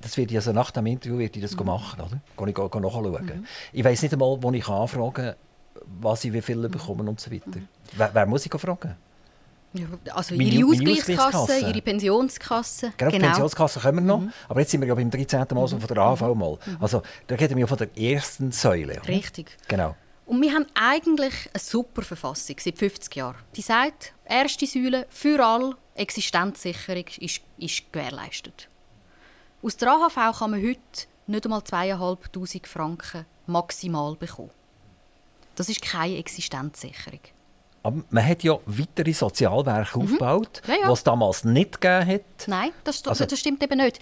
das 0.00 0.16
wird 0.16 0.34
also 0.34 0.52
nach 0.52 0.70
dem 0.70 0.86
Interview 0.86 1.18
wird 1.18 1.36
ich 1.36 1.42
das 1.42 1.56
mhm. 1.56 1.66
machen, 1.66 2.00
oder? 2.00 2.20
Gehe 2.36 2.48
ich 2.48 2.54
gehe 2.54 2.80
nachschauen. 2.80 3.24
Mhm. 3.24 3.46
Ich 3.72 3.84
weiß 3.84 4.02
nicht 4.02 4.12
einmal, 4.12 4.38
wo 4.40 4.50
ich 4.52 4.68
anfragen 4.68 5.34
was 6.00 6.24
ich 6.24 6.32
wie 6.32 6.42
viel 6.42 6.56
mhm. 6.56 6.70
bekomme 6.70 7.08
und 7.08 7.20
so 7.20 7.30
weiter. 7.30 7.58
Mhm. 7.58 7.68
Wer, 7.96 8.10
wer, 8.12 8.26
muss 8.26 8.46
ich 8.46 8.52
fragen? 8.52 8.96
Ja, 9.72 9.86
also 10.14 10.36
meine, 10.36 10.50
Ihre 10.50 10.68
Ausgleichskasse, 10.68 11.58
Ihre 11.60 11.82
Pensionskasse. 11.82 12.92
Genau, 12.96 13.10
genau. 13.10 13.26
Pensionskasse 13.26 13.80
können 13.80 13.98
wir 13.98 14.02
noch. 14.02 14.20
Mhm. 14.20 14.32
Aber 14.48 14.60
jetzt 14.60 14.70
sind 14.70 14.80
wir 14.80 14.88
ja 14.88 14.94
beim 14.94 15.10
13. 15.10 15.46
Mal 15.52 15.66
so 15.66 15.78
von 15.78 15.88
der 15.88 15.98
AV 15.98 16.34
mal. 16.34 16.58
Also 16.80 17.02
da 17.26 17.34
reden 17.34 17.56
wir 17.56 17.62
ja 17.62 17.66
von 17.66 17.78
der 17.78 17.96
ersten 17.98 18.52
Säule. 18.52 19.00
Oder? 19.00 19.08
Richtig. 19.08 19.56
Genau. 19.66 19.96
Und 20.26 20.40
wir 20.40 20.52
haben 20.52 20.66
eigentlich 20.74 21.34
eine 21.52 21.60
super 21.60 22.02
Verfassung 22.02 22.56
seit 22.58 22.78
50 22.78 23.16
Jahren. 23.16 23.36
Die 23.56 23.62
sagt, 23.62 24.14
erste 24.24 24.66
Säule 24.66 25.06
für 25.10 25.44
alle 25.44 25.76
Existenzsicherung 25.96 27.04
ist, 27.18 27.40
ist 27.58 27.92
gewährleistet. 27.92 28.68
Aus 29.64 29.78
der 29.78 29.92
AHV 29.92 30.38
kann 30.38 30.50
man 30.50 30.62
heute 30.62 30.78
nicht 31.26 31.46
einmal 31.46 31.60
2'500 31.60 32.66
Franken 32.66 33.24
maximal 33.46 34.14
bekommen. 34.14 34.50
Das 35.56 35.70
ist 35.70 35.80
keine 35.80 36.18
Existenzsicherung. 36.18 37.20
Aber 37.82 38.02
man 38.10 38.26
hat 38.26 38.42
ja 38.42 38.58
weitere 38.66 39.14
Sozialwerke 39.14 39.98
mhm. 39.98 40.04
aufgebaut, 40.04 40.62
ja, 40.66 40.74
ja. 40.82 40.88
was 40.90 40.98
es 40.98 41.04
damals 41.04 41.44
nicht 41.44 41.80
gegeben 41.80 42.06
hat. 42.06 42.46
Nein, 42.46 42.72
das, 42.84 43.06
also, 43.06 43.24
das 43.24 43.40
stimmt 43.40 43.62
eben 43.62 43.78
nicht. 43.78 44.00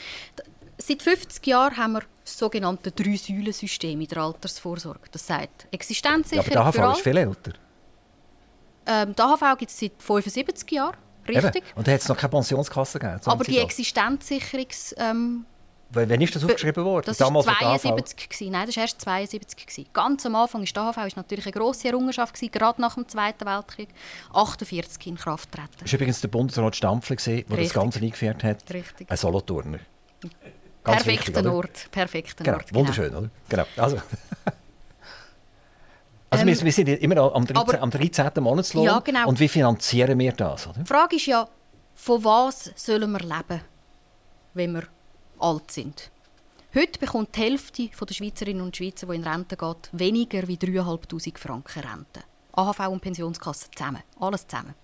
Seit 0.79 1.01
50 1.01 1.47
Jahren 1.47 1.77
haben 1.77 1.93
wir 1.93 2.03
das 2.25 2.39
sogenannte 2.39 2.91
Drei-Säulen-System 2.91 4.01
in 4.01 4.09
der 4.09 4.19
Altersvorsorge. 4.19 5.01
Das 5.13 5.25
sagt 5.25 5.69
Existenzsicherung 5.71 6.53
ja, 6.53 6.61
aber 6.61 6.73
der 6.73 6.83
für 6.83 6.89
AHV 6.89 6.97
ist 6.97 7.05
viel 7.05 7.17
älter. 7.17 7.53
Ähm, 8.87 9.15
die 9.15 9.23
AHV 9.23 9.59
gibt 9.59 9.71
es 9.71 9.79
seit 9.79 9.93
75 9.99 10.73
Jahren, 10.73 10.97
richtig. 11.29 11.57
Eben. 11.57 11.77
Und 11.77 11.87
da 11.87 11.93
hat 11.93 12.01
es 12.01 12.09
noch 12.09 12.17
keine 12.17 12.31
Pensionskasse 12.31 12.99
gegeben. 12.99 13.21
Aber 13.27 13.45
die 13.45 13.59
Existenzsicherungs... 13.59 14.97
Ähm, 14.99 15.47
Wann 15.95 16.21
ist 16.21 16.35
das 16.35 16.45
aufgeschrieben 16.45 16.85
worden? 16.85 17.05
Das 17.07 17.21
war 17.21 17.43
72. 17.43 18.29
Gewesen. 18.29 18.53
Nein, 18.53 18.67
das 18.67 18.77
war 18.77 18.83
erst 18.83 19.01
72. 19.01 19.67
Gewesen. 19.67 19.87
Ganz 19.93 20.25
am 20.25 20.37
Anfang 20.37 20.63
ist 20.63 20.75
die 20.75 20.81
AHV 20.81 21.07
ist 21.07 21.17
natürlich 21.17 21.45
eine 21.45 21.53
grosse 21.53 21.89
Errungenschaft, 21.89 22.35
gewesen, 22.35 22.51
gerade 22.51 22.81
nach 22.81 22.95
dem 22.95 23.07
Zweiten 23.09 23.45
Weltkrieg. 23.45 23.89
48 24.33 25.07
in 25.07 25.17
Kraft 25.17 25.53
getreten. 25.53 25.73
Das 25.81 25.93
war 25.93 25.97
übrigens 25.99 26.21
der 26.21 26.29
Bundesrat 26.29 26.77
Stampfli, 26.77 27.45
der 27.45 27.57
das 27.59 27.73
Ganze 27.73 28.01
eingeführt 28.01 28.43
hat. 28.43 28.65
Richtig. 28.73 29.11
Ein 29.11 29.17
Solothurner. 29.17 29.81
Perfekter 30.83 31.53
Ort. 31.53 31.89
Perfekter 31.91 32.45
genau. 32.45 32.57
Ort. 32.57 32.69
Genau. 32.69 32.81
Wunderschön, 32.81 33.15
oder? 33.15 33.31
Genau. 33.49 33.65
Also. 33.77 33.99
Also 36.31 36.47
ähm, 36.49 36.65
wir, 36.65 36.73
sind 36.73 36.89
immer 36.89 37.35
am 37.35 37.45
13. 37.45 37.57
Aber, 37.59 37.83
am 37.83 37.91
13. 37.91 38.31
Monatslohn. 38.41 38.85
Ja, 38.85 39.01
genau. 39.01 39.29
Und 39.29 39.39
wie 39.39 39.49
finanzieren 39.49 40.19
wir 40.19 40.33
das? 40.33 40.67
Oder? 40.67 40.79
Die 40.79 40.87
Frage 40.87 41.17
ist 41.17 41.27
ja, 41.27 41.47
von 41.95 42.25
was 42.25 42.73
sollen 42.75 43.13
wir 43.13 43.19
leben, 43.19 43.61
wenn 44.55 44.73
wir 44.73 44.85
alt 45.43 45.71
sind? 45.71 46.11
Heute 46.75 46.99
bekommt 46.99 47.37
die 47.37 47.41
Hälfte 47.41 47.89
der 47.89 48.15
Schweizerinnen 48.15 48.63
und 48.63 48.77
Schweizer, 48.77 49.07
die 49.07 49.17
in 49.17 49.25
Rente 49.25 49.57
geht, 49.57 49.91
weniger 49.93 50.39
als 50.39 50.49
3'500 50.49 51.39
Franken 51.39 51.81
Rente. 51.81 52.21
AHV 52.53 52.89
und 52.89 53.01
Pensionskasse 53.01 53.71
zusammen. 53.71 54.03
Alles 54.19 54.47
zusammen. 54.47 54.75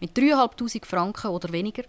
Mit 0.00 0.16
3'500 0.16 0.86
Franken 0.86 1.28
oder 1.28 1.52
weniger 1.52 1.82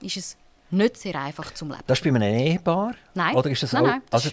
ist 0.00 0.16
es 0.16 0.36
nicht 0.70 0.96
sehr 0.96 1.14
einfach 1.20 1.54
zum 1.54 1.70
Leben. 1.70 1.82
Das 1.86 1.98
ist 1.98 2.04
bei 2.04 2.10
einem 2.10 2.22
Ehepaar? 2.22 2.94
Nein. 3.14 3.34
Oder 3.34 3.50
ist 3.50 3.62
das 3.62 3.72
nein, 3.72 3.82
auch, 3.82 3.86
nein, 3.88 4.02
also 4.10 4.30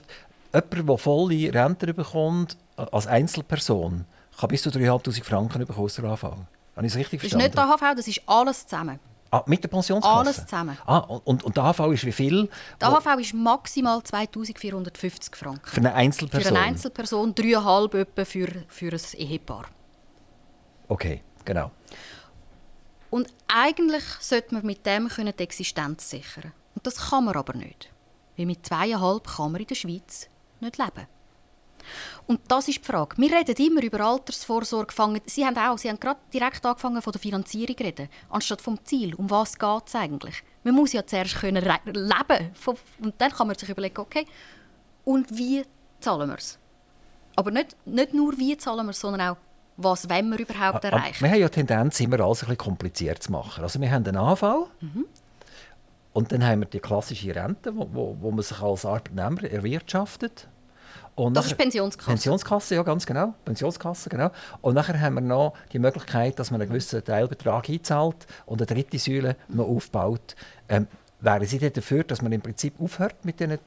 jemand, 0.53 0.89
der 0.89 0.97
volle 0.97 1.53
Rente 1.53 1.93
bekommt, 1.93 2.57
als 2.75 3.07
Einzelperson, 3.07 4.05
kann 4.37 4.49
bis 4.49 4.63
zu 4.63 4.69
3'500 4.69 5.23
Franken 5.23 5.65
bekommen 5.65 5.87
AHV. 5.87 6.23
Habe 6.23 6.87
ich 6.87 6.93
es 6.93 6.97
richtig 6.97 7.19
verstanden? 7.21 7.51
Das 7.53 7.63
ist 7.63 7.69
nicht 7.69 7.83
AHV, 7.83 7.95
das 7.95 8.07
ist 8.07 8.21
alles 8.25 8.67
zusammen. 8.67 8.99
Ah, 9.31 9.43
mit 9.45 9.63
der 9.63 9.67
Pensionskasse? 9.67 10.15
Alles 10.15 10.45
zusammen. 10.45 10.77
Ah, 10.85 10.97
und, 10.97 11.43
und 11.43 11.55
die 11.55 11.61
AHV 11.61 11.79
ist 11.93 12.05
wie 12.05 12.11
viel? 12.11 12.49
Die 12.81 12.85
AHV 12.85 13.19
ist 13.19 13.33
maximal 13.33 14.01
2450 14.01 15.35
Franken. 15.35 15.69
Für 15.69 15.77
eine 15.77 15.93
Einzelperson? 15.93 16.41
Für 16.41 16.57
eine 16.57 16.65
Einzelperson, 16.65 17.35
3,5 17.35 17.97
etwa 17.97 18.25
für, 18.25 18.47
für 18.67 18.91
ein 18.91 19.19
Ehepaar. 19.19 19.65
Okay, 20.87 21.21
genau. 21.45 21.71
Und 23.11 23.31
eigentlich 23.47 24.03
sollte 24.19 24.55
man 24.55 24.65
mit 24.65 24.85
dem 24.85 25.09
die 25.09 25.43
Existenz 25.43 26.09
sichern 26.09 26.51
Und 26.75 26.85
das 26.85 27.09
kann 27.09 27.25
man 27.25 27.35
aber 27.35 27.53
nicht. 27.53 27.91
Weil 28.37 28.45
mit 28.47 28.65
zweieinhalb 28.65 29.27
kann 29.27 29.51
man 29.51 29.61
in 29.61 29.67
der 29.67 29.75
Schweiz 29.75 30.27
nicht 30.59 30.77
leben. 30.77 31.07
Und 32.27 32.41
das 32.47 32.67
ist 32.67 32.79
die 32.79 32.83
Frage. 32.83 33.17
Wir 33.17 33.31
reden 33.31 33.55
immer 33.55 33.83
über 33.83 34.01
Altersvorsorge. 34.01 34.93
Sie 35.25 35.45
haben 35.45 35.57
auch, 35.57 35.77
Sie 35.77 35.89
haben 35.89 35.99
gerade 35.99 36.19
direkt 36.33 36.65
angefangen 36.65 37.01
von 37.01 37.11
der 37.11 37.21
Finanzierung 37.21 37.75
reden, 37.75 38.09
anstatt 38.29 38.61
vom 38.61 38.83
Ziel. 38.85 39.15
Um 39.15 39.29
was 39.29 39.57
geht 39.57 39.87
es 39.87 39.95
eigentlich? 39.95 40.43
Man 40.63 40.75
muss 40.75 40.93
ja 40.93 41.05
zuerst 41.05 41.35
können 41.35 41.63
leben 41.63 42.51
und 43.01 43.15
dann 43.17 43.31
kann 43.31 43.47
man 43.47 43.57
sich 43.57 43.69
überlegen, 43.69 43.99
okay, 43.99 44.25
und 45.05 45.35
wie 45.35 45.63
zahlen 45.99 46.29
wir 46.29 46.37
es? 46.37 46.59
Aber 47.35 47.51
nicht, 47.51 47.75
nicht 47.85 48.13
nur 48.13 48.37
wie 48.37 48.57
zahlen 48.57 48.85
wir 48.85 48.91
es, 48.91 48.99
sondern 48.99 49.29
auch 49.29 49.37
was 49.77 50.09
wollen 50.09 50.29
wir 50.29 50.39
überhaupt 50.39 50.85
ah, 50.85 50.89
ah, 50.89 50.97
erreichen. 50.97 51.23
Wir 51.23 51.31
haben 51.31 51.39
ja 51.39 51.47
die 51.47 51.53
Tendenz, 51.53 51.99
immer 51.99 52.19
alles 52.19 52.43
ein 52.43 52.47
bisschen 52.47 52.57
kompliziert 52.57 53.23
zu 53.23 53.31
machen. 53.31 53.63
Also 53.63 53.79
wir 53.79 53.89
haben 53.89 54.05
einen 54.05 54.17
AV 54.17 54.67
mhm. 54.81 55.05
und 56.13 56.31
dann 56.31 56.45
haben 56.45 56.61
wir 56.61 56.67
die 56.67 56.79
klassische 56.79 57.33
Rente, 57.33 57.75
wo, 57.75 57.87
wo, 57.91 58.17
wo 58.19 58.31
man 58.31 58.43
sich 58.43 58.59
als 58.61 58.85
Arbeitnehmer 58.85 59.43
erwirtschaftet. 59.43 60.47
Und 61.19 61.33
das 61.33 61.45
nachher, 61.45 61.51
ist 61.51 61.57
Pensionskasse. 61.57 62.09
Pensionskasse, 62.09 62.75
ja, 62.75 62.83
ganz 62.83 63.05
genau. 63.05 63.33
Pensionskasse, 63.43 64.09
genau. 64.09 64.31
Und 64.61 64.75
nachher 64.75 64.99
haben 65.01 65.15
wir 65.15 65.21
noch 65.21 65.53
die 65.73 65.79
Möglichkeit, 65.79 66.39
dass 66.39 66.49
man 66.49 66.61
einen 66.61 66.69
gewissen 66.69 67.03
Teilbetrag 67.03 67.69
einzahlt 67.69 68.25
und 68.45 68.61
eine 68.61 68.65
dritte 68.65 68.97
Säule 68.97 69.35
noch 69.49 69.67
aufbaut. 69.67 70.35
Ähm, 70.69 70.87
wären 71.19 71.45
Sie 71.45 71.59
denn 71.59 71.73
dafür, 71.73 72.05
dass 72.05 72.21
man 72.21 72.31
im 72.31 72.41
Prinzip 72.41 72.79
aufhört 72.79 73.25
mit 73.25 73.39
diesen 73.41 73.59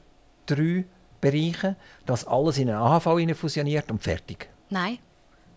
drei 0.47 0.85
Bereichen, 1.21 1.75
dass 2.07 2.25
alles 2.25 2.57
in 2.57 2.69
eine 2.69 2.79
AHV 2.79 3.37
fusioniert 3.37 3.91
und 3.91 4.01
fertig? 4.01 4.49
Nein. 4.69 4.97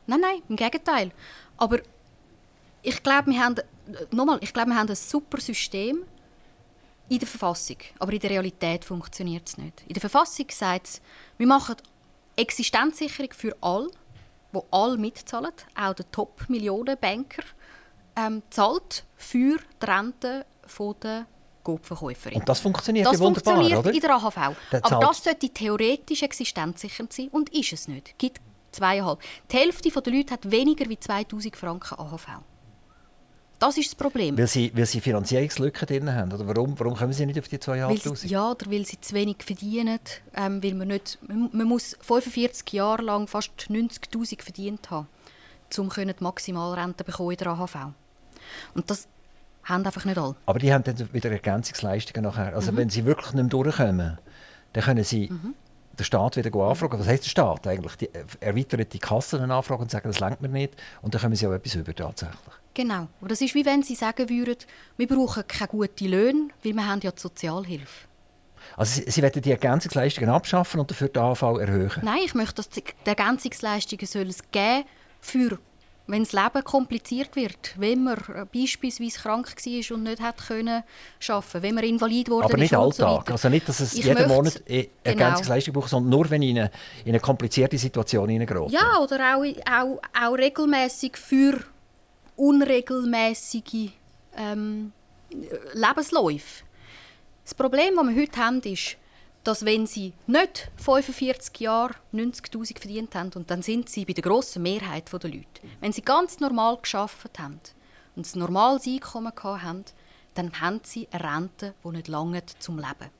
Nein, 0.06 0.20
nein, 0.20 0.42
im 0.50 0.56
Gegenteil. 0.56 1.10
Aber 1.56 1.78
ich 2.82 3.02
glaube, 3.02 3.30
wir 3.30 3.40
haben, 3.42 3.56
nochmal, 4.12 4.38
ich 4.42 4.52
glaube, 4.52 4.68
wir 4.68 4.76
haben 4.76 4.88
ein 4.88 4.94
super 4.94 5.40
System 5.40 6.02
in 7.08 7.18
der 7.18 7.28
Verfassung. 7.28 7.76
Aber 7.98 8.12
in 8.12 8.20
der 8.20 8.30
Realität 8.30 8.84
funktioniert 8.84 9.48
es 9.48 9.58
nicht. 9.58 9.82
In 9.86 9.94
der 9.94 10.00
Verfassung 10.00 10.46
sagt 10.50 10.86
es, 10.86 11.00
wir 11.38 11.46
machen 11.46 11.76
Existenzsicherung 12.36 13.32
für 13.32 13.56
alle, 13.60 13.88
wo 14.52 14.66
alle 14.70 14.96
mitzahlen, 14.98 15.52
auch 15.74 15.94
der 15.94 16.10
Top-Millionen-Banker 16.10 17.42
ähm, 18.16 18.42
zahlt 18.50 19.04
für 19.16 19.58
die 19.58 19.86
Rente 19.86 20.46
der 21.02 21.26
Gutverkäuferin. 21.62 22.40
Und 22.40 22.48
das 22.48 22.60
funktioniert 22.60 23.06
das 23.06 23.18
wunderbar, 23.18 23.54
funktioniert 23.54 23.78
oder? 23.78 23.92
in 23.92 24.00
der 24.00 24.10
AHV. 24.14 24.38
Aber 24.82 25.00
das 25.00 25.24
sollte 25.24 25.48
theoretisch 25.48 26.22
existenzsichernd 26.22 27.12
sein 27.12 27.28
und 27.28 27.52
ist 27.52 27.72
es 27.72 27.88
nicht. 27.88 28.16
Gibt 28.18 28.40
zweieinhalb. 28.72 29.20
Die 29.50 29.56
Hälfte 29.56 29.90
der 29.90 30.12
Leute 30.12 30.34
hat 30.34 30.50
weniger 30.50 30.88
als 30.88 31.00
2000 31.00 31.56
Franken 31.56 31.98
AHV. 31.98 32.26
Das 33.58 33.78
ist 33.78 33.88
das 33.88 33.94
Problem. 33.94 34.36
Weil 34.36 34.46
sie, 34.46 34.70
weil 34.74 34.86
sie 34.86 35.00
Finanzierungslücken 35.00 35.86
drin 35.86 36.12
haben? 36.12 36.32
Oder 36.32 36.46
warum, 36.46 36.78
warum 36.78 36.94
kommen 36.94 37.12
sie 37.12 37.24
nicht 37.26 37.38
auf 37.38 37.48
die 37.48 37.58
2'500? 37.58 38.26
Ja, 38.26 38.50
oder 38.50 38.70
weil 38.70 38.84
sie 38.84 39.00
zu 39.00 39.14
wenig 39.14 39.38
verdienen. 39.44 39.98
Ähm, 40.34 40.62
weil 40.62 40.74
man, 40.74 40.88
nicht, 40.88 41.18
man, 41.26 41.48
man, 41.52 41.66
muss 41.66 41.96
45 42.00 42.72
Jahre 42.72 43.02
lang 43.02 43.26
fast 43.28 43.52
90'000 43.68 44.42
verdient 44.42 44.90
haben, 44.90 45.06
um 45.78 45.90
die 45.90 46.14
Maximalrente 46.20 47.04
bekommen 47.04 47.32
in 47.32 47.36
der 47.38 47.48
AHV. 47.48 47.76
Und 48.74 48.90
das 48.90 49.08
haben 49.64 49.84
einfach 49.84 50.04
nicht 50.04 50.18
alle. 50.18 50.36
Aber 50.44 50.58
die 50.58 50.72
haben 50.72 50.84
dann 50.84 51.12
wieder 51.12 51.30
Ergänzungsleistungen 51.30 52.24
nachher. 52.24 52.54
Also 52.54 52.72
mhm. 52.72 52.76
wenn 52.76 52.90
sie 52.90 53.04
wirklich 53.04 53.32
nicht 53.32 53.42
mehr 53.42 53.50
durchkommen, 53.50 54.18
dann 54.72 54.84
können 54.84 55.04
sie 55.04 55.30
mhm 55.30 55.54
der 55.98 56.04
Staat 56.04 56.36
wieder 56.36 56.54
anfragen. 56.54 56.98
Was 56.98 57.06
heißt 57.06 57.24
der 57.24 57.30
Staat 57.30 57.66
eigentlich? 57.66 57.96
Die 57.96 58.10
erweitert 58.40 58.92
die 58.92 58.98
Kassen 58.98 59.50
anfragen 59.50 59.82
und 59.82 59.90
sagen, 59.90 60.08
das 60.08 60.20
lenkt 60.20 60.42
mir 60.42 60.48
nicht. 60.48 60.74
Und 61.02 61.14
dann 61.14 61.22
kommen 61.22 61.34
sie 61.34 61.46
auch 61.46 61.52
etwas 61.52 61.74
über 61.74 61.94
tatsächlich. 61.94 62.54
Genau. 62.76 63.08
Aber 63.20 63.28
das 63.28 63.40
ist 63.40 63.54
wie 63.54 63.64
wenn 63.64 63.82
sie 63.82 63.94
sagen 63.94 64.28
würden, 64.28 64.58
wir 64.98 65.08
brauchen 65.08 65.48
keine 65.48 65.68
guten 65.68 66.08
Löhne, 66.08 66.48
weil 66.62 66.74
wir 66.74 66.86
haben 66.86 67.00
ja 67.02 67.10
die 67.10 67.20
Sozialhilfe. 67.20 68.06
Also 68.76 69.00
Sie, 69.00 69.10
sie 69.10 69.22
wollen 69.22 69.32
die 69.32 69.50
Ergänzungsleistungen 69.50 70.28
abschaffen 70.28 70.80
und 70.80 70.90
dafür 70.90 71.08
die 71.08 71.18
AV 71.18 71.42
erhöhen? 71.58 71.90
Nein, 72.02 72.18
ich 72.22 72.34
möchte, 72.34 72.56
dass 72.56 72.68
die 72.68 72.84
Ergänzungsleistungen 73.06 74.06
soll 74.06 74.28
es 74.28 74.42
geben 74.50 74.84
für 75.22 75.58
wenn 76.08 76.22
das 76.22 76.32
Leben 76.32 76.62
kompliziert 76.62 77.34
wird, 77.34 77.74
wenn 77.78 78.04
man 78.04 78.16
äh, 78.16 78.44
beispielsweise 78.52 79.18
krank 79.18 79.48
war 79.56 79.96
und 79.96 80.02
nicht 80.04 80.20
hat 80.20 80.36
können 80.46 80.84
arbeiten, 81.28 81.62
wenn 81.62 81.74
man 81.74 81.82
invalid 81.82 82.30
wurde 82.30 82.44
Aber 82.44 82.56
nicht 82.58 82.76
Alltag, 82.76 83.24
so 83.26 83.32
also 83.32 83.48
nicht, 83.48 83.68
dass 83.68 83.80
es 83.80 83.94
ich 83.94 84.04
jeden 84.04 84.28
Monat 84.28 84.62
e- 84.66 84.82
genau. 84.82 84.92
Ergänzungsleistung 85.02 85.72
genau. 85.72 85.82
braucht, 85.82 85.90
sondern 85.90 86.10
nur, 86.10 86.30
wenn 86.30 86.42
ich 86.42 86.50
in 86.50 86.58
eine, 86.58 86.70
in 87.04 87.08
eine 87.08 87.20
komplizierte 87.20 87.76
Situation 87.76 88.28
hineingerate. 88.28 88.72
Ja, 88.72 88.98
oder 88.98 89.36
auch, 89.36 89.44
auch, 89.44 90.00
auch 90.14 90.34
regelmäßig 90.34 91.16
für 91.16 91.58
unregelmäßige 92.36 93.90
ähm, 94.36 94.92
Lebensläufe. 95.72 96.64
Das 97.44 97.54
Problem, 97.54 97.96
das 97.96 98.06
wir 98.06 98.22
heute 98.22 98.38
haben, 98.38 98.60
ist, 98.62 98.96
dass 99.44 99.64
wenn 99.64 99.86
sie 99.86 100.12
nicht 100.26 100.70
45 100.76 101.60
Jahre 101.60 101.94
90'000 102.12 102.78
verdient 102.78 103.14
haben, 103.14 103.30
und 103.34 103.50
dann 103.50 103.62
sind 103.62 103.88
sie 103.88 104.04
bei 104.04 104.12
der 104.12 104.22
grossen 104.22 104.62
Mehrheit 104.62 105.12
der 105.12 105.30
Leute, 105.30 105.46
wenn 105.80 105.92
sie 105.92 106.02
ganz 106.02 106.40
normal 106.40 106.78
geschafft 106.78 107.38
haben 107.38 107.60
und 108.16 108.34
ein 108.34 108.38
normales 108.38 108.86
Einkommen 108.86 109.32
haben, 109.42 109.84
dann 110.34 110.60
haben 110.60 110.80
sie 110.82 111.08
eine 111.12 111.22
Rente, 111.22 111.74
die 111.84 111.88
nicht 111.88 112.08
lange 112.08 112.42
zum 112.58 112.78
Leben. 112.78 113.10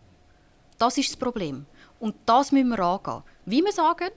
Das 0.78 0.98
ist 0.98 1.10
das 1.10 1.16
Problem. 1.16 1.66
Und 2.00 2.16
das 2.26 2.52
müssen 2.52 2.68
wir 2.68 2.80
angehen. 2.80 3.22
Wie 3.46 3.62
wir 3.62 3.72
sagen, 3.72 4.10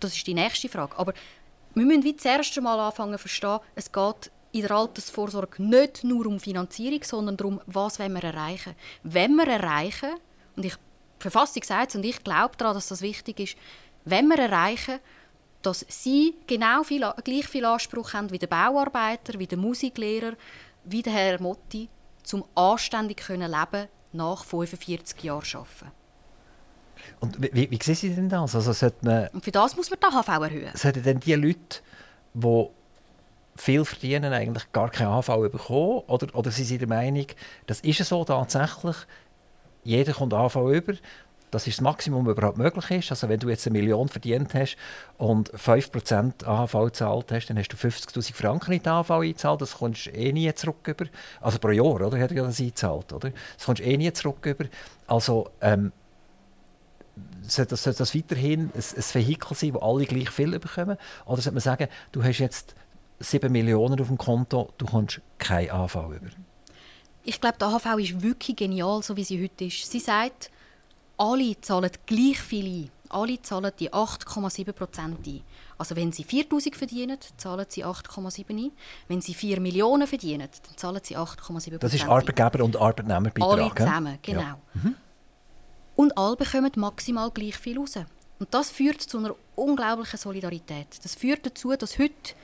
das 0.00 0.14
ist 0.14 0.26
die 0.26 0.34
nächste 0.34 0.68
Frage. 0.68 0.98
Aber 0.98 1.14
wir 1.74 1.84
müssen 1.84 2.04
wie 2.04 2.12
das 2.12 2.24
erste 2.24 2.60
Mal 2.60 2.78
anfangen 2.78 3.14
zu 3.14 3.18
verstehen, 3.18 3.60
es 3.74 3.90
geht 3.90 4.30
in 4.54 4.62
der 4.62 4.70
Altersvorsorge 4.70 5.62
nicht 5.62 6.04
nur 6.04 6.26
um 6.26 6.38
Finanzierung, 6.38 7.02
sondern 7.02 7.36
darum, 7.36 7.60
was 7.66 7.98
wir 7.98 8.24
erreichen. 8.24 8.74
Wenn 9.02 9.34
wir 9.34 9.48
erreichen, 9.48 10.14
und 10.56 10.64
ich 10.64 10.76
Verfassung 11.18 11.62
sagt 11.64 11.90
es 11.90 11.96
und 11.96 12.04
ich 12.04 12.22
glaube 12.22 12.56
daran, 12.56 12.74
dass 12.74 12.88
das 12.88 13.00
wichtig 13.00 13.40
ist, 13.40 13.56
wenn 14.04 14.28
wir 14.28 14.38
erreichen, 14.38 15.00
dass 15.62 15.84
sie 15.88 16.34
genau 16.46 16.82
viel, 16.82 17.04
gleich 17.24 17.48
viel 17.48 17.64
Anspruch 17.64 18.12
haben 18.12 18.30
wie 18.30 18.38
der 18.38 18.46
Bauarbeiter, 18.46 19.38
wie 19.38 19.46
der 19.46 19.58
Musiklehrer, 19.58 20.34
wie 20.84 21.02
der 21.02 21.12
Herr 21.14 21.40
Motti, 21.40 21.88
zum 22.22 22.44
anständig 22.54 23.18
können 23.18 23.50
leben 23.50 23.88
nach 24.12 24.44
45 24.44 25.22
Jahren 25.22 25.42
arbeiten. 25.54 25.92
Und 27.20 27.42
wie, 27.42 27.70
wie, 27.70 27.78
sehen 27.82 27.94
Sie 27.94 28.14
denn 28.14 28.28
das? 28.28 28.54
Also 28.54 28.72
sollte 28.72 29.04
man, 29.04 29.28
und 29.28 29.44
für 29.44 29.50
das 29.50 29.74
muss 29.76 29.90
man 29.90 29.98
die 30.00 30.06
AHV 30.06 30.28
erhöhen. 30.28 30.70
Sollten 30.74 31.02
denn 31.02 31.20
die 31.20 31.34
Leute, 31.34 31.80
die 32.34 32.66
viel 33.56 33.84
verdienen, 33.84 34.32
eigentlich 34.32 34.72
gar 34.72 34.90
keine 34.90 35.10
AHV 35.10 35.50
bekommen? 35.50 36.02
Oder, 36.06 36.34
oder 36.34 36.50
sind 36.50 36.64
Sie 36.64 36.78
der 36.78 36.88
Meinung, 36.88 37.26
das 37.66 37.80
ist 37.80 38.04
so 38.04 38.24
tatsächlich, 38.24 38.96
jeder 39.84 40.12
kommt 40.12 40.34
AV 40.34 40.56
über. 40.56 40.94
Das 41.50 41.68
ist 41.68 41.78
das 41.78 41.82
Maximum, 41.82 42.26
was 42.26 42.32
überhaupt 42.32 42.58
möglich 42.58 42.90
ist. 42.90 43.12
Also 43.12 43.28
wenn 43.28 43.38
du 43.38 43.48
jetzt 43.48 43.64
eine 43.64 43.78
Million 43.78 44.08
verdient 44.08 44.52
hast 44.54 44.76
und 45.18 45.52
5% 45.52 46.44
AHV 46.44 46.72
gezahlt 46.86 47.30
hast, 47.30 47.46
dann 47.46 47.56
hast 47.56 47.68
du 47.68 47.76
50'000 47.76 48.34
Franken 48.34 48.72
in 48.72 48.82
die 48.82 48.88
AHV 48.88 49.10
eingezahlt. 49.10 49.60
Das 49.60 49.76
kommst 49.78 50.06
du 50.06 50.10
eh 50.10 50.32
nie 50.32 50.52
zurück 50.52 50.88
über. 50.88 51.04
Also 51.40 51.60
pro 51.60 51.70
Jahr, 51.70 52.00
oder? 52.00 52.18
Hat 52.18 52.32
er 52.32 52.38
ja 52.38 52.44
das 52.44 52.58
eingezahlt, 52.58 53.12
oder? 53.12 53.30
Das 53.56 53.66
kommst 53.66 53.80
du 53.80 53.86
eh 53.86 53.96
nie 53.96 54.12
zurück 54.12 54.44
über. 54.44 54.64
Also 55.06 55.48
ähm, 55.60 55.92
sollte 57.42 57.70
das, 57.70 57.84
sollte 57.84 57.98
das 57.98 58.16
weiterhin 58.16 58.72
ein, 58.74 58.82
ein 58.96 59.04
Vehikel 59.12 59.56
sein, 59.56 59.74
wo 59.74 59.78
alle 59.78 60.06
gleich 60.06 60.30
viel 60.30 60.58
bekommen? 60.58 60.96
Oder 61.24 61.40
sollte 61.40 61.52
man 61.52 61.60
sagen, 61.60 61.86
du 62.10 62.24
hast 62.24 62.38
jetzt 62.38 62.74
7 63.20 63.50
Millionen 63.50 64.00
auf 64.00 64.08
dem 64.08 64.18
Konto, 64.18 64.72
du 64.78 64.86
kommst 64.86 65.20
kein 65.38 65.70
AHV 65.70 65.94
über? 65.94 66.30
Ich 67.24 67.40
glaube, 67.40 67.56
die 67.58 67.64
AHV 67.64 67.98
ist 67.98 68.22
wirklich 68.22 68.56
genial, 68.56 69.02
so 69.02 69.16
wie 69.16 69.24
sie 69.24 69.42
heute 69.42 69.64
ist. 69.64 69.90
Sie 69.90 70.00
sagt, 70.00 70.50
alle 71.16 71.60
zahlen 71.60 71.90
gleich 72.06 72.40
viel 72.40 72.66
ein. 72.66 72.90
Alle 73.08 73.40
zahlen 73.40 73.70
die 73.78 73.92
8,7 73.92 74.72
Prozent 74.72 75.26
ein. 75.26 75.42
Also 75.78 75.96
wenn 75.96 76.12
sie 76.12 76.24
4'000 76.24 76.74
verdienen, 76.74 77.18
zahlen 77.36 77.66
sie 77.68 77.84
8,7 77.84 78.50
ein. 78.50 78.72
Wenn 79.08 79.20
sie 79.20 79.34
4 79.34 79.60
Millionen 79.60 80.06
verdienen, 80.06 80.48
dann 80.66 80.76
zahlen 80.76 81.00
sie 81.02 81.16
8,7 81.16 81.36
Prozent 81.52 81.82
Das 81.82 81.94
ist 81.94 82.04
Arbeitgeber- 82.04 82.62
und 82.62 82.76
Arbeitnehmerbeitrag. 82.76 83.58
Alle 83.58 83.74
zusammen, 83.74 84.18
genau. 84.20 84.40
Ja. 84.40 84.58
Mhm. 84.74 84.94
Und 85.96 86.18
alle 86.18 86.36
bekommen 86.36 86.72
maximal 86.76 87.30
gleich 87.30 87.56
viel 87.56 87.78
raus. 87.78 87.96
Und 88.38 88.52
das 88.52 88.70
führt 88.70 89.00
zu 89.00 89.18
einer 89.18 89.34
unglaublichen 89.54 90.18
Solidarität. 90.18 90.88
Das 91.02 91.14
führt 91.14 91.46
dazu, 91.46 91.72
dass 91.76 91.98
heute 91.98 92.34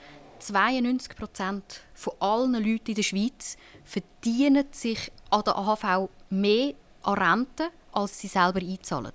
92 0.41 1.17
Prozent 1.17 1.81
von 1.95 2.15
allen 2.21 2.55
Leuten 2.55 2.89
in 2.91 2.95
der 2.95 3.03
Schweiz 3.03 3.57
verdienen 3.85 4.67
sich 4.73 5.11
an 5.31 5.43
der 5.45 5.57
AHV 5.57 6.09
mehr 6.31 6.75
an 7.03 7.15
Rente, 7.15 7.71
als 7.93 8.19
sie 8.19 8.29
selber 8.29 8.61
einzahlen. 8.61 9.13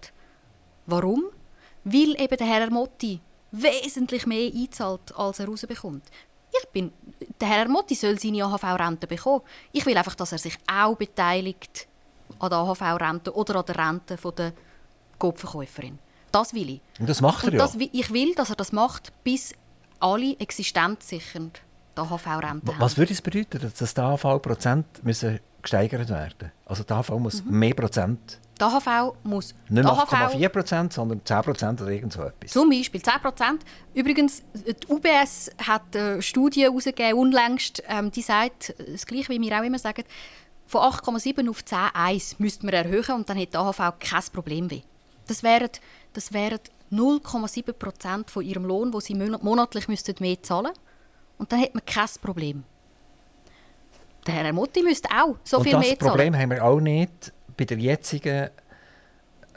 Warum? 0.86 1.26
Weil 1.84 2.20
eben 2.20 2.38
der 2.38 2.48
Herr 2.48 2.70
Motti 2.70 3.20
wesentlich 3.52 4.26
mehr 4.26 4.52
einzahlt, 4.54 5.16
als 5.16 5.40
er 5.40 5.48
rausbekommt. 5.48 6.04
Ich 6.58 6.70
bin, 6.70 6.92
der 7.40 7.48
Herr 7.48 7.68
Motti 7.68 7.96
soll 7.96 8.20
seine 8.20 8.46
AHV-Rente 8.46 9.08
bekommen. 9.08 9.42
Ich 9.72 9.86
will 9.86 9.98
einfach, 9.98 10.16
dass 10.16 10.32
er 10.32 10.38
sich 10.38 10.58
auch 10.72 10.96
beteiligt 10.96 11.88
an 12.40 12.50
der 12.50 12.60
AHV-Rente 12.60 13.34
oder 13.36 13.58
an 13.58 13.66
der 13.66 13.78
Rente 13.78 14.18
der 14.38 14.54
Kopfverkäuferin. 15.20 16.00
Das 16.32 16.54
will 16.54 16.70
ich. 16.70 16.82
Und 17.00 17.10
das 17.10 17.22
macht 17.22 17.46
er 17.46 17.52
Und 17.52 17.58
das, 17.58 17.76
Ich 17.76 18.12
will, 18.12 18.36
dass 18.36 18.50
er 18.50 18.56
das 18.56 18.72
macht, 18.72 19.12
bis 19.24 19.54
alle 20.00 20.38
existenzsichernd 20.40 21.62
die 21.96 22.02
AHV-Rente 22.02 22.46
haben. 22.46 22.80
Was 22.80 22.98
würde 22.98 23.14
es 23.14 23.22
bedeuten, 23.22 23.72
dass 23.78 23.94
die 23.94 24.02
AHV-Prozent 24.02 24.86
gesteigert 25.62 26.10
werden 26.10 26.52
Also 26.66 26.84
die 26.84 26.94
AHV 26.94 27.10
muss 27.12 27.44
mhm. 27.44 27.60
mehr 27.60 27.74
Prozent... 27.74 28.40
Die 28.60 28.64
AHV 28.64 29.16
muss... 29.24 29.54
Nicht 29.68 29.86
8,4 29.86 30.50
Prozent, 30.50 30.94
sondern 30.94 31.22
10 31.26 31.42
Prozent 31.42 31.82
oder 31.82 31.92
irgend 31.92 32.14
so 32.14 32.22
etwas. 32.24 32.52
Zum 32.52 32.70
Beispiel 32.70 33.02
10 33.02 33.14
Prozent. 33.22 33.66
Übrigens, 33.94 34.44
die 34.54 34.88
UBS 34.88 35.52
hat 35.66 35.96
eine 35.96 36.22
Studie 36.22 36.64
herausgegeben, 36.64 37.20
unlängst, 37.20 37.84
ähm, 37.88 38.12
die 38.12 38.22
sagt, 38.22 38.74
das 38.78 39.06
Gleiche 39.06 39.30
wie 39.30 39.42
wir 39.42 39.60
auch 39.60 39.64
immer 39.64 39.80
sagen, 39.80 40.04
von 40.68 40.82
8,7 40.82 41.50
auf 41.50 41.62
10,1 41.62 42.36
müsste 42.38 42.66
man 42.66 42.76
erhöhen 42.76 43.16
und 43.16 43.30
dann 43.30 43.38
hätte 43.38 43.54
die 43.54 43.58
AHV 43.58 44.00
kein 44.00 44.24
Problem 44.32 44.68
mehr. 44.68 44.82
Das 45.28 45.44
wären, 45.44 45.70
das 46.14 46.32
wären 46.32 46.60
0,7 46.92 47.74
Prozent 47.74 48.30
von 48.30 48.44
ihrem 48.44 48.66
Lohn, 48.66 48.94
wo 48.94 49.00
sie 49.00 49.16
monatlich 49.16 49.88
müssten 49.88 50.16
mehr 50.20 50.42
zahlen 50.42 50.72
Und 51.38 51.52
dann 51.52 51.60
hätte 51.60 51.74
man 51.74 51.86
kein 51.86 52.08
Problem. 52.22 52.64
Der 54.26 54.34
Herr 54.36 54.54
Motti 54.54 54.82
müsste 54.82 55.10
auch 55.10 55.38
so 55.44 55.62
viel 55.62 55.74
mehr 55.78 55.82
zahlen. 55.84 55.98
Das 56.00 56.08
Problem 56.10 56.36
haben 56.36 56.52
wir 56.52 56.64
auch 56.64 56.80
nicht 56.80 57.34
bei 57.58 57.66
der 57.66 57.78
jetzigen 57.78 58.50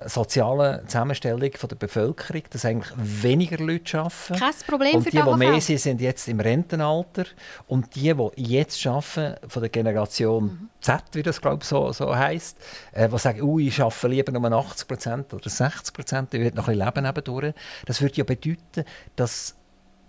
sozialen 0.07 0.86
Zusammenstellung 0.86 1.51
von 1.57 1.68
der 1.68 1.76
Bevölkerung, 1.76 2.42
dass 2.51 2.64
eigentlich 2.64 2.92
weniger 2.96 3.59
Leute 3.59 3.99
arbeiten. 3.99 4.36
Kein 4.38 4.55
Problem 4.66 4.94
und 4.96 5.03
für 5.03 5.11
die, 5.11 5.22
die 5.22 5.36
mehr 5.36 5.61
sind, 5.61 5.80
sind 5.80 6.01
jetzt 6.01 6.28
im 6.28 6.40
Rentenalter. 6.40 7.24
Und 7.66 7.94
die, 7.94 8.14
die 8.14 8.42
jetzt 8.42 8.86
arbeiten, 8.86 9.36
von 9.49 9.62
der 9.62 9.70
Generation 9.70 10.44
mhm. 10.44 10.68
Z, 10.80 11.03
wie 11.12 11.22
das 11.22 11.40
glaube 11.40 11.59
ich 11.62 11.68
so, 11.68 11.92
so 11.92 12.14
heisst, 12.14 12.59
äh, 12.92 13.09
die 13.09 13.18
sagen, 13.18 13.42
uh, 13.42 13.59
ich 13.59 13.80
arbeite 13.80 14.09
lieber 14.09 14.32
nur 14.32 14.53
80 14.53 14.88
Prozent 14.88 15.34
oder 15.34 15.49
60 15.49 15.92
Prozent, 15.92 16.34
ich 16.34 16.40
will 16.40 16.53
noch 16.55 16.68
ein 16.68 16.78
bisschen 16.78 16.86
leben 16.86 17.03
nebendurch. 17.05 17.55
Das 17.86 18.01
würde 18.01 18.16
ja 18.16 18.24
bedeuten, 18.24 18.84
dass 19.16 19.57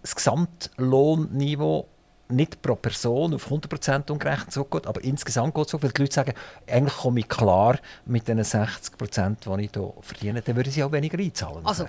das 0.02 0.16
Gesamtlohnniveau 0.16 1.88
nicht 2.30 2.62
pro 2.62 2.76
Person 2.76 3.34
auf 3.34 3.52
100% 3.52 4.12
umgerechnet 4.12 4.52
zurückgeht, 4.52 4.86
aber 4.86 5.04
insgesamt 5.04 5.56
geht 5.56 5.66
es 5.66 5.72
so, 5.72 5.82
weil 5.82 5.92
die 5.92 6.02
Leute 6.02 6.14
sagen, 6.14 6.34
eigentlich 6.68 6.96
komme 6.96 7.20
ich 7.22 7.28
klar 7.28 7.80
mit 8.06 8.28
den 8.28 8.40
60%, 8.40 9.58
die 9.58 9.66
ich 9.66 9.72
hier 9.74 9.94
verdiene, 10.02 10.42
dann 10.42 10.56
würden 10.56 10.72
sie 10.72 10.84
auch 10.84 10.92
weniger 10.92 11.18
einzahlen. 11.18 11.66
Also, 11.66 11.88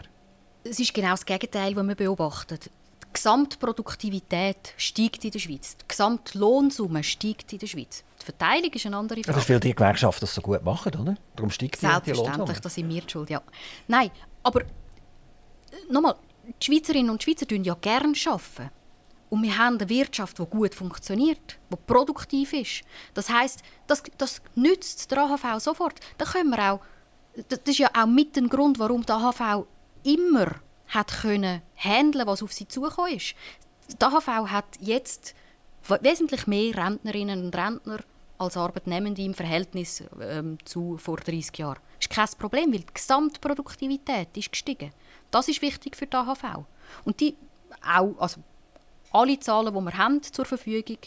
es 0.65 0.81
ist 0.81 0.95
genau 0.95 1.11
das 1.11 1.25
Gegenteil, 1.25 1.77
was 1.77 1.87
wir 1.87 1.95
beobachten. 1.95 2.59
Die 2.59 2.71
Gesamtproduktivität 3.13 4.75
steigt 4.77 5.25
in 5.25 5.31
der 5.31 5.39
Schweiz. 5.39 5.77
Die 5.77 5.89
Gesamtlohnsumme 5.89 7.03
steigt 7.03 7.53
in 7.53 7.59
der 7.59 7.67
Schweiz. 7.67 8.05
Die 8.21 8.25
Verteilung 8.25 8.73
ist 8.73 8.87
eine 8.87 8.97
andere 8.97 9.23
Frage. 9.23 9.35
Das 9.35 9.45
ist, 9.45 9.51
weil 9.51 9.61
die 9.61 9.75
Gewerkschaften 9.75 10.21
das 10.21 10.35
so 10.35 10.41
gut 10.41 10.65
machen, 10.65 10.95
oder? 10.95 11.17
Darum 11.37 11.51
steigt 11.51 11.77
die, 11.77 11.87
Selbstverständlich, 11.87 12.61
das 12.61 12.75
sind 12.75 12.89
wir 12.89 13.03
die 13.03 13.11
Schuld, 13.11 13.31
ja. 13.31 13.43
Nein, 13.89 14.11
aber 14.43 14.63
äh, 14.63 14.67
nochmal, 15.91 16.15
die 16.47 16.65
Schweizerinnen 16.65 17.11
und 17.11 17.23
Schweizer 17.23 17.47
arbeiten 17.47 17.65
ja 17.65 17.75
gerne. 17.75 18.13
Arbeiten. 18.27 18.71
Und 19.31 19.45
wir 19.45 19.57
haben 19.57 19.79
eine 19.79 19.89
Wirtschaft, 19.89 20.39
die 20.39 20.45
gut 20.45 20.75
funktioniert, 20.75 21.59
die 21.71 21.77
produktiv 21.87 22.53
ist. 22.53 22.83
Das 23.15 23.31
heißt, 23.31 23.63
das, 23.87 24.03
das 24.19 24.43
nützt 24.57 25.11
der 25.11 25.19
AHV 25.19 25.61
sofort. 25.63 26.01
Da 26.19 26.25
können 26.25 26.51
wir 26.51 26.73
auch, 26.73 26.81
das 27.49 27.61
ist 27.65 27.79
ja 27.79 27.91
auch 27.97 28.07
mit 28.07 28.35
dem 28.35 28.49
Grund, 28.49 28.81
warum 28.81 29.07
der 29.07 29.17
AHV 29.17 29.67
immer 30.03 30.57
hat 30.89 31.23
können 31.23 31.63
handeln, 31.77 32.27
was 32.27 32.43
auf 32.43 32.53
sie 32.53 32.67
zugekommen 32.67 33.15
ist. 33.15 33.35
Der 34.01 34.09
AHV 34.09 34.27
hat 34.51 34.67
jetzt 34.81 35.35
wesentlich 36.01 36.49
mehr 36.49 36.77
Rentnerinnen 36.77 37.45
und 37.45 37.57
Rentner 37.57 38.01
als 38.39 38.57
Arbeitnehmende 38.57 39.23
im 39.23 39.35
Verhältnis 39.35 40.03
ähm, 40.21 40.59
zu 40.65 40.97
vor 40.99 41.19
30 41.19 41.57
Jahren. 41.59 41.79
Das 41.99 42.07
ist 42.07 42.11
kein 42.11 42.39
Problem, 42.39 42.73
weil 42.73 42.81
die 42.81 42.95
Gesamtproduktivität 42.95 44.37
ist 44.37 44.51
gestiegen. 44.51 44.93
Das 45.31 45.47
ist 45.47 45.63
wichtig 45.63 45.97
für 45.97 46.07
die 46.07 46.17
AHV. 46.17 46.65
Und 47.05 47.21
die 47.21 47.37
auch, 47.83 48.15
also 48.19 48.41
alle 49.13 49.39
Zahlen, 49.41 49.75
die 49.75 49.81
wir 49.81 49.99
haben 49.99 50.23
zur 50.23 50.45
Verfügung 50.45 50.99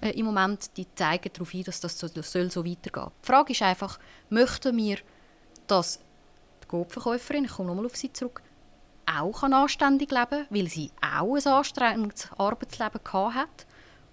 äh, 0.00 0.10
im 0.10 0.26
Moment, 0.26 0.76
die 0.76 0.86
zeigen 0.94 1.30
darauf 1.32 1.54
ein, 1.54 1.64
dass 1.64 1.80
das 1.80 1.98
so, 1.98 2.08
das 2.08 2.32
soll 2.32 2.50
so 2.50 2.64
weitergehen 2.64 3.10
Die 3.22 3.26
Frage 3.26 3.52
ist 3.52 3.62
einfach, 3.62 3.98
möchten 4.30 4.76
wir, 4.76 4.98
dass 5.66 6.00
die 6.64 6.68
Gopverkäuferin, 6.68 7.44
ich 7.44 7.52
komme 7.52 7.68
nochmal 7.68 7.86
auf 7.86 7.96
sie 7.96 8.12
zurück, 8.12 8.42
auch 9.06 9.42
anständig 9.42 10.10
leben 10.10 10.28
kann, 10.28 10.46
weil 10.50 10.68
sie 10.68 10.90
auch 11.00 11.36
ein 11.36 11.46
anstrengendes 11.46 12.30
Arbeitsleben 12.36 13.00
hat? 13.34 13.66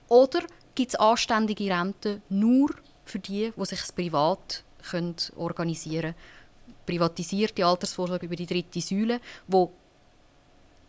Oder 0.08 0.42
gibt 0.76 0.94
es 0.94 1.00
anständige 1.00 1.70
Renten 1.70 2.22
nur 2.30 2.72
für 3.06 3.20
die, 3.20 3.52
die 3.56 3.66
sich 3.66 3.96
privat 3.96 4.64
können 4.90 5.16
organisieren 5.36 6.14
können? 6.14 6.86
Privatisierte 6.86 7.66
Altersvorsorge 7.66 8.26
über 8.26 8.36
die 8.36 8.48
dritte 8.48 8.82
Säule, 8.82 9.20
wo 9.48 9.72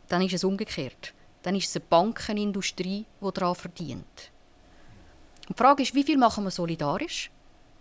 dann 0.08 0.22
ist 0.22 0.34
es 0.34 0.44
umgekehrt 0.44 1.14
dann 1.43 1.55
ist 1.55 1.68
es 1.68 1.76
eine 1.76 1.84
Bankenindustrie, 1.88 3.07
die 3.20 3.32
daran 3.32 3.55
verdient. 3.55 4.30
Und 5.49 5.59
die 5.59 5.62
Frage 5.62 5.82
ist, 5.82 5.95
wie 5.95 6.05
viel 6.05 6.18
machen 6.18 6.45
wir 6.45 6.51
solidarisch 6.51 7.30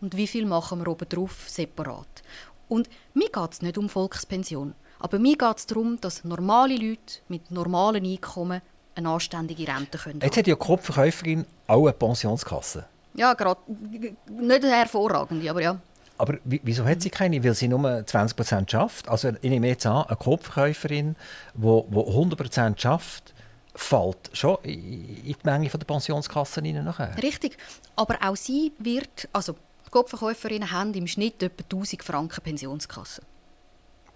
und 0.02 0.16
wie 0.16 0.28
viel 0.28 0.46
machen 0.46 0.80
wir 0.80 0.88
obendrauf 0.88 1.50
separat. 1.50 2.24
Und 2.68 2.90
mir 3.14 3.30
geht 3.30 3.54
es 3.54 3.62
nicht 3.62 3.78
um 3.78 3.90
Volkspension, 3.90 4.74
aber 5.00 5.20
mir 5.20 5.38
geht 5.38 5.58
es 5.58 5.66
darum, 5.66 6.00
dass 6.00 6.24
normale 6.24 6.76
Leute 6.76 7.20
mit 7.28 7.52
normalen 7.52 8.06
Einkommen 8.06 8.62
eine 8.96 9.10
anständige 9.10 9.68
Rente 9.68 9.98
können 9.98 10.20
Jetzt 10.22 10.38
hat 10.38 10.48
ja 10.48 10.56
die 10.56 10.60
Kopfverkäuferin 10.60 11.46
auch 11.68 11.84
eine 11.84 11.94
Pensionskasse. 11.94 12.86
Ja, 13.14 13.34
gerade. 13.34 13.60
Nicht 13.68 14.64
eine 14.64 14.72
hervorragende, 14.76 15.50
aber 15.50 15.62
ja. 15.62 15.80
Aber 16.18 16.38
wieso 16.44 16.86
hat 16.86 17.02
sie 17.02 17.10
keine? 17.10 17.44
Weil 17.44 17.54
sie 17.54 17.70
nur 17.70 17.80
20% 17.82 18.70
schafft. 18.70 19.08
Also 19.08 19.30
ich 19.42 19.50
nehme 19.50 19.68
jetzt 19.68 19.86
an, 19.86 20.06
eine 20.06 20.18
Kopfverkäuferin, 20.18 21.16
die 21.54 21.66
100% 21.66 22.78
schafft, 22.78 23.34
fällt 23.80 24.30
schon 24.34 24.58
in 24.64 25.24
die 25.24 25.36
Menge 25.44 25.70
der 25.70 25.78
Pensionskassen 25.80 26.66
rein 26.66 26.84
nachher. 26.84 27.16
Richtig, 27.22 27.58
aber 27.96 28.18
auch 28.22 28.36
sie 28.36 28.74
wird, 28.78 29.28
also 29.32 29.54
die 29.86 29.90
Kopfverkäuferinnen 29.90 30.70
haben 30.70 30.94
im 30.94 31.08
Schnitt 31.08 31.42
etwa 31.42 31.64
1000 31.64 32.04
Franken 32.04 32.42
Pensionskasse. 32.44 33.22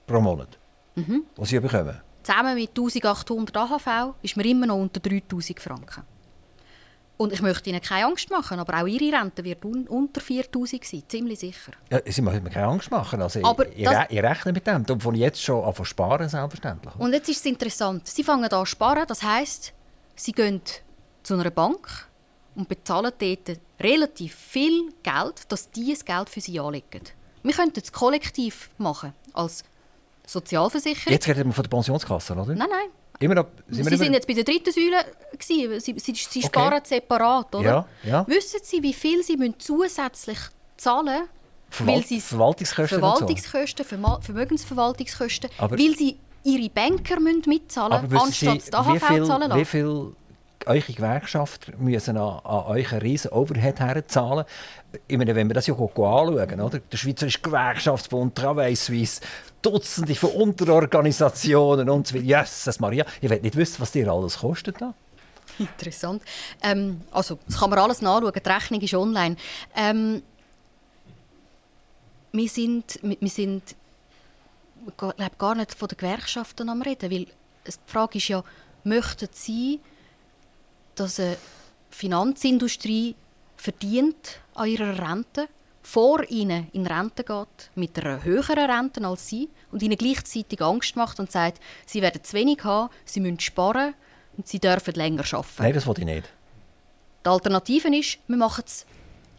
Pro 0.06 0.20
Monat? 0.20 0.58
Mhm. 0.96 1.24
Was 1.38 1.50
sie 1.50 1.60
bekommen? 1.60 2.00
Zusammen 2.22 2.56
mit 2.56 2.70
1800 2.70 3.58
AHV 3.58 4.16
ist 4.22 4.38
man 4.38 4.46
immer 4.46 4.68
noch 4.68 4.78
unter 4.78 5.00
3000 5.00 5.60
Franken. 5.60 6.04
Und 7.24 7.32
ich 7.32 7.42
möchte 7.42 7.70
Ihnen 7.70 7.80
keine 7.80 8.06
Angst 8.06 8.30
machen, 8.30 8.60
aber 8.60 8.82
auch 8.82 8.86
Ihre 8.86 9.18
Rente 9.18 9.46
wird 9.46 9.64
un 9.64 9.88
unter 9.88 10.20
4000 10.20 10.84
sein, 10.84 11.04
ziemlich 11.08 11.40
sicher. 11.40 11.72
Ja, 11.90 12.02
Sie 12.06 12.22
müssen 12.22 12.44
mir 12.44 12.50
keine 12.50 12.68
Angst 12.68 12.92
machen. 12.92 13.22
Also 13.22 13.42
aber 13.44 13.66
ich, 13.74 13.86
das... 13.86 14.08
ich 14.10 14.22
rechne 14.22 14.52
mit 14.52 14.68
dem. 14.68 14.84
Und 14.90 15.02
von 15.02 15.16
jetzt 15.16 15.42
schon 15.42 15.64
an 15.64 15.86
sparen, 15.86 16.28
selbstverständlich. 16.28 16.94
Und 16.98 17.14
jetzt 17.14 17.30
ist 17.30 17.38
es 17.38 17.46
interessant. 17.46 18.06
Sie 18.10 18.26
fangen 18.26 18.44
an 18.44 18.50
zu 18.50 18.66
sparen, 18.66 19.06
das 19.08 19.24
heisst, 19.24 19.72
Sie 20.18 20.34
gehen 20.34 20.62
zu 21.24 21.36
einer 21.36 21.50
Bank 21.50 22.10
und 22.56 22.68
bezahlen 22.68 23.14
dort 23.18 23.60
relativ 23.80 24.36
viel 24.36 24.92
Geld, 25.02 25.50
dass 25.50 25.72
die 25.72 25.92
das 25.92 26.04
Geld 26.04 26.30
für 26.30 26.42
Sie 26.42 26.60
anlegen. 26.60 27.04
Wir 27.42 27.54
könnten 27.54 27.80
es 27.82 27.92
kollektiv 27.94 28.70
machen, 28.78 29.14
als 29.32 29.64
Sozialversicherung. 30.28 31.14
Jetzt 31.14 31.28
reden 31.30 31.46
wir 31.46 31.54
von 31.54 31.64
der 31.64 31.70
Pensionskasse, 31.70 32.34
oder? 32.34 32.48
Nein, 32.48 32.68
nein. 32.70 32.90
Immer 33.24 33.46
Sie 33.70 33.76
sind 33.84 33.86
sind 33.98 34.02
immer- 34.08 34.16
jetzt 34.16 34.28
bei 34.28 34.34
der 34.34 34.44
dritten 34.44 34.72
Säule. 34.72 34.98
Gewesen. 35.38 35.80
Sie, 35.80 35.94
sie, 36.00 36.14
sie 36.16 36.40
Okay. 36.40 36.48
sparen 36.48 36.82
separat, 36.84 37.56
oder? 37.56 37.64
Ja, 38.04 38.10
ja. 38.10 38.28
Wissen 38.28 38.60
Sie, 38.64 38.82
wie 38.84 38.94
viel 38.94 39.24
Sie 39.24 39.38
müssen 39.38 39.56
zusätzlich 39.60 40.38
zahlen 40.78 41.24
Verwalt 41.70 41.96
weil 41.98 42.06
sie 42.06 42.22
Verwaltungskosten 42.22 43.00
Verwaltungskosten, 43.00 43.86
Verma 43.86 44.20
Vermögensverwaltungskosten, 44.22 45.50
Aber- 45.58 45.78
weil 45.78 45.96
Sie 45.96 46.18
Ihre 46.46 46.70
Banker 46.70 47.20
müssen 47.20 47.44
so. 47.44 47.50
mitzahlen 47.50 48.02
müssen, 48.04 48.18
anstatt 48.18 48.62
Sie, 48.62 48.70
die 48.70 48.76
AHV 48.78 49.08
viel, 49.08 49.26
zahlen 49.26 49.56
wie 49.56 49.66
viel 49.66 50.12
eure 50.68 50.94
Gewerkschafter 50.94 51.74
müssen 51.78 52.18
an, 52.18 52.40
an 52.44 52.66
euch 52.66 52.92
einen 52.92 53.02
riesen 53.02 53.32
Overhead 53.32 53.80
herzahlen? 53.80 54.46
Ich 55.08 55.18
meine, 55.18 55.36
wenn 55.36 55.48
wir 55.48 55.54
das 55.54 55.68
ja 55.68 55.74
anschauen, 55.74 56.62
oder? 56.62 56.80
der 56.80 56.98
Schweizerische 56.98 57.40
Gewerkschaftsbund, 57.42 58.36
Travail 58.36 58.76
Suisse, 58.76 59.22
Dutzende 59.62 60.14
von 60.16 60.32
Unterorganisationen 60.32 61.90
und 61.90 62.08
so 62.08 62.16
weiter. 62.16 62.26
Jesus 62.26 62.80
Maria, 62.80 63.06
ich 63.22 63.30
will 63.30 63.40
nicht 63.40 63.56
wissen, 63.56 63.82
was 63.82 63.92
dir 63.92 64.12
alles 64.12 64.40
kostet. 64.40 64.80
Da. 64.82 64.94
Interessant. 65.58 66.22
Ähm, 66.62 67.02
also, 67.12 67.40
das 67.46 67.60
kann 67.60 67.70
man 67.70 67.80
alles 67.80 68.02
nachschauen. 68.02 68.34
Die 68.34 68.50
Rechnung 68.50 68.82
ist 68.82 68.94
online. 68.94 69.36
Ähm, 69.76 70.22
wir 72.32 72.50
sind, 72.50 73.00
wir 73.02 73.30
sind 73.30 73.76
gar 75.38 75.56
nicht 75.56 75.74
von 75.74 75.88
den 75.88 75.98
Gewerkschaften 75.98 76.68
am 76.70 76.82
reden, 76.82 77.12
weil 77.12 77.26
die 77.26 77.72
Frage 77.86 78.18
ist 78.18 78.28
ja, 78.28 78.44
möchten 78.84 79.30
Sie, 79.32 79.80
dass 80.96 81.20
eine 81.20 81.38
Finanzindustrie 81.90 83.16
verdient 83.58 84.40
an 84.56 84.68
ihrer 84.68 85.00
Rente, 85.00 85.48
vor 85.82 86.24
ihnen 86.30 86.68
in 86.72 86.88
Rente 86.88 87.24
geht, 87.24 87.70
mit 87.76 88.00
einer 88.00 88.24
höheren 88.24 88.70
Rente 88.70 89.06
als 89.06 89.28
Sie 89.28 89.50
und 89.72 89.82
ihnen 89.84 89.98
gleichzeitig 89.98 90.62
Angst 90.62 90.96
macht 90.96 91.20
und 91.20 91.32
sagt, 91.32 91.62
sie 91.86 92.02
werden 92.02 92.24
zu 92.24 92.34
wenig 92.34 92.64
haben, 92.64 92.90
sie 93.06 93.20
müssen 93.20 93.40
sparen 93.40 93.94
und 94.38 94.48
sie 94.48 94.60
dürfen 94.60 94.94
länger 94.94 95.24
arbeiten. 95.32 95.50
Nein, 95.60 95.74
das 95.74 95.86
will 95.86 96.00
ich 96.00 96.06
nicht. 96.06 96.30
Die 97.26 97.30
Alternative 97.30 97.96
ist, 97.96 98.20
wir 98.28 98.38
machen 98.38 98.64
es 98.66 98.86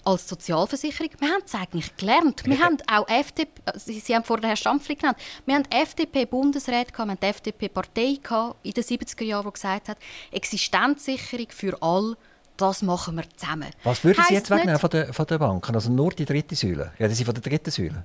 als 0.05 0.29
Sozialversicherung. 0.29 1.11
Wir 1.19 1.29
haben 1.29 1.43
es 1.45 1.55
eigentlich 1.55 1.97
gelernt. 1.97 2.45
Wir 2.45 2.59
haben 2.61 2.77
auch 2.91 3.09
FDP, 3.09 3.51
äh, 3.67 3.79
Sie 3.79 4.15
haben 4.15 4.25
vorhin 4.25 4.45
Herrn 4.47 4.57
Stampfli 4.57 4.95
genannt, 4.97 5.19
wir 5.47 5.55
haben 5.55 5.65
FDP-Bundesrat, 5.71 6.89
wir 6.97 6.99
haben 6.99 7.19
FDP-Partei 7.21 8.19
in 8.63 8.73
den 8.73 8.85
70er 8.85 9.25
Jahren, 9.25 9.47
die 9.47 9.53
gesagt 9.53 9.89
hat, 9.89 9.99
Existenzsicherung 10.31 11.47
für 11.51 11.81
alle, 11.83 12.17
das 12.57 12.83
machen 12.83 13.17
wir 13.17 13.25
zusammen. 13.37 13.71
Was 13.83 14.05
würden 14.05 14.23
Sie 14.29 14.35
jetzt 14.35 14.51
wegnehmen 14.51 14.79
von 14.79 14.91
den, 14.91 15.13
von 15.13 15.27
den 15.27 15.39
Banken? 15.39 15.75
Also 15.75 15.91
nur 15.91 16.11
die 16.13 16.25
dritte 16.25 16.55
Säule? 16.55 16.93
Ja, 16.99 17.09
die 17.09 17.15
sind 17.15 17.25
von 17.27 17.35
der 17.35 17.43
dritten 17.43 17.71
Säule. 17.71 18.05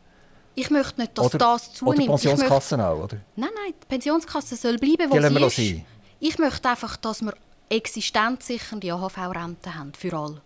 Ich 0.56 0.70
möchte 0.72 1.00
nicht, 1.02 1.18
dass 1.18 1.28
Oder, 1.28 1.38
das 1.38 1.68
oder 1.70 1.76
zunimmt. 1.96 2.10
Möchte, 2.10 2.28
Pensionskassen 2.30 2.82
auch, 2.82 3.04
oder? 3.04 3.18
nein, 3.36 3.50
nein, 3.56 3.74
die 3.82 3.86
Pensionskasse 3.88 4.56
soll 4.56 4.78
bleiben, 4.78 5.10
wo 5.10 5.16
Die 5.18 5.22
sie 5.22 5.46
ist. 5.46 5.56
sein. 5.56 5.86
Ich 6.20 6.38
möchte 6.40 6.68
einfach, 6.70 6.98
dass 6.98 7.22
wir 7.22 7.34
existenzsichernde 7.70 8.92
AHV-Rente 8.94 9.76
haben, 9.76 9.94
für 9.94 10.14
alle. 10.18 10.42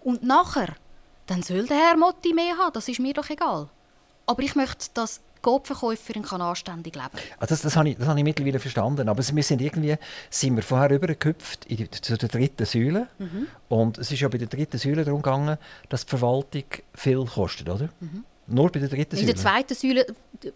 Und 0.00 0.22
nachher, 0.22 0.74
dann 1.30 1.42
soll 1.44 1.64
der 1.66 1.76
Herr 1.76 1.96
Motti 1.96 2.34
mehr 2.34 2.56
haben, 2.58 2.72
das 2.72 2.88
ist 2.88 2.98
mir 2.98 3.14
doch 3.14 3.30
egal. 3.30 3.68
Aber 4.26 4.42
ich 4.42 4.56
möchte, 4.56 4.88
dass 4.94 5.18
die 5.18 5.42
Coop-Verkäuferin 5.42 6.22
kann 6.22 6.42
anständig 6.42 6.94
leben. 6.96 7.08
Ah, 7.38 7.46
das, 7.46 7.62
das, 7.62 7.76
habe 7.76 7.88
ich, 7.88 7.96
das 7.96 8.08
habe 8.08 8.18
ich 8.18 8.24
mittlerweile 8.24 8.58
verstanden. 8.58 9.08
Aber 9.08 9.22
wir 9.22 9.42
sind 9.42 9.62
irgendwie 9.62 9.96
sind 10.28 10.56
wir 10.56 10.62
vorher 10.62 10.90
in 10.90 11.76
die, 11.76 11.90
zu 11.90 12.18
der 12.18 12.28
dritten 12.28 12.66
Säule. 12.66 13.06
Mhm. 13.18 13.46
Und 13.68 13.98
es 13.98 14.10
ist 14.10 14.20
ja 14.20 14.28
bei 14.28 14.38
der 14.38 14.48
dritten 14.48 14.76
Säule 14.76 15.04
darum 15.04 15.22
gegangen, 15.22 15.56
dass 15.88 16.04
die 16.04 16.10
Verwaltung 16.10 16.64
viel 16.94 17.24
kostet, 17.24 17.68
oder? 17.68 17.88
Nur 18.48 18.70
bei 18.70 18.80
der 18.80 18.88
dritten 18.88 19.14
Mhm. 19.16 19.20
In 19.20 19.26
Säule. 19.26 19.34
der 19.34 19.36
zweiten 19.36 19.74
Säule, 19.74 20.06
die 20.42 20.52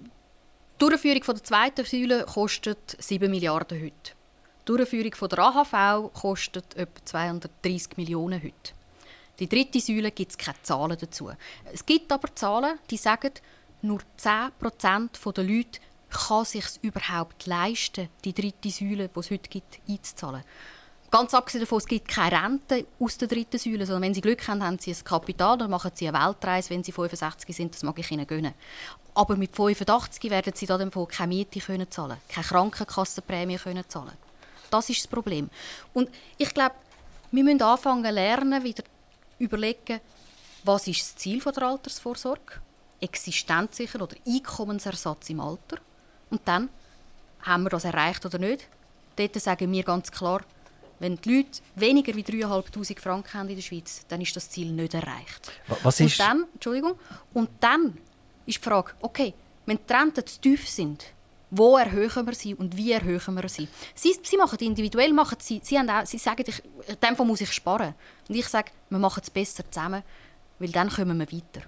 Durchführung 0.78 1.22
von 1.22 1.34
der 1.36 1.44
zweiten 1.44 1.84
Säule 1.84 2.24
kostet 2.24 2.96
7 2.98 3.30
Milliarden 3.30 3.80
heute. 3.80 4.12
Die 4.62 4.64
Durchführung 4.64 5.14
von 5.14 5.28
der 5.28 5.38
AHV 5.38 6.12
kostet 6.12 6.76
etwa 6.76 7.04
230 7.04 7.96
Millionen 7.96 8.42
heute. 8.42 8.72
Die 9.38 9.48
dritte 9.48 9.80
Säule 9.80 10.10
gibt 10.10 10.32
es 10.32 10.38
keine 10.38 10.62
Zahlen 10.62 10.96
dazu. 10.98 11.30
Es 11.72 11.84
gibt 11.84 12.12
aber 12.12 12.34
Zahlen, 12.34 12.78
die 12.90 12.96
sagen, 12.96 13.32
nur 13.82 14.00
10% 14.18 15.32
der 15.32 15.44
Leute 15.44 15.80
kann 16.10 16.44
sich 16.44 16.64
überhaupt 16.82 17.46
leisten, 17.46 18.08
die 18.24 18.32
dritte 18.32 18.70
Säule, 18.70 19.08
die 19.08 19.20
es 19.20 19.30
heute 19.30 19.50
gibt, 19.50 19.80
einzuzahlen. 19.88 20.44
Ganz 21.10 21.32
abgesehen 21.32 21.60
davon, 21.60 21.78
es 21.78 21.86
gibt 21.86 22.08
keine 22.08 22.42
Rente 22.42 22.86
aus 22.98 23.18
der 23.18 23.28
dritten 23.28 23.58
Säule, 23.58 23.86
sondern 23.86 24.02
wenn 24.02 24.14
Sie 24.14 24.20
Glück 24.20 24.48
haben, 24.48 24.64
haben 24.64 24.78
Sie 24.78 24.90
ein 24.90 25.04
Kapital, 25.04 25.58
dann 25.58 25.70
machen 25.70 25.92
Sie 25.94 26.08
eine 26.08 26.18
Weltreise, 26.18 26.70
wenn 26.70 26.82
Sie 26.82 26.90
65 26.90 27.54
sind, 27.54 27.74
das 27.74 27.84
mag 27.84 27.96
ich 27.98 28.10
Ihnen 28.10 28.26
gönnen. 28.26 28.54
Aber 29.14 29.36
mit 29.36 29.54
85 29.54 30.28
werden 30.30 30.52
Sie 30.56 30.66
dann 30.66 30.90
keine 30.90 31.28
Miete 31.28 31.60
können 31.60 31.88
zahlen, 31.88 32.16
keine 32.28 32.46
Krankenkassenprämie 32.46 33.58
können 33.58 33.84
zahlen. 33.88 34.12
Das 34.70 34.90
ist 34.90 35.02
das 35.02 35.06
Problem. 35.06 35.50
Und 35.92 36.08
ich 36.36 36.52
glaube, 36.52 36.74
wir 37.30 37.44
müssen 37.44 37.62
anfangen 37.62 38.12
lernen, 38.12 38.64
wieder 38.64 38.82
überlegen, 39.38 40.00
was 40.64 40.86
ist 40.86 41.00
das 41.00 41.16
Ziel 41.16 41.40
von 41.40 41.52
der 41.52 41.64
Altersvorsorge? 41.64 42.60
Existenzsicher 43.00 44.00
oder 44.02 44.16
Einkommensersatz 44.26 45.28
im 45.30 45.40
Alter? 45.40 45.78
Und 46.30 46.40
dann, 46.46 46.68
haben 47.42 47.64
wir 47.64 47.70
das 47.70 47.84
erreicht 47.84 48.24
oder 48.24 48.38
nicht? 48.38 48.66
Dort 49.16 49.34
sagen 49.40 49.70
wir 49.70 49.82
ganz 49.84 50.10
klar, 50.10 50.40
wenn 51.00 51.16
die 51.16 51.36
Leute 51.38 51.60
weniger 51.74 52.14
wie 52.14 52.22
3'500 52.22 53.00
Franken 53.00 53.34
haben 53.34 53.48
in 53.48 53.56
der 53.56 53.62
Schweiz, 53.62 54.04
dann 54.08 54.20
ist 54.20 54.34
das 54.34 54.48
Ziel 54.48 54.70
nicht 54.72 54.94
erreicht. 54.94 55.52
Wa- 55.66 55.76
Was 55.82 56.00
Und 56.00 56.06
ist, 56.06 56.18
dann, 56.20 56.46
Entschuldigung, 56.54 56.98
und 57.34 57.50
dann 57.60 57.98
ist 58.46 58.58
die 58.58 58.62
Frage, 58.62 58.92
okay, 59.02 59.34
wenn 59.66 59.78
die 59.86 59.92
Renten 59.92 60.26
zu 60.26 60.40
tief 60.40 60.68
sind, 60.68 61.04
wo 61.50 61.76
erhöhen 61.76 62.26
wir 62.26 62.34
sie 62.34 62.54
und 62.54 62.76
wie 62.76 62.92
erhöhen 62.92 63.34
wir 63.34 63.48
sie? 63.48 63.68
Sie, 63.94 64.14
sie 64.22 64.36
machen 64.36 64.58
individuell, 64.60 65.12
machen 65.12 65.38
sie, 65.40 65.60
sie, 65.62 65.78
haben 65.78 65.88
auch, 65.90 66.04
sie 66.06 66.18
sagen, 66.18 66.44
ich, 66.46 66.62
in 66.88 66.96
dem 67.00 67.16
Fall 67.16 67.26
muss 67.26 67.40
ich 67.40 67.52
sparen. 67.52 67.94
Und 68.28 68.34
ich 68.34 68.48
sage, 68.48 68.70
wir 68.90 68.98
machen 68.98 69.20
es 69.22 69.30
besser 69.30 69.62
zusammen, 69.70 70.02
weil 70.58 70.70
dann 70.70 70.88
kommen 70.90 71.18
wir 71.18 71.30
weiter. 71.32 71.66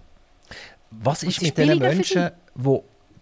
was 0.90 1.22
ist 1.22 1.36
es 1.36 1.42
mit 1.42 1.58
ist 1.58 1.68
den 1.68 1.78
Menschen, 1.78 2.30
die 2.54 2.80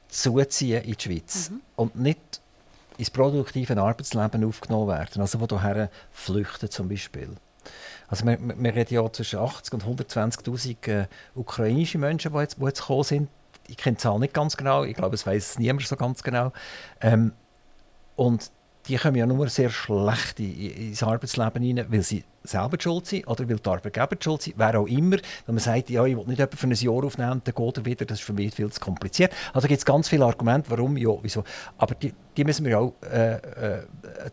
zuziehen 0.08 0.82
in 0.84 0.94
die 0.94 1.02
Schweiz 1.02 1.50
Mhm. 1.50 1.60
und 1.76 1.96
nicht 1.96 2.40
ins 2.98 3.10
produktive 3.10 3.76
Arbeitsleben 3.80 4.44
aufgenommen 4.44 4.88
werden, 4.88 5.20
also 5.20 5.38
die 5.38 5.58
hierher 5.60 5.90
flüchten 6.12 6.70
zum 6.70 6.88
Beispiel? 6.88 7.30
Also 8.08 8.24
wir, 8.26 8.38
wir 8.40 8.62
wir 8.62 8.74
reden 8.74 8.94
ja 8.94 9.12
zwischen 9.12 9.38
80 9.40 9.74
und 9.74 9.84
120'000 9.84 10.88
äh, 10.88 11.06
ukrainische 11.34 11.98
Menschen, 11.98 12.32
die 12.32 12.38
jetzt, 12.38 12.58
die 12.60 12.64
jetzt 12.64 12.80
gekommen 12.80 13.02
sind. 13.04 13.28
Ich 13.68 13.76
kenne 13.76 13.96
die 13.96 14.00
Zahl 14.02 14.18
nicht 14.18 14.34
ganz 14.34 14.56
genau, 14.56 14.84
ich 14.84 14.94
glaube, 14.94 15.14
es 15.14 15.26
weiß 15.26 15.58
niemand 15.58 15.86
so 15.86 15.96
ganz 15.96 16.22
genau. 16.22 16.52
Ähm, 17.00 17.32
und 18.16 18.50
die 18.86 18.96
kommen 18.96 19.16
ja 19.16 19.24
nur 19.24 19.48
sehr 19.48 19.70
schlecht 19.70 20.38
in- 20.40 20.54
in- 20.60 20.88
ins 20.88 21.02
Arbeitsleben 21.02 21.62
hinein, 21.62 21.86
weil 21.88 22.02
sie 22.02 22.22
selber 22.42 22.76
schuld 22.78 23.06
sind 23.06 23.26
oder 23.26 23.48
weil 23.48 23.56
die 23.56 23.70
Arbeitgeber 23.70 24.16
schuld 24.20 24.42
sind, 24.42 24.58
wer 24.58 24.78
auch 24.78 24.86
immer. 24.86 25.16
Wenn 25.46 25.54
man 25.54 25.58
sagt, 25.58 25.88
ja, 25.88 26.04
ich 26.04 26.14
will 26.14 26.26
nicht 26.26 26.38
jemanden 26.38 26.56
für 26.58 26.66
ein 26.66 26.72
Jahr 26.72 27.04
aufnehmen, 27.04 27.40
dann 27.42 27.54
geht 27.54 27.76
er 27.78 27.84
wieder, 27.86 28.04
das 28.04 28.18
ist 28.18 28.24
für 28.26 28.34
mich 28.34 28.54
viel 28.54 28.70
zu 28.70 28.80
kompliziert. 28.80 29.32
Also 29.54 29.68
gibt 29.68 29.78
es 29.78 29.86
ganz 29.86 30.10
viele 30.10 30.26
Argumente, 30.26 30.70
warum, 30.70 30.98
ja, 30.98 31.08
wieso. 31.22 31.44
Aber 31.78 31.94
die, 31.94 32.12
die 32.36 32.44
müssen 32.44 32.66
wir 32.66 32.78
auch 32.78 32.92
äh, 33.10 33.36
äh, 33.36 33.82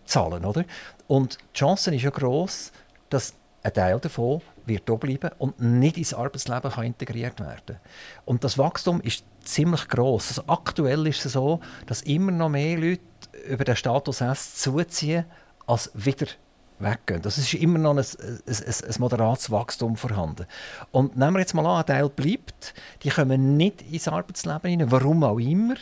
zahlen, 0.03 0.43
oder? 0.43 0.65
Und 1.07 1.37
die 1.53 1.57
Chance 1.57 1.95
ist 1.95 2.01
ja 2.03 2.09
gross, 2.09 2.73
dass 3.09 3.33
ein 3.63 3.73
Teil 3.73 3.99
davon 3.99 4.41
wird 4.65 4.83
hier 4.87 4.97
bleiben 4.97 5.31
und 5.37 5.59
nicht 5.59 5.97
ins 5.97 6.13
Arbeitsleben 6.13 6.71
kann 6.71 6.85
integriert 6.85 7.39
werden 7.39 7.77
Und 8.25 8.43
das 8.43 8.57
Wachstum 8.57 9.01
ist 9.01 9.23
ziemlich 9.43 9.87
gross. 9.87 10.29
Also 10.29 10.43
aktuell 10.47 11.07
ist 11.07 11.25
es 11.25 11.33
so, 11.33 11.59
dass 11.85 12.01
immer 12.03 12.31
noch 12.31 12.49
mehr 12.49 12.77
Leute 12.77 13.01
über 13.47 13.63
den 13.63 13.75
Status 13.75 14.21
S 14.21 14.55
zuziehen, 14.55 15.25
als 15.67 15.91
wieder 15.93 16.27
weggehen. 16.79 17.21
Das 17.21 17.37
ist 17.37 17.53
immer 17.53 17.77
noch 17.77 17.91
ein, 17.91 17.99
ein, 17.99 18.39
ein, 18.47 18.73
ein 18.87 18.95
moderates 18.99 19.51
Wachstum 19.51 19.95
vorhanden. 19.95 20.45
Und 20.91 21.17
nehmen 21.17 21.33
wir 21.33 21.39
jetzt 21.39 21.53
mal 21.53 21.65
an, 21.65 21.79
ein 21.79 21.85
Teil 21.85 22.09
bleibt, 22.09 22.73
die 23.03 23.09
kommen 23.09 23.57
nicht 23.57 23.81
ins 23.91 24.07
Arbeitsleben 24.07 24.69
hinein, 24.69 24.91
warum 24.91 25.23
auch 25.23 25.39
immer. 25.39 25.75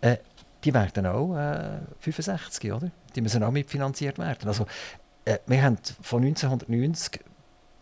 Äh, 0.00 0.18
die 0.64 0.72
werden 0.72 1.06
auch 1.06 1.36
äh, 1.36 1.80
65, 2.00 2.72
oder? 2.72 2.90
Die 3.14 3.20
müssen 3.20 3.42
auch 3.42 3.50
mitfinanziert 3.50 4.18
werden. 4.18 4.48
Also, 4.48 4.66
äh, 5.24 5.38
wir 5.46 5.62
haben 5.62 5.78
von 6.02 6.22
1990 6.24 7.20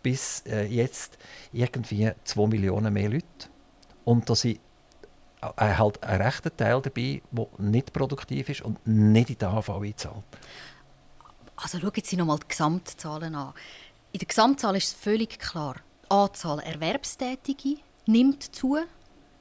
bis 0.03 0.43
äh, 0.47 0.65
jetzt 0.65 1.19
irgendwie 1.53 2.11
2 2.25 2.47
Millionen 2.47 2.93
mehr 2.93 3.09
Leute. 3.09 3.27
Und 4.05 4.29
da 4.29 4.35
sind 4.35 4.59
äh, 5.41 5.75
halt 5.75 6.03
ein 6.03 6.21
rechter 6.21 6.55
Teil 6.57 6.81
dabei, 6.83 7.23
der 7.31 7.47
nicht 7.59 7.93
produktiv 7.93 8.49
ist 8.49 8.63
und 8.63 8.85
nicht 8.87 9.31
in 9.31 9.39
die 9.39 9.45
AHV 9.45 9.71
einzahlt. 9.71 10.25
Also 11.57 11.79
schauen 11.79 11.93
Sie 12.03 12.17
noch 12.17 12.27
mal 12.27 12.39
die 12.39 12.49
Gesamtzahlen 12.49 13.35
an. 13.35 13.53
In 14.13 14.19
der 14.19 14.29
Gesamtzahl 14.29 14.77
ist 14.77 14.89
es 14.89 14.93
völlig 14.93 15.39
klar. 15.39 15.77
Die 16.05 16.11
Anzahl 16.11 16.59
Erwerbstätige 16.61 17.77
nimmt 18.07 18.55
zu. 18.55 18.79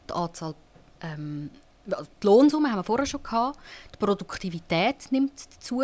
Die 0.07 0.13
Anzahl 0.13 0.55
ähm, 1.01 1.49
die 1.85 2.25
Lohnsumme 2.27 2.69
haben 2.69 2.79
wir 2.79 2.83
vorher 2.83 3.05
schon 3.05 3.23
gehabt. 3.23 3.59
Die 3.93 3.97
Produktivität 3.97 5.11
nimmt 5.11 5.39
zu. 5.61 5.83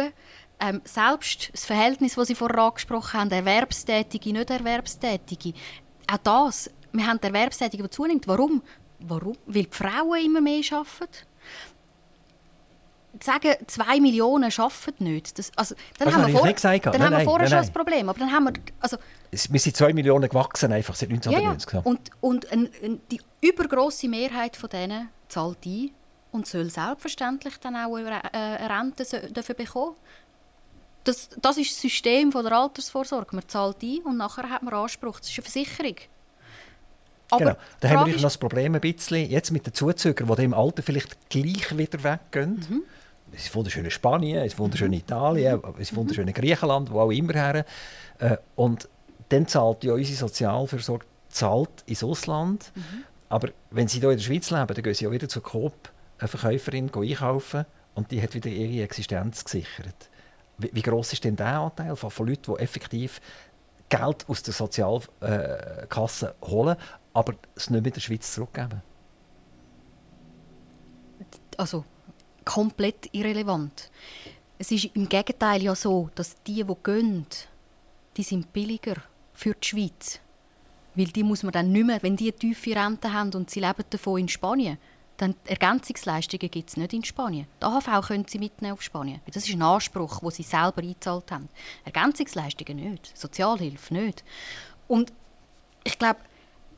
Ähm, 0.60 0.82
selbst 0.86 1.50
das 1.54 1.66
Verhältnis, 1.66 2.16
das 2.16 2.28
Sie 2.28 2.36
vorher 2.36 2.58
angesprochen 2.64 3.20
haben, 3.20 3.30
Erwerbstätige, 3.32 4.34
nicht 4.34 4.50
Erwerbstätige, 4.50 5.54
auch 6.12 6.18
das, 6.18 6.70
wir 6.92 7.06
haben 7.06 7.20
die 7.22 7.28
Erwerbstätige, 7.28 7.84
die 7.84 7.90
zunimmt. 7.90 8.28
Warum? 8.28 8.64
Warum? 9.00 9.38
Weil 9.46 9.64
die 9.66 9.70
Frauen 9.72 10.26
immer 10.26 10.42
mehr 10.42 10.62
arbeiten. 10.72 11.26
sagen, 13.22 13.54
zwei 13.68 14.00
Millionen 14.00 14.52
arbeiten 14.58 15.04
nicht, 15.04 15.38
das, 15.40 15.52
also, 15.56 15.76
dann, 15.98 16.08
Das 16.08 16.14
haben 16.16 16.22
habe 16.24 16.28
wir, 16.28 16.34
ich 16.34 16.38
vor, 16.40 16.48
nicht 16.48 16.56
gesagt. 16.56 16.86
dann 16.86 16.92
Nein, 16.94 17.02
haben 17.02 17.12
wir 17.12 17.18
nein, 17.18 17.26
vorher 17.26 17.50
nein, 17.50 17.58
schon 17.58 17.68
das 17.68 17.72
Problem. 17.72 18.10
Aber 18.10 18.20
dann 18.20 18.32
haben 18.32 18.44
wir, 18.46 18.54
also, 18.80 18.98
Es- 19.32 19.52
Wir 19.52 19.60
sind 19.60 19.76
zwei 19.76 19.94
Millionen 19.94 20.30
gewachsen, 20.30 20.72
einfach 20.72 20.96
seit 20.96 21.10
ja, 21.10 21.16
ja. 21.16 21.52
1990. 21.52 21.70
so. 21.72 21.90
Und, 21.90 22.12
und 22.22 22.52
ein, 22.52 22.70
ein, 22.84 23.02
die 23.12 23.22
übergroße 23.42 24.08
Mehrheit 24.08 24.56
von 24.56 24.70
denen 24.70 25.10
zahlt 25.30 25.66
ein 25.66 25.92
und 26.32 26.48
soll 26.48 26.70
selbstverständlich 26.70 27.58
dann 27.60 27.76
auch 27.76 27.96
eine, 27.96 28.22
äh, 28.34 28.66
Rente 28.66 29.04
dafür 29.32 29.56
bekommen. 29.56 29.96
Das, 31.08 31.30
das 31.42 31.58
ist 31.58 31.72
das 31.72 31.82
System 31.82 32.32
von 32.32 32.44
der 32.44 32.54
Altersvorsorge. 32.54 33.36
Man 33.36 33.48
zahlt 33.48 33.82
ein 33.82 34.00
und 34.04 34.18
nachher 34.18 34.50
hat 34.50 34.64
man 34.64 34.74
Anspruch. 34.74 35.20
Das 35.20 35.30
ist 35.30 35.38
eine 35.38 35.44
Versicherung. 35.44 35.96
Aber 37.30 37.40
genau. 37.40 37.56
Da 37.80 37.90
haben 37.90 38.06
wir 38.08 38.14
noch 38.14 38.22
das 38.22 38.38
Problem 38.38 38.76
ein 38.76 38.82
bisschen, 38.82 39.30
jetzt 39.30 39.52
mit 39.52 39.66
den 39.66 39.74
Zuzügern, 39.74 40.34
die 40.36 40.44
im 40.44 40.54
Alter 40.54 40.84
vielleicht 40.84 41.30
gleich 41.30 41.78
wieder 41.78 42.04
weggehen. 42.04 42.66
Mhm. 42.70 42.84
Es 43.34 43.46
ist 43.46 43.56
wunderschöne 43.56 43.92
Spanien, 43.92 44.40
es 44.40 44.54
ist 44.54 44.60
wunderschöne 44.60 44.96
Italien, 44.96 45.62
es 45.76 45.92
ist 45.92 45.96
wunderschöne 45.96 46.32
Griechenland, 46.32 46.92
wo 46.92 47.02
auch 47.02 47.12
immer 47.12 47.34
her. 47.34 47.66
Äh, 48.20 48.38
und 48.56 48.88
dann 49.30 49.48
zahlt 49.48 49.84
ja 49.84 49.94
unsere 49.94 50.18
Sozialversorgung 50.18 51.08
zahlt 51.30 51.84
ins 51.86 52.04
Ausland. 52.04 52.72
Aber 53.30 53.50
wenn 53.72 53.88
sie 53.88 54.00
hier 54.00 54.12
in 54.12 54.18
der 54.18 54.24
Schweiz 54.24 54.50
leben, 54.50 54.68
dann 54.68 54.84
gehen 54.84 54.94
sie 54.94 55.06
ja 55.06 55.12
wieder 55.12 55.28
zur 55.28 55.44
Coop, 55.44 55.92
eine 56.18 56.28
Verkäuferin, 56.28 56.90
einkaufen 56.94 57.66
und 57.96 58.12
die 58.12 58.22
hat 58.22 58.34
wieder 58.34 58.50
ihre 58.50 58.84
Existenz 58.84 59.44
gesichert. 59.44 60.10
Wie, 60.58 60.70
wie 60.74 60.82
groß 60.82 61.14
ist 61.14 61.24
denn 61.24 61.36
der 61.36 61.60
Anteil 61.60 61.96
von, 61.96 62.10
von 62.10 62.28
Leuten, 62.28 62.54
die 62.56 62.62
effektiv 62.62 63.22
Geld 63.90 64.28
aus 64.28 64.44
der 64.44 64.54
Sozialkasse 64.54 66.36
holen, 66.44 66.76
aber 67.14 67.34
es 67.56 67.70
nicht 67.70 67.84
mehr 67.84 67.92
der 67.92 68.02
Schweiz 68.02 68.34
zurückgeben? 68.34 68.82
also 71.58 71.84
komplett 72.46 73.10
irrelevant. 73.12 73.90
Es 74.58 74.72
ist 74.72 74.86
im 74.96 75.10
Gegenteil 75.10 75.62
ja 75.64 75.76
so, 75.76 76.10
dass 76.16 76.42
die, 76.44 76.64
die 76.64 76.76
gehen, 76.84 77.26
die 78.16 78.24
sind 78.24 78.54
billiger 78.54 78.96
für 79.34 79.54
die 79.54 79.68
Schweiz. 79.68 80.20
Weil 80.96 81.08
die 81.08 81.24
muss 81.24 81.44
man 81.44 81.52
dann 81.52 81.72
nicht 81.72 81.86
mehr, 81.86 82.02
wenn 82.02 82.16
die 82.16 82.32
tiefe 82.32 82.76
Rente 82.76 83.12
haben 83.12 83.34
und 83.34 83.50
sie 83.50 83.60
leben 83.60 83.84
davon 83.90 84.22
in 84.22 84.28
Spanien, 84.28 84.78
dann 85.18 85.36
Ergänzungsleistungen 85.46 86.50
gibt 86.52 86.70
es 86.70 86.78
nicht 86.78 86.94
in 86.94 87.04
Spanien. 87.04 87.48
Die 87.62 87.66
AHV 87.66 88.08
können 88.08 88.26
sie 88.28 88.40
mitnehmen 88.40 88.74
auf 88.74 88.82
Spanien. 88.82 89.20
Das 89.26 89.48
ist 89.48 89.54
ein 89.54 89.62
Anspruch, 89.62 90.20
den 90.20 90.32
sie 90.32 90.44
selber 90.44 90.82
eingezahlt 90.82 91.32
haben. 91.32 91.50
Ergänzungsleistungen 91.86 92.78
nicht, 92.78 93.18
Sozialhilfe 93.18 93.94
nicht. 93.94 94.24
Und 94.88 95.12
ich 95.84 95.98
glaube, 95.98 96.20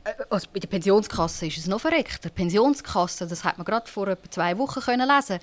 äh, 0.04 0.12
also 0.30 0.48
bei 0.52 0.58
der 0.58 0.68
Pensionskasse 0.68 1.46
ist 1.46 1.58
es 1.58 1.66
noch 1.66 1.80
verreckt. 1.80 2.24
Der 2.24 2.30
Pensionskasse, 2.30 3.26
das 3.26 3.44
hat 3.44 3.58
man 3.58 3.64
gerade 3.64 3.90
vor 3.90 4.08
etwa 4.08 4.30
zwei 4.30 4.56
Wochen 4.58 4.80
können 4.80 5.08
lesen. 5.08 5.38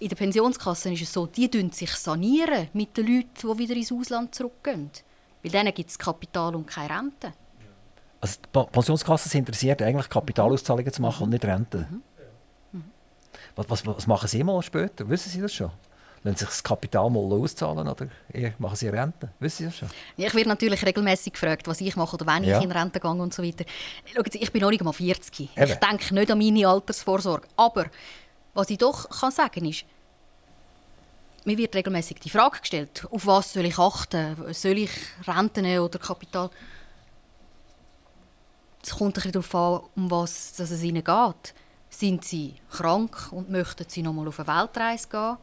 In 0.00 0.08
der 0.08 0.16
Pensionskasse 0.16 0.92
ist 0.92 1.02
es 1.02 1.12
so, 1.12 1.26
die 1.26 1.48
sanieren 1.48 1.70
sich 1.72 1.92
sanieren 1.94 2.68
mit 2.74 2.96
den 2.96 3.06
Leuten, 3.06 3.28
die 3.52 3.58
wieder 3.58 3.74
ins 3.74 3.90
Ausland 3.92 4.34
zurückgehen. 4.34 4.90
Weil 5.42 5.50
denen 5.52 5.72
gibt 5.72 5.88
es 5.90 5.98
Kapital 5.98 6.54
und 6.54 6.66
keine 6.66 6.90
Rente. 6.98 7.32
Also 8.20 8.38
die 8.44 8.48
Pa- 8.48 8.64
Pensionskasse 8.64 9.28
sind 9.28 9.40
interessiert, 9.40 9.80
eigentlich 9.82 10.08
Kapitalauszahlungen 10.08 10.92
zu 10.92 11.00
machen 11.00 11.24
und 11.24 11.30
nicht 11.30 11.44
Renten. 11.44 12.02
Was, 13.56 13.68
was, 13.70 13.86
was 13.86 14.06
machen 14.06 14.28
Sie 14.28 14.42
mal 14.42 14.60
später? 14.62 15.08
Wissen 15.08 15.30
Sie 15.30 15.40
das 15.40 15.52
schon? 15.52 15.70
Lassen 16.24 16.38
sich 16.38 16.48
das 16.48 16.62
Kapital 16.64 17.10
mal 17.10 17.20
auszahlen 17.20 17.86
oder 17.86 18.08
machen 18.58 18.76
Sie 18.76 18.88
Rente? 18.88 19.28
Wissen 19.38 19.58
Sie 19.58 19.64
das 19.66 19.76
schon? 19.76 19.90
Ich 20.16 20.34
werde 20.34 20.48
natürlich 20.48 20.84
regelmäßig 20.84 21.34
gefragt, 21.34 21.68
was 21.68 21.80
ich 21.82 21.94
mache 21.96 22.16
oder 22.16 22.26
wenn 22.26 22.44
Ja. 22.44 22.58
ich 22.58 22.64
in 22.64 22.72
Rente 22.72 22.98
gehe 22.98 23.10
und 23.10 23.34
so 23.34 23.42
weiter. 23.42 23.64
Schauen 24.12 24.24
Sie, 24.30 24.38
ich 24.38 24.50
bin 24.50 24.62
noch 24.62 24.70
nicht 24.70 24.80
einmal 24.80 24.94
40. 24.94 25.40
Ich 25.40 25.56
Eben. 25.56 25.80
denke 25.80 26.14
nicht 26.14 26.30
an 26.30 26.38
meine 26.38 26.66
Altersvorsorge. 26.66 27.46
Aber 27.56 27.84
was 28.54 28.70
ich 28.70 28.78
doch 28.78 29.08
kann 29.10 29.30
sagen 29.30 29.66
ist, 29.66 29.84
mir 31.44 31.58
wird 31.58 31.74
regelmäßig 31.76 32.18
die 32.20 32.30
Frage 32.30 32.58
gestellt, 32.60 33.06
auf 33.10 33.26
was 33.26 33.52
soll 33.52 33.66
ich 33.66 33.78
achten? 33.78 34.34
Soll 34.54 34.78
ich 34.78 34.90
Rente 35.28 35.60
nehmen 35.60 35.84
oder 35.84 35.98
Kapital? 35.98 36.48
Es 38.82 38.90
kommt 38.90 39.10
ein 39.10 39.12
bisschen 39.12 39.32
darauf 39.32 39.54
an, 39.54 39.80
um 39.94 40.10
was 40.10 40.58
es 40.58 40.82
ihnen 40.82 41.04
geht. 41.04 41.54
Sind 41.96 42.24
sie 42.24 42.54
krank 42.70 43.28
und 43.30 43.50
möchten 43.50 43.84
sie 43.88 44.02
noch 44.02 44.12
mal 44.12 44.26
auf 44.26 44.40
eine 44.40 44.48
Weltreise 44.48 45.08
gehen? 45.08 45.36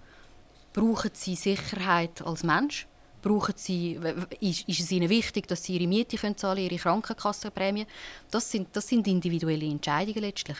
Brauchen 0.73 1.11
sie 1.13 1.35
Sicherheit 1.35 2.21
als 2.21 2.43
Mensch? 2.43 2.87
Brauchen 3.21 3.53
sie, 3.55 3.97
ist, 4.41 4.67
ist 4.67 4.81
es 4.81 4.91
ihnen 4.91 5.09
wichtig, 5.09 5.47
dass 5.47 5.63
sie 5.63 5.77
ihre 5.77 5.87
Miete 5.87 6.17
können 6.17 6.35
zahlen 6.35 6.65
ihre 6.65 6.75
Krankenkassenprämie? 6.75 7.87
Das 8.29 8.51
sind, 8.51 8.67
das 8.73 8.85
sind 8.85 9.07
individuelle 9.07 9.65
Entscheidungen 9.65 10.19
letztlich. 10.19 10.57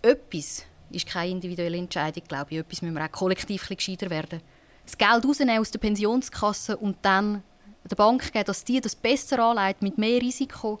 Etwas 0.00 0.64
ist 0.90 1.06
keine 1.06 1.32
individuelle 1.32 1.76
Entscheidung, 1.76 2.22
glaube 2.26 2.52
ich. 2.52 2.58
Etwas 2.58 2.80
müssen 2.80 2.94
wir 2.94 3.04
auch 3.04 3.12
kollektiv 3.12 3.68
gescheiter 3.68 4.08
werden. 4.08 4.40
Das 4.86 4.96
Geld 4.96 5.26
rausnehmen 5.26 5.58
aus 5.58 5.70
der 5.70 5.78
Pensionskasse 5.78 6.74
und 6.78 6.96
dann 7.02 7.42
der 7.84 7.96
Bank 7.96 8.32
geben, 8.32 8.46
dass 8.46 8.64
die 8.64 8.80
das 8.80 8.96
besser 8.96 9.40
anlegt, 9.40 9.82
mit 9.82 9.98
mehr 9.98 10.22
Risiko, 10.22 10.80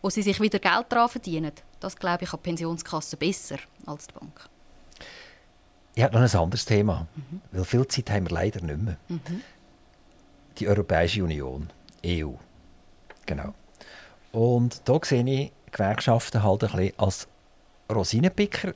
wo 0.00 0.08
sie 0.08 0.22
sich 0.22 0.40
wieder 0.40 0.58
Geld 0.58 0.86
daran 0.88 1.10
verdienen. 1.10 1.52
Das, 1.82 1.96
glaube 1.96 2.22
ich, 2.22 2.30
kann 2.30 2.38
die 2.38 2.48
Pensionskasse 2.48 3.16
besser 3.16 3.56
als 3.86 4.06
die 4.06 4.14
Bank. 4.14 4.48
Ich 5.96 6.02
habe 6.04 6.14
noch 6.14 6.20
ein 6.20 6.40
anderes 6.40 6.64
Thema, 6.64 7.08
weil 7.50 7.64
viel 7.64 7.86
Zeit 7.88 8.08
haben 8.08 8.30
wir 8.30 8.36
leider 8.36 8.60
nicht 8.60 8.78
mehr. 8.78 8.96
Die 10.58 10.68
Europäische 10.68 11.24
Union, 11.24 11.70
EU. 12.06 12.34
Genau. 13.26 13.52
Und 14.30 14.80
da 14.84 15.00
sehe 15.02 15.24
ich 15.24 15.52
Gewerkschaften 15.72 16.44
halt 16.44 16.62
ein 16.62 16.70
bisschen 16.70 16.98
als 17.00 17.26
Rosinenpicker 17.92 18.74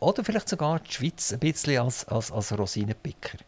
oder 0.00 0.22
vielleicht 0.22 0.50
sogar 0.50 0.80
die 0.80 0.92
Schweiz 0.92 1.32
ein 1.32 1.38
bisschen 1.38 1.80
als, 1.80 2.06
als, 2.08 2.30
als 2.30 2.56
Rosinenpicker. 2.58 3.38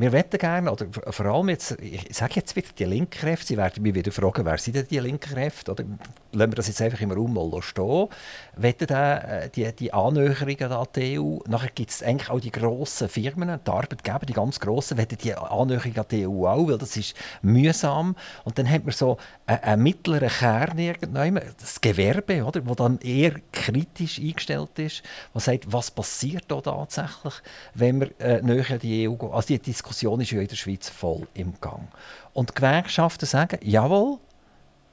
Wir 0.00 0.12
wetten 0.12 0.38
gerne, 0.38 0.70
oder 0.70 0.86
vor 1.10 1.26
allem 1.26 1.48
jetzt, 1.48 1.72
ich 1.80 2.16
sage 2.16 2.34
jetzt 2.36 2.54
wieder 2.54 2.68
die 2.78 2.84
linken 2.84 3.10
Kräfte, 3.10 3.48
Sie 3.48 3.56
werden 3.56 3.82
mich 3.82 3.96
wieder 3.96 4.12
fragen, 4.12 4.44
wer 4.44 4.56
sind 4.56 4.76
denn 4.76 4.86
die 4.88 5.00
linken 5.00 5.34
Kräfte? 5.34 5.72
Oder 5.72 5.82
lassen 6.30 6.52
wir 6.52 6.54
das 6.54 6.68
jetzt 6.68 6.80
einfach 6.80 7.00
im 7.00 7.10
Raum 7.10 7.34
mal 7.34 7.60
stehen. 7.62 8.06
Wetten 8.54 8.88
äh, 8.90 9.50
die, 9.50 9.74
die 9.74 9.92
Annäherungen 9.92 10.70
an 10.70 10.86
die 10.94 11.18
EU, 11.18 11.38
nachher 11.48 11.70
gibt 11.74 11.90
es 11.90 12.04
eigentlich 12.04 12.30
auch 12.30 12.38
die 12.38 12.52
grossen 12.52 13.08
Firmen, 13.08 13.58
die 13.66 13.70
Arbeitgeber, 13.70 14.24
die 14.24 14.34
ganz 14.34 14.60
grossen, 14.60 14.98
wetten 14.98 15.18
die 15.18 15.34
Annäherung 15.34 15.96
an 15.96 16.04
die 16.08 16.28
EU 16.28 16.46
auch, 16.46 16.68
weil 16.68 16.78
das 16.78 16.96
ist 16.96 17.16
mühsam. 17.42 18.14
Und 18.44 18.56
dann 18.56 18.70
hat 18.70 18.84
man 18.84 18.92
so 18.92 19.16
einen, 19.46 19.62
einen 19.64 19.82
mittleren 19.82 20.28
Kern 20.28 20.78
irgendwann, 20.78 21.40
das 21.58 21.80
Gewerbe, 21.80 22.44
oder, 22.44 22.64
wo 22.68 22.76
dann 22.76 22.98
eher 22.98 23.32
kritisch 23.50 24.20
eingestellt 24.20 24.78
ist, 24.78 25.02
was 25.32 25.46
sagt, 25.46 25.72
was 25.72 25.90
passiert 25.90 26.44
da 26.46 26.60
tatsächlich, 26.60 27.34
wenn 27.74 27.98
wir 27.98 28.20
äh, 28.20 28.42
näher 28.42 28.70
an 28.70 28.78
die 28.78 29.08
EU 29.08 29.14
gehen. 29.14 29.32
Also 29.32 29.48
die 29.48 29.58
Diskussion 29.58 29.87
ist 30.20 30.30
ja 30.30 30.40
in 30.40 30.48
der 30.48 30.56
Schweiz 30.56 30.88
voll 30.88 31.26
im 31.34 31.54
Gang. 31.60 31.88
Und 32.32 32.50
die 32.50 32.54
Gewerkschaften 32.54 33.26
sagen, 33.26 33.58
jawohl, 33.62 34.18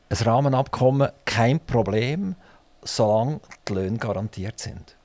ein 0.10 0.18
Rahmenabkommen 0.18 1.10
kein 1.26 1.60
Problem, 1.60 2.36
solange 2.84 3.39
die 3.68 3.74
Löhne 3.74 3.98
garantiert 3.98 4.60
sind. 4.60 4.96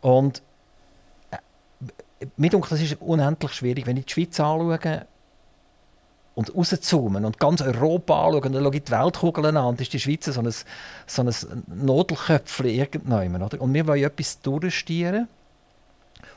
Und 0.00 0.42
äh, 1.30 2.26
denke, 2.36 2.68
das 2.68 2.80
ist 2.80 3.00
unendlich 3.00 3.52
schwierig, 3.52 3.86
wenn 3.86 3.96
ich 3.96 4.06
die 4.06 4.12
Schweiz 4.12 4.38
anschaue 4.38 5.06
und 6.34 6.54
rauszoomen 6.54 7.24
und 7.24 7.38
ganz 7.38 7.60
Europa 7.60 8.26
anschaue 8.26 8.42
und 8.42 8.52
dann 8.52 8.64
schaue 8.64 8.76
ich 8.76 8.84
die 8.84 8.92
Weltkugel 8.92 9.46
an 9.46 9.56
und 9.56 9.80
ist 9.80 9.92
die 9.92 10.00
Schweiz 10.00 10.26
so 10.26 10.40
ein, 10.40 10.52
so 11.06 11.22
ein 11.22 11.64
Nodelköpfchen 11.66 12.66
irgendwann. 12.66 13.42
Oder? 13.42 13.60
Und 13.60 13.74
wir 13.74 13.86
wollen 13.86 14.04
etwas 14.04 14.40
durchstieren, 14.40 15.28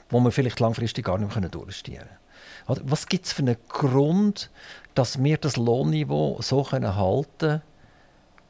wo 0.10 0.20
wir 0.20 0.32
vielleicht 0.32 0.60
langfristig 0.60 1.06
gar 1.06 1.18
nicht 1.18 1.36
mehr 1.36 1.50
durchstieren 1.50 2.08
können. 2.08 2.25
Was 2.68 3.08
gibt 3.08 3.26
es 3.26 3.34
für 3.34 3.44
einen 3.44 3.58
Grund, 3.70 4.50
dass 4.96 5.24
wir 5.24 5.38
das 5.38 5.56
Lohnniveau 5.58 6.40
so 6.42 6.64
können 6.64 6.96
halten 6.96 7.62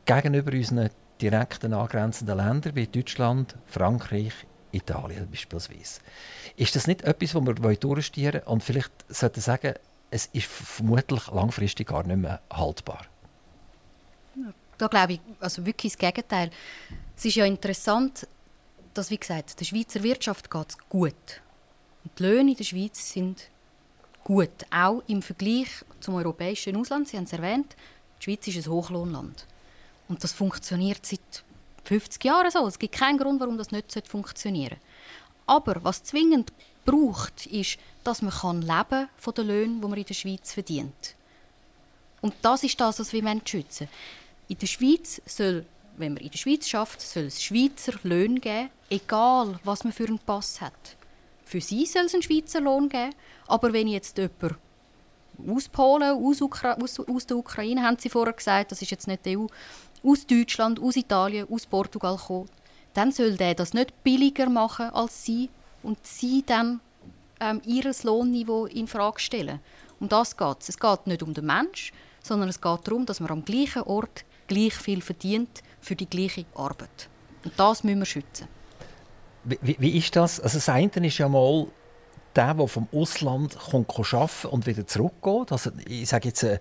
gegenüber 0.05 0.51
unseren 0.53 0.89
direkten 1.21 1.73
angrenzenden 1.73 2.37
Ländern 2.37 2.75
wie 2.75 2.87
Deutschland, 2.87 3.55
Frankreich, 3.65 4.33
Italien 4.71 5.29
beispielsweise? 5.29 5.99
Ist 6.55 6.75
das 6.75 6.87
nicht 6.87 7.01
etwas, 7.01 7.35
was 7.35 7.43
wir 7.43 7.75
durchstieren 7.75 8.41
und 8.43 8.63
vielleicht 8.63 8.91
sollten 9.09 9.41
sagen, 9.41 9.73
es 10.11 10.27
ist 10.27 10.47
vermutlich 10.47 11.27
langfristig 11.27 11.87
gar 11.87 12.05
nicht 12.05 12.17
mehr 12.17 12.41
haltbar? 12.51 13.05
Da 14.77 14.87
glaube 14.87 15.13
ich 15.13 15.19
also 15.39 15.65
wirklich 15.65 15.93
das 15.93 15.99
Gegenteil. 15.99 16.51
Es 17.17 17.25
ist 17.25 17.35
ja 17.35 17.45
interessant, 17.45 18.27
dass, 18.93 19.09
wie 19.09 19.17
gesagt, 19.17 19.59
der 19.59 19.65
Schweizer 19.65 20.03
Wirtschaft 20.03 20.49
geht 20.49 20.77
gut. 20.89 21.41
Und 22.03 22.19
die 22.19 22.23
Löhne 22.23 22.51
in 22.51 22.57
der 22.57 22.63
Schweiz 22.63 23.11
sind 23.11 23.49
gut, 24.25 24.65
auch 24.71 25.01
im 25.07 25.21
Vergleich 25.21 25.69
zum 26.01 26.15
europäischen 26.15 26.75
Ausland. 26.75 27.07
Sie 27.07 27.15
haben 27.15 27.23
es 27.23 27.31
erwähnt, 27.31 27.77
die 28.19 28.23
Schweiz 28.23 28.47
ist 28.47 28.65
ein 28.65 28.71
Hochlohnland. 28.71 29.45
Und 30.09 30.21
das 30.23 30.33
funktioniert 30.33 31.05
seit 31.05 31.43
50 31.85 32.23
Jahren 32.25 32.51
so. 32.51 32.67
Es 32.67 32.79
gibt 32.79 32.95
keinen 32.95 33.17
Grund, 33.17 33.39
warum 33.39 33.57
das 33.57 33.71
nicht 33.71 34.07
funktionieren 34.07 34.77
sollte. 34.77 34.85
Aber 35.45 35.83
was 35.83 36.03
zwingend 36.03 36.51
braucht, 36.83 37.45
ist, 37.45 37.77
dass 38.03 38.21
man 38.21 38.33
kann 38.33 38.61
leben 38.61 39.09
von 39.17 39.33
den 39.33 39.47
Löhnen, 39.47 39.81
die 39.81 39.87
man 39.87 39.97
in 39.97 40.05
der 40.05 40.13
Schweiz 40.13 40.53
verdient. 40.53 41.15
Und 42.21 42.33
das 42.41 42.63
ist 42.63 42.79
das, 42.81 42.99
was 42.99 43.13
wir 43.13 43.41
schützen. 43.45 43.87
In 44.47 44.57
der 44.57 44.67
Schweiz 44.67 45.21
soll, 45.25 45.65
wenn 45.97 46.15
man 46.15 46.23
in 46.23 46.31
der 46.31 46.37
Schweiz 46.37 46.67
schafft, 46.67 47.01
soll 47.01 47.25
es 47.25 47.43
Schweizer 47.43 47.93
Löhne 48.03 48.39
geben, 48.39 48.69
egal 48.89 49.59
was 49.63 49.83
man 49.83 49.93
für 49.93 50.07
einen 50.07 50.19
Pass 50.19 50.61
hat. 50.61 50.95
Für 51.45 51.61
sie 51.61 51.85
soll 51.85 52.05
es 52.05 52.13
einen 52.13 52.23
Schweizer 52.23 52.59
Lohn 52.59 52.89
geben. 52.89 53.13
Aber 53.47 53.71
wenn 53.71 53.87
jetzt 53.87 54.17
jemand 54.17 54.57
aus 55.47 55.69
Polen, 55.69 56.17
aus, 56.17 56.41
Ukra 56.41 56.73
aus, 56.73 56.99
aus 56.99 57.25
der 57.25 57.37
Ukraine, 57.37 57.83
haben 57.83 57.97
sie 57.99 58.09
vorher 58.09 58.33
gesagt, 58.33 58.71
das 58.71 58.81
ist 58.81 58.91
jetzt 58.91 59.07
nicht 59.07 59.25
die 59.25 59.37
EU, 59.37 59.45
aus 60.03 60.25
Deutschland, 60.25 60.79
aus 60.81 60.95
Italien, 60.95 61.47
aus 61.49 61.65
Portugal 61.65 62.17
kommt, 62.17 62.51
dann 62.93 63.11
soll 63.11 63.35
der 63.35 63.55
das 63.55 63.73
nicht 63.73 64.03
billiger 64.03 64.49
machen 64.49 64.89
als 64.89 65.23
sie 65.23 65.49
und 65.83 66.05
sie 66.05 66.43
dann 66.45 66.79
ähm, 67.39 67.61
ihr 67.65 67.91
Lohnniveau 68.03 68.65
in 68.65 68.87
Frage 68.87 69.19
stellen. 69.19 69.59
Um 69.99 70.09
das 70.09 70.35
geht 70.35 70.57
es. 70.61 70.69
Es 70.69 70.79
geht 70.79 71.07
nicht 71.07 71.23
um 71.23 71.33
den 71.33 71.45
Mensch, 71.45 71.91
sondern 72.23 72.49
es 72.49 72.61
geht 72.61 72.87
darum, 72.87 73.05
dass 73.05 73.19
man 73.19 73.31
am 73.31 73.45
gleichen 73.45 73.83
Ort 73.83 74.25
gleich 74.47 74.73
viel 74.73 75.01
verdient 75.01 75.61
für 75.81 75.95
die 75.95 76.09
gleiche 76.09 76.45
Arbeit. 76.55 77.09
Und 77.43 77.53
das 77.57 77.83
müssen 77.83 77.99
wir 77.99 78.05
schützen. 78.05 78.47
Wie, 79.45 79.75
wie 79.79 79.97
ist 79.97 80.15
das? 80.15 80.39
Also 80.39 80.57
das 80.57 80.69
eine 80.69 80.89
ist 81.05 81.17
ja 81.17 81.29
mal 81.29 81.67
der, 82.35 82.53
der 82.53 82.67
vom 82.67 82.87
Ausland 82.91 83.57
kommt, 83.57 83.89
arbeiten 83.97 84.47
und 84.47 84.65
wieder 84.65 84.85
zurückgeht. 84.85 85.51
Also 85.51 85.71
ich 85.87 86.07
sage 86.09 86.29
jetzt 86.29 86.43
eine 86.43 86.59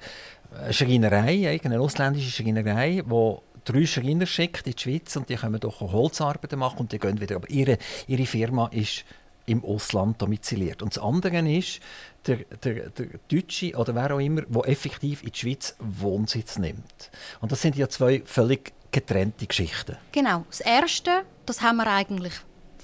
Schreinerei, 0.72 1.60
eine 1.62 1.80
ausländische 1.80 2.30
Schreinerei, 2.30 3.02
die 3.04 3.36
drei 3.64 3.86
Schreiner 3.86 4.26
schickt 4.26 4.66
in 4.66 4.74
die 4.74 4.82
Schweiz 4.82 5.16
und 5.16 5.28
die 5.28 5.36
können 5.36 5.58
doch 5.58 5.80
Holzarbeiten 5.80 6.58
machen 6.58 6.80
und 6.80 6.92
die 6.92 6.98
gehen 6.98 7.20
wieder. 7.20 7.36
Aber 7.36 7.50
ihre, 7.50 7.78
ihre 8.06 8.26
Firma 8.26 8.68
ist 8.68 9.04
im 9.46 9.64
Ausland 9.64 10.22
domiziliert. 10.22 10.82
Und 10.82 10.96
das 10.96 11.02
andere 11.02 11.38
ist 11.50 11.80
der, 12.26 12.38
der, 12.62 12.90
der 12.90 13.06
Deutsche 13.30 13.76
oder 13.76 13.94
wer 13.94 14.14
auch 14.14 14.18
immer, 14.18 14.42
der 14.42 14.68
effektiv 14.68 15.22
in 15.22 15.30
die 15.30 15.38
Schweiz 15.38 15.76
Wohnsitz 15.78 16.58
nimmt. 16.58 17.10
Und 17.40 17.52
das 17.52 17.60
sind 17.60 17.76
ja 17.76 17.88
zwei 17.88 18.22
völlig 18.24 18.72
getrennte 18.90 19.46
Geschichten. 19.46 19.96
Genau. 20.12 20.44
Das 20.48 20.60
Erste, 20.60 21.24
das 21.46 21.60
haben 21.60 21.76
wir 21.76 21.86
eigentlich 21.86 22.32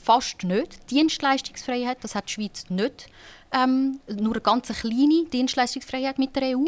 fast 0.01 0.45
nicht. 0.45 0.91
Dienstleistungsfreiheit, 0.91 1.99
das 2.03 2.15
hat 2.15 2.29
die 2.29 2.33
Schweiz 2.33 2.65
nicht. 2.69 3.09
Ähm, 3.53 4.01
nur 4.09 4.33
eine 4.33 4.41
ganz 4.41 4.69
kleine 4.69 5.25
Dienstleistungsfreiheit 5.33 6.19
mit 6.19 6.35
der 6.37 6.57
EU. 6.57 6.65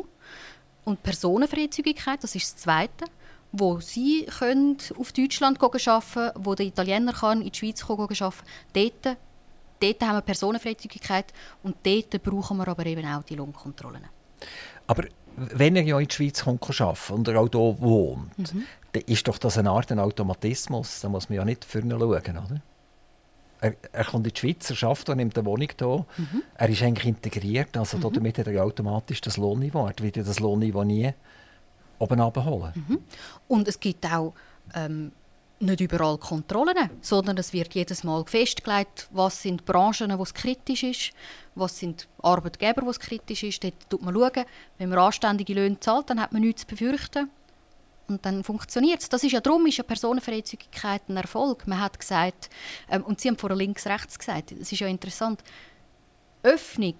Und 0.84 1.02
Personenfreizügigkeit, 1.02 2.22
das 2.22 2.34
ist 2.34 2.54
das 2.54 2.62
Zweite 2.62 3.04
wo 3.52 3.80
sie 3.80 4.26
können 4.38 4.78
auf 4.98 5.12
Deutschland 5.12 5.62
arbeiten 5.62 6.30
wo 6.42 6.54
der 6.54 6.66
Italiener 6.66 7.12
kann 7.12 7.42
in 7.42 7.52
die 7.52 7.58
Schweiz 7.58 7.84
arbeiten 7.88 8.44
dort, 8.72 9.16
dort 9.80 10.02
haben 10.02 10.16
wir 10.16 10.22
Personenfreizügigkeit 10.22 11.26
und 11.62 11.76
dort 11.84 12.22
brauchen 12.22 12.56
wir 12.56 12.68
aber 12.68 12.86
eben 12.86 13.06
auch 13.06 13.22
die 13.22 13.34
Lohnkontrollen. 13.34 14.04
Aber 14.86 15.04
wenn 15.36 15.76
er 15.76 15.82
ja 15.82 15.98
in 15.98 16.08
die 16.08 16.14
Schweiz 16.14 16.44
kommt, 16.44 16.64
arbeiten 16.80 17.12
und 17.12 17.28
er 17.28 17.40
auch 17.40 17.48
hier 17.50 17.80
wohnt, 17.80 18.38
mhm. 18.38 18.64
dann 18.92 19.02
ist 19.06 19.28
doch 19.28 19.38
das 19.38 19.58
eine 19.58 19.70
Art 19.70 19.92
ein 19.92 19.98
Automatismus. 19.98 21.00
Da 21.00 21.08
muss 21.08 21.28
man 21.28 21.36
ja 21.36 21.44
nicht 21.44 21.64
für 21.64 21.80
ihn 21.80 21.90
schauen, 21.90 22.02
oder? 22.02 22.62
Er, 23.62 23.76
er 23.92 24.04
kommt 24.04 24.26
in 24.26 24.32
die 24.32 24.40
Schweiz, 24.40 24.68
er 24.70 24.88
arbeitet 24.88 25.08
und 25.10 25.16
nimmt 25.18 25.38
eine 25.38 25.46
Wohnung 25.46 25.68
hier. 25.78 26.06
Mhm. 26.16 26.42
Er 26.56 26.68
ist 26.68 26.82
eigentlich 26.82 27.06
integriert, 27.06 27.76
also 27.76 27.96
mhm. 27.96 28.12
damit 28.12 28.38
hat 28.38 28.48
er 28.48 28.64
automatisch 28.64 29.20
das 29.20 29.36
Lohnniveau. 29.36 29.86
Er 29.86 29.94
wird 30.00 30.16
ja 30.16 30.24
das 30.24 30.40
Lohnniveau 30.40 30.82
nie 30.82 31.12
oben 31.98 32.20
abholen. 32.20 32.72
Mhm. 32.74 32.98
Und 33.46 33.68
es 33.68 33.78
gibt 33.78 34.04
auch 34.04 34.34
ähm, 34.74 35.12
nicht 35.60 35.80
überall 35.80 36.18
Kontrollen, 36.18 36.90
sondern 37.00 37.38
es 37.38 37.52
wird 37.52 37.72
jedes 37.74 38.02
Mal 38.02 38.24
festgelegt, 38.26 39.08
was 39.12 39.42
sind 39.42 39.64
Branchen, 39.64 40.18
wo 40.18 40.24
es 40.24 40.34
kritisch 40.34 40.82
ist, 40.82 41.10
was 41.54 41.78
sind 41.78 42.08
Arbeitgeber, 42.20 42.82
wo 42.84 42.90
es 42.90 42.98
kritisch 42.98 43.44
ist. 43.44 43.62
Dort 43.62 43.74
schaut 43.90 44.02
man 44.02 44.14
schauen, 44.14 44.44
wenn 44.78 44.88
man 44.88 44.98
anständige 44.98 45.54
Löhne 45.54 45.78
zahlt, 45.78 46.10
dann 46.10 46.20
hat 46.20 46.32
man 46.32 46.42
nichts 46.42 46.62
zu 46.62 46.66
befürchten. 46.66 47.30
Und 48.12 48.26
dann 48.26 48.44
funktioniert 48.44 49.00
es. 49.00 49.08
Das 49.08 49.24
ist 49.24 49.32
ja 49.32 49.40
darum 49.40 49.66
ist 49.66 49.78
ja 49.78 49.84
Personenfreizügigkeit 49.84 51.08
ein 51.08 51.16
Erfolg. 51.16 51.66
Man 51.66 51.80
hat 51.80 51.98
gesagt, 51.98 52.50
ähm, 52.90 53.02
und 53.04 53.20
Sie 53.20 53.28
haben 53.28 53.38
vorher 53.38 53.56
links-rechts 53.56 54.18
gesagt, 54.18 54.52
das 54.58 54.70
ist 54.70 54.80
ja 54.80 54.86
interessant, 54.86 55.42
Öffnung 56.42 56.96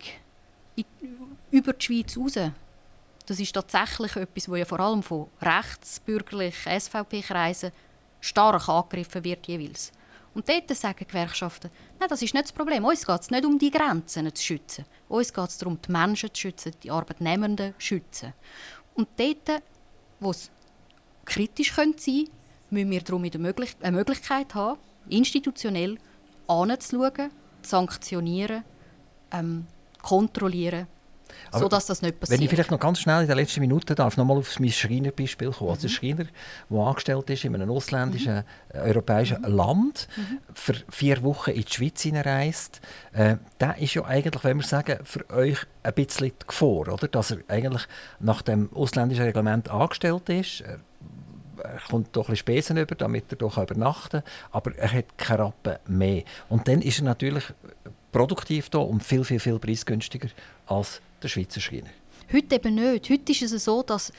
in, 0.74 0.86
über 1.50 1.74
die 1.74 1.84
Schweiz 1.84 2.16
raus, 2.16 2.38
das 3.26 3.40
ist 3.40 3.52
tatsächlich 3.52 4.16
etwas, 4.16 4.48
wo 4.48 4.56
ja 4.56 4.64
vor 4.64 4.80
allem 4.80 5.02
von 5.02 5.28
rechtsbürgerlichen 5.42 6.80
SVP-Kreisen 6.80 7.72
stark 8.20 8.68
angegriffen 8.70 9.22
wird 9.22 9.46
jeweils. 9.46 9.92
Und 10.32 10.48
dort 10.48 10.74
sagen 10.74 11.06
Gewerkschaften, 11.06 11.70
nein, 12.00 12.08
das 12.08 12.22
ist 12.22 12.32
nicht 12.32 12.46
das 12.46 12.52
Problem. 12.52 12.86
Uns 12.86 13.04
geht 13.04 13.20
es 13.20 13.30
nicht 13.30 13.44
um 13.44 13.58
die 13.58 13.70
Grenzen 13.70 14.34
zu 14.34 14.42
schützen. 14.42 14.86
Uns 15.10 15.30
geht 15.30 15.48
es 15.48 15.58
darum, 15.58 15.78
die 15.82 15.92
Menschen 15.92 16.32
zu 16.32 16.40
schützen, 16.40 16.72
die 16.82 16.90
Arbeitnehmenden 16.90 17.74
zu 17.74 17.80
schützen. 17.80 18.32
Und 18.94 19.08
dort, 19.18 19.62
wo 20.20 20.30
es 20.30 20.50
kritisch 21.24 21.74
sein 21.74 21.92
könnte, 21.92 22.30
müssen 22.70 22.90
wir 22.90 23.02
darum 23.02 23.24
eine 23.24 23.92
Möglichkeit 23.92 24.54
haben, 24.54 24.78
institutionell 25.08 25.98
anzuschauen, 26.46 27.30
zu 27.62 27.70
sanktionieren, 27.70 28.64
ähm, 29.32 29.66
kontrollieren 30.02 30.86
so 31.52 31.68
dass 31.68 31.86
das 31.86 32.02
nicht 32.02 32.18
passiert. 32.18 32.38
Wenn 32.38 32.44
ich 32.44 32.50
vielleicht 32.50 32.70
noch 32.70 32.80
ganz 32.80 33.00
schnell 33.00 33.22
in 33.22 33.26
der 33.26 33.36
letzten 33.36 33.60
Minute 33.60 33.94
darf, 33.94 34.16
noch 34.16 34.24
mal 34.24 34.38
auf 34.38 34.58
mein 34.58 34.70
Schreinerbeispiel 34.70 35.50
kommen. 35.50 35.68
Mhm. 35.68 35.74
Also 35.74 35.86
ein 35.86 35.90
Schreiner, 35.90 36.26
der 36.70 36.78
angestellt 36.78 37.30
ist 37.30 37.44
in 37.44 37.54
einem 37.54 37.70
ausländischen, 37.70 38.36
mhm. 38.36 38.42
Äh, 38.68 38.78
europäischen 38.78 39.42
mhm. 39.42 39.48
Land, 39.48 40.08
mhm. 40.16 40.38
für 40.54 40.74
vier 40.88 41.22
Wochen 41.22 41.50
in 41.50 41.62
die 41.62 41.72
Schweiz 41.72 42.02
hineinreist, 42.02 42.80
äh, 43.12 43.36
der 43.60 43.78
ist 43.78 43.94
ja 43.94 44.04
eigentlich, 44.04 44.44
wenn 44.44 44.58
wir 44.58 44.66
sagen, 44.66 44.98
für 45.04 45.28
euch 45.30 45.58
ein 45.82 45.94
bisschen 45.94 46.28
die 46.28 46.46
Gefahr, 46.46 46.88
oder? 46.92 47.08
dass 47.08 47.32
er 47.32 47.38
eigentlich 47.48 47.82
nach 48.20 48.42
dem 48.42 48.72
ausländischen 48.74 49.24
Reglement 49.24 49.70
angestellt 49.70 50.28
ist. 50.28 50.64
Er, 51.62 51.70
er 51.70 51.80
kommt 51.80 52.08
doch 52.16 52.28
ein 52.28 52.32
bisschen 52.32 52.36
Spesen 52.36 52.76
über, 52.76 52.94
damit 52.94 53.24
er 53.30 53.36
doch 53.36 53.58
übernachten 53.58 54.22
kann, 54.22 54.32
aber 54.50 54.76
er 54.76 54.92
hat 54.92 55.16
keine 55.16 55.44
Rappen 55.44 55.76
mehr. 55.86 56.22
Und 56.48 56.68
dann 56.68 56.82
ist 56.82 56.98
er 56.98 57.04
natürlich 57.04 57.44
produktiv 58.10 58.68
da 58.70 58.78
und 58.78 59.02
viel, 59.02 59.24
viel, 59.24 59.40
viel 59.40 59.58
preisgünstiger 59.58 60.28
als 60.66 61.00
der 61.22 61.28
Schweizer 61.28 61.60
Schreiner. 61.60 61.90
Heute 62.32 62.54
eben 62.54 62.74
nicht. 62.74 63.10
Heute 63.10 63.32
ist 63.32 63.42
es 63.42 63.64
so, 63.64 63.82
dass 63.82 64.12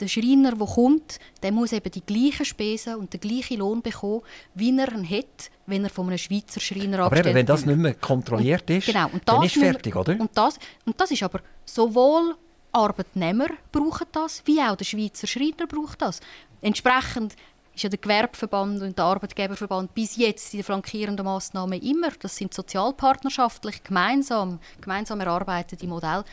der 0.00 0.08
Schreiner, 0.08 0.52
der 0.52 0.66
kommt, 0.66 1.18
der 1.42 1.52
muss 1.52 1.72
eben 1.72 1.90
die 1.90 2.00
gleichen 2.00 2.44
Spesen 2.44 2.96
und 2.96 3.12
den 3.12 3.20
gleichen 3.20 3.58
Lohn 3.58 3.82
bekommen, 3.82 4.22
wie 4.54 4.76
er 4.76 4.92
ihn 4.92 5.08
hat, 5.08 5.50
wenn 5.66 5.84
er 5.84 5.90
von 5.90 6.06
einem 6.06 6.18
Schweizer 6.18 6.60
Schreiner 6.60 7.00
aber 7.00 7.18
eben, 7.18 7.34
wenn 7.34 7.46
das 7.46 7.66
nicht 7.66 7.78
mehr 7.78 7.94
kontrolliert 7.94 8.68
und, 8.70 8.76
ist, 8.76 8.86
genau, 8.86 9.08
und 9.12 9.22
dann 9.26 9.42
ist 9.42 9.54
fertig, 9.54 9.94
oder? 9.94 10.18
Und 10.18 10.30
das, 10.34 10.58
und 10.86 10.98
das 10.98 11.10
ist 11.10 11.22
aber 11.22 11.40
sowohl 11.64 12.34
Arbeitnehmer 12.72 13.48
brauchen 13.72 14.06
das, 14.12 14.42
wie 14.46 14.60
auch 14.60 14.76
der 14.76 14.84
Schweizer 14.84 15.26
Schreiner 15.26 15.66
braucht 15.68 16.02
das. 16.02 16.20
Entsprechend 16.60 17.34
ist 17.74 17.82
ja 17.82 17.88
der 17.88 17.98
Gewerbeverband 17.98 18.82
und 18.82 18.98
der 18.98 19.04
Arbeitgeberverband 19.04 19.94
bis 19.94 20.16
jetzt 20.16 20.52
die 20.52 20.62
flankierenden 20.62 21.24
Massnahmen 21.24 21.80
immer. 21.80 22.10
Das 22.20 22.36
sind 22.36 22.52
sozialpartnerschaftlich 22.52 23.82
gemeinsam, 23.82 24.58
gemeinsam 24.80 25.20
erarbeitete 25.20 25.86
Modelle, 25.86 26.24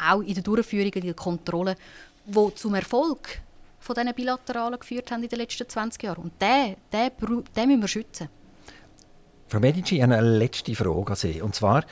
auch 0.00 0.20
in 0.20 0.34
der 0.34 0.42
Durchführung, 0.42 0.92
in 0.92 1.02
der 1.02 1.14
Kontrolle, 1.14 1.76
die 2.24 2.54
zum 2.54 2.74
Erfolg 2.74 3.40
von 3.80 3.94
diesen 3.94 4.14
Bilateralen 4.14 4.78
geführt 4.78 5.10
haben 5.10 5.22
in 5.22 5.28
den 5.28 5.38
letzten 5.40 5.68
20 5.68 6.02
Jahren. 6.02 6.24
Und 6.24 6.40
den, 6.40 6.76
den, 6.92 7.10
den 7.56 7.68
müssen 7.68 7.80
wir 7.80 7.88
schützen. 7.88 8.28
Frau 9.48 9.60
Medici, 9.60 10.02
eine 10.02 10.20
letzte 10.20 10.74
Frage 10.74 11.10
an 11.10 11.16
Sie. 11.16 11.42
Und 11.42 11.54
zwar, 11.54 11.84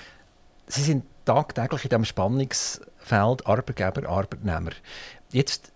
Sie 0.66 0.82
sind 0.82 1.05
tagtäglich 1.24 1.84
in 1.84 1.88
diesem 1.90 2.05
Spannungsfeld 3.03 3.46
Arbeitgeber, 3.46 4.09
Arbeitnehmer. 4.09 4.70
Jetzt 5.32 5.72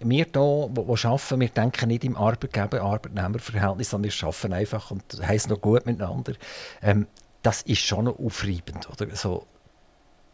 wir 0.00 0.24
hier, 0.24 0.68
die 0.68 0.80
arbeiten, 0.80 1.40
wir 1.40 1.48
denken 1.48 1.88
nicht 1.88 2.04
im 2.04 2.16
Arbeitgeber-Arbeitnehmer-Verhältnis, 2.16 3.90
sondern 3.90 4.12
wir 4.12 4.28
arbeiten 4.28 4.52
einfach 4.52 4.90
und 4.90 5.02
heißen 5.20 5.50
noch 5.50 5.60
gut 5.60 5.86
miteinander. 5.86 6.34
Ähm, 6.82 7.06
das 7.42 7.62
ist 7.62 7.80
schon 7.80 8.04
noch 8.04 8.18
aufreibend. 8.18 8.88
Oder? 8.90 9.14
So, 9.16 9.46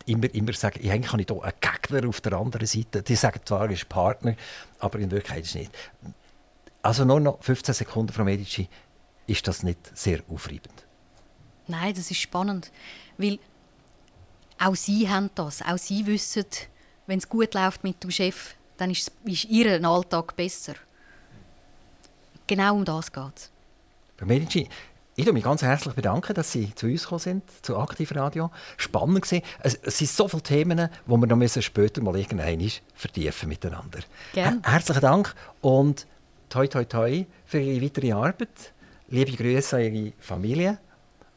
immer, 0.06 0.32
immer 0.34 0.52
sagen, 0.52 0.80
eigentlich 0.88 1.12
habe 1.12 1.22
ich 1.22 1.28
hier 1.28 1.42
einen 1.42 1.52
Gegner 1.60 2.08
auf 2.08 2.20
der 2.20 2.34
anderen 2.34 2.66
Seite. 2.66 3.02
Die 3.02 3.16
sagen 3.16 3.40
zwar, 3.44 3.70
ist 3.70 3.88
Partner, 3.88 4.34
aber 4.78 4.98
in 4.98 5.10
Wirklichkeit 5.10 5.44
ist 5.44 5.50
es 5.50 5.54
nicht. 5.54 5.72
Also 6.82 7.04
nur 7.04 7.20
noch 7.20 7.42
15 7.42 7.74
Sekunden, 7.74 8.12
Frau 8.12 8.24
Medici, 8.24 8.68
ist 9.26 9.48
das 9.48 9.62
nicht 9.62 9.96
sehr 9.96 10.20
aufreibend? 10.28 10.84
Nein, 11.66 11.94
das 11.94 12.10
ist 12.10 12.18
spannend, 12.18 12.70
weil 13.16 13.38
auch 14.58 14.76
Sie 14.76 15.08
haben 15.08 15.30
das. 15.34 15.62
Auch 15.62 15.78
Sie 15.78 16.06
wissen, 16.06 16.46
wenn 17.06 17.18
es 17.18 17.28
gut 17.28 17.54
läuft 17.54 17.84
mit 17.84 18.02
dem 18.02 18.10
Chef, 18.10 18.54
dann 18.76 18.90
ist, 18.90 19.12
ist 19.24 19.44
ihr 19.46 19.72
Alltag 19.84 20.36
besser. 20.36 20.74
Genau 22.46 22.76
um 22.76 22.84
das 22.84 23.12
geht 23.12 23.36
es. 23.36 23.50
Frau 24.16 24.26
Medici, 24.26 24.68
ich 25.16 25.24
bedanke 25.24 25.34
mich 25.34 25.44
ganz 25.44 25.62
herzlich, 25.62 25.94
bedanken, 25.94 26.34
dass 26.34 26.52
Sie 26.52 26.74
zu 26.74 26.86
uns 26.86 27.02
gekommen 27.02 27.20
sind, 27.20 27.42
zu 27.62 27.76
Aktivradio. 27.78 28.50
Spannend 28.76 29.30
war. 29.30 29.40
Es, 29.60 29.74
es 29.76 29.98
sind 29.98 30.10
so 30.10 30.28
viele 30.28 30.42
Themen, 30.42 30.88
die 31.06 31.10
wir 31.10 31.26
noch 31.26 31.62
später 31.62 32.02
mal 32.02 32.16
irgendwann 32.16 32.70
vertiefen 32.94 33.48
miteinander. 33.48 34.00
Gerne. 34.32 34.60
Herzlichen 34.64 35.02
Dank 35.02 35.34
und 35.60 36.06
toi 36.48 36.66
toi 36.66 36.84
toi 36.84 37.24
für 37.46 37.60
Ihre 37.60 37.84
weitere 37.84 38.12
Arbeit. 38.12 38.72
Liebe 39.08 39.32
Grüße 39.32 39.76
an 39.76 39.82
Ihre 39.94 40.12
Familie 40.18 40.78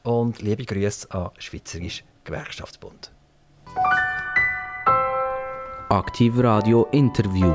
und 0.03 0.41
liebe 0.41 0.65
Grüße 0.65 1.11
an 1.11 1.29
Schweizerisch 1.37 2.03
Gewerkschaftsbund. 2.27 3.13
Aktiv 5.87 6.33
Radio 6.39 6.85
Interview. 6.91 7.53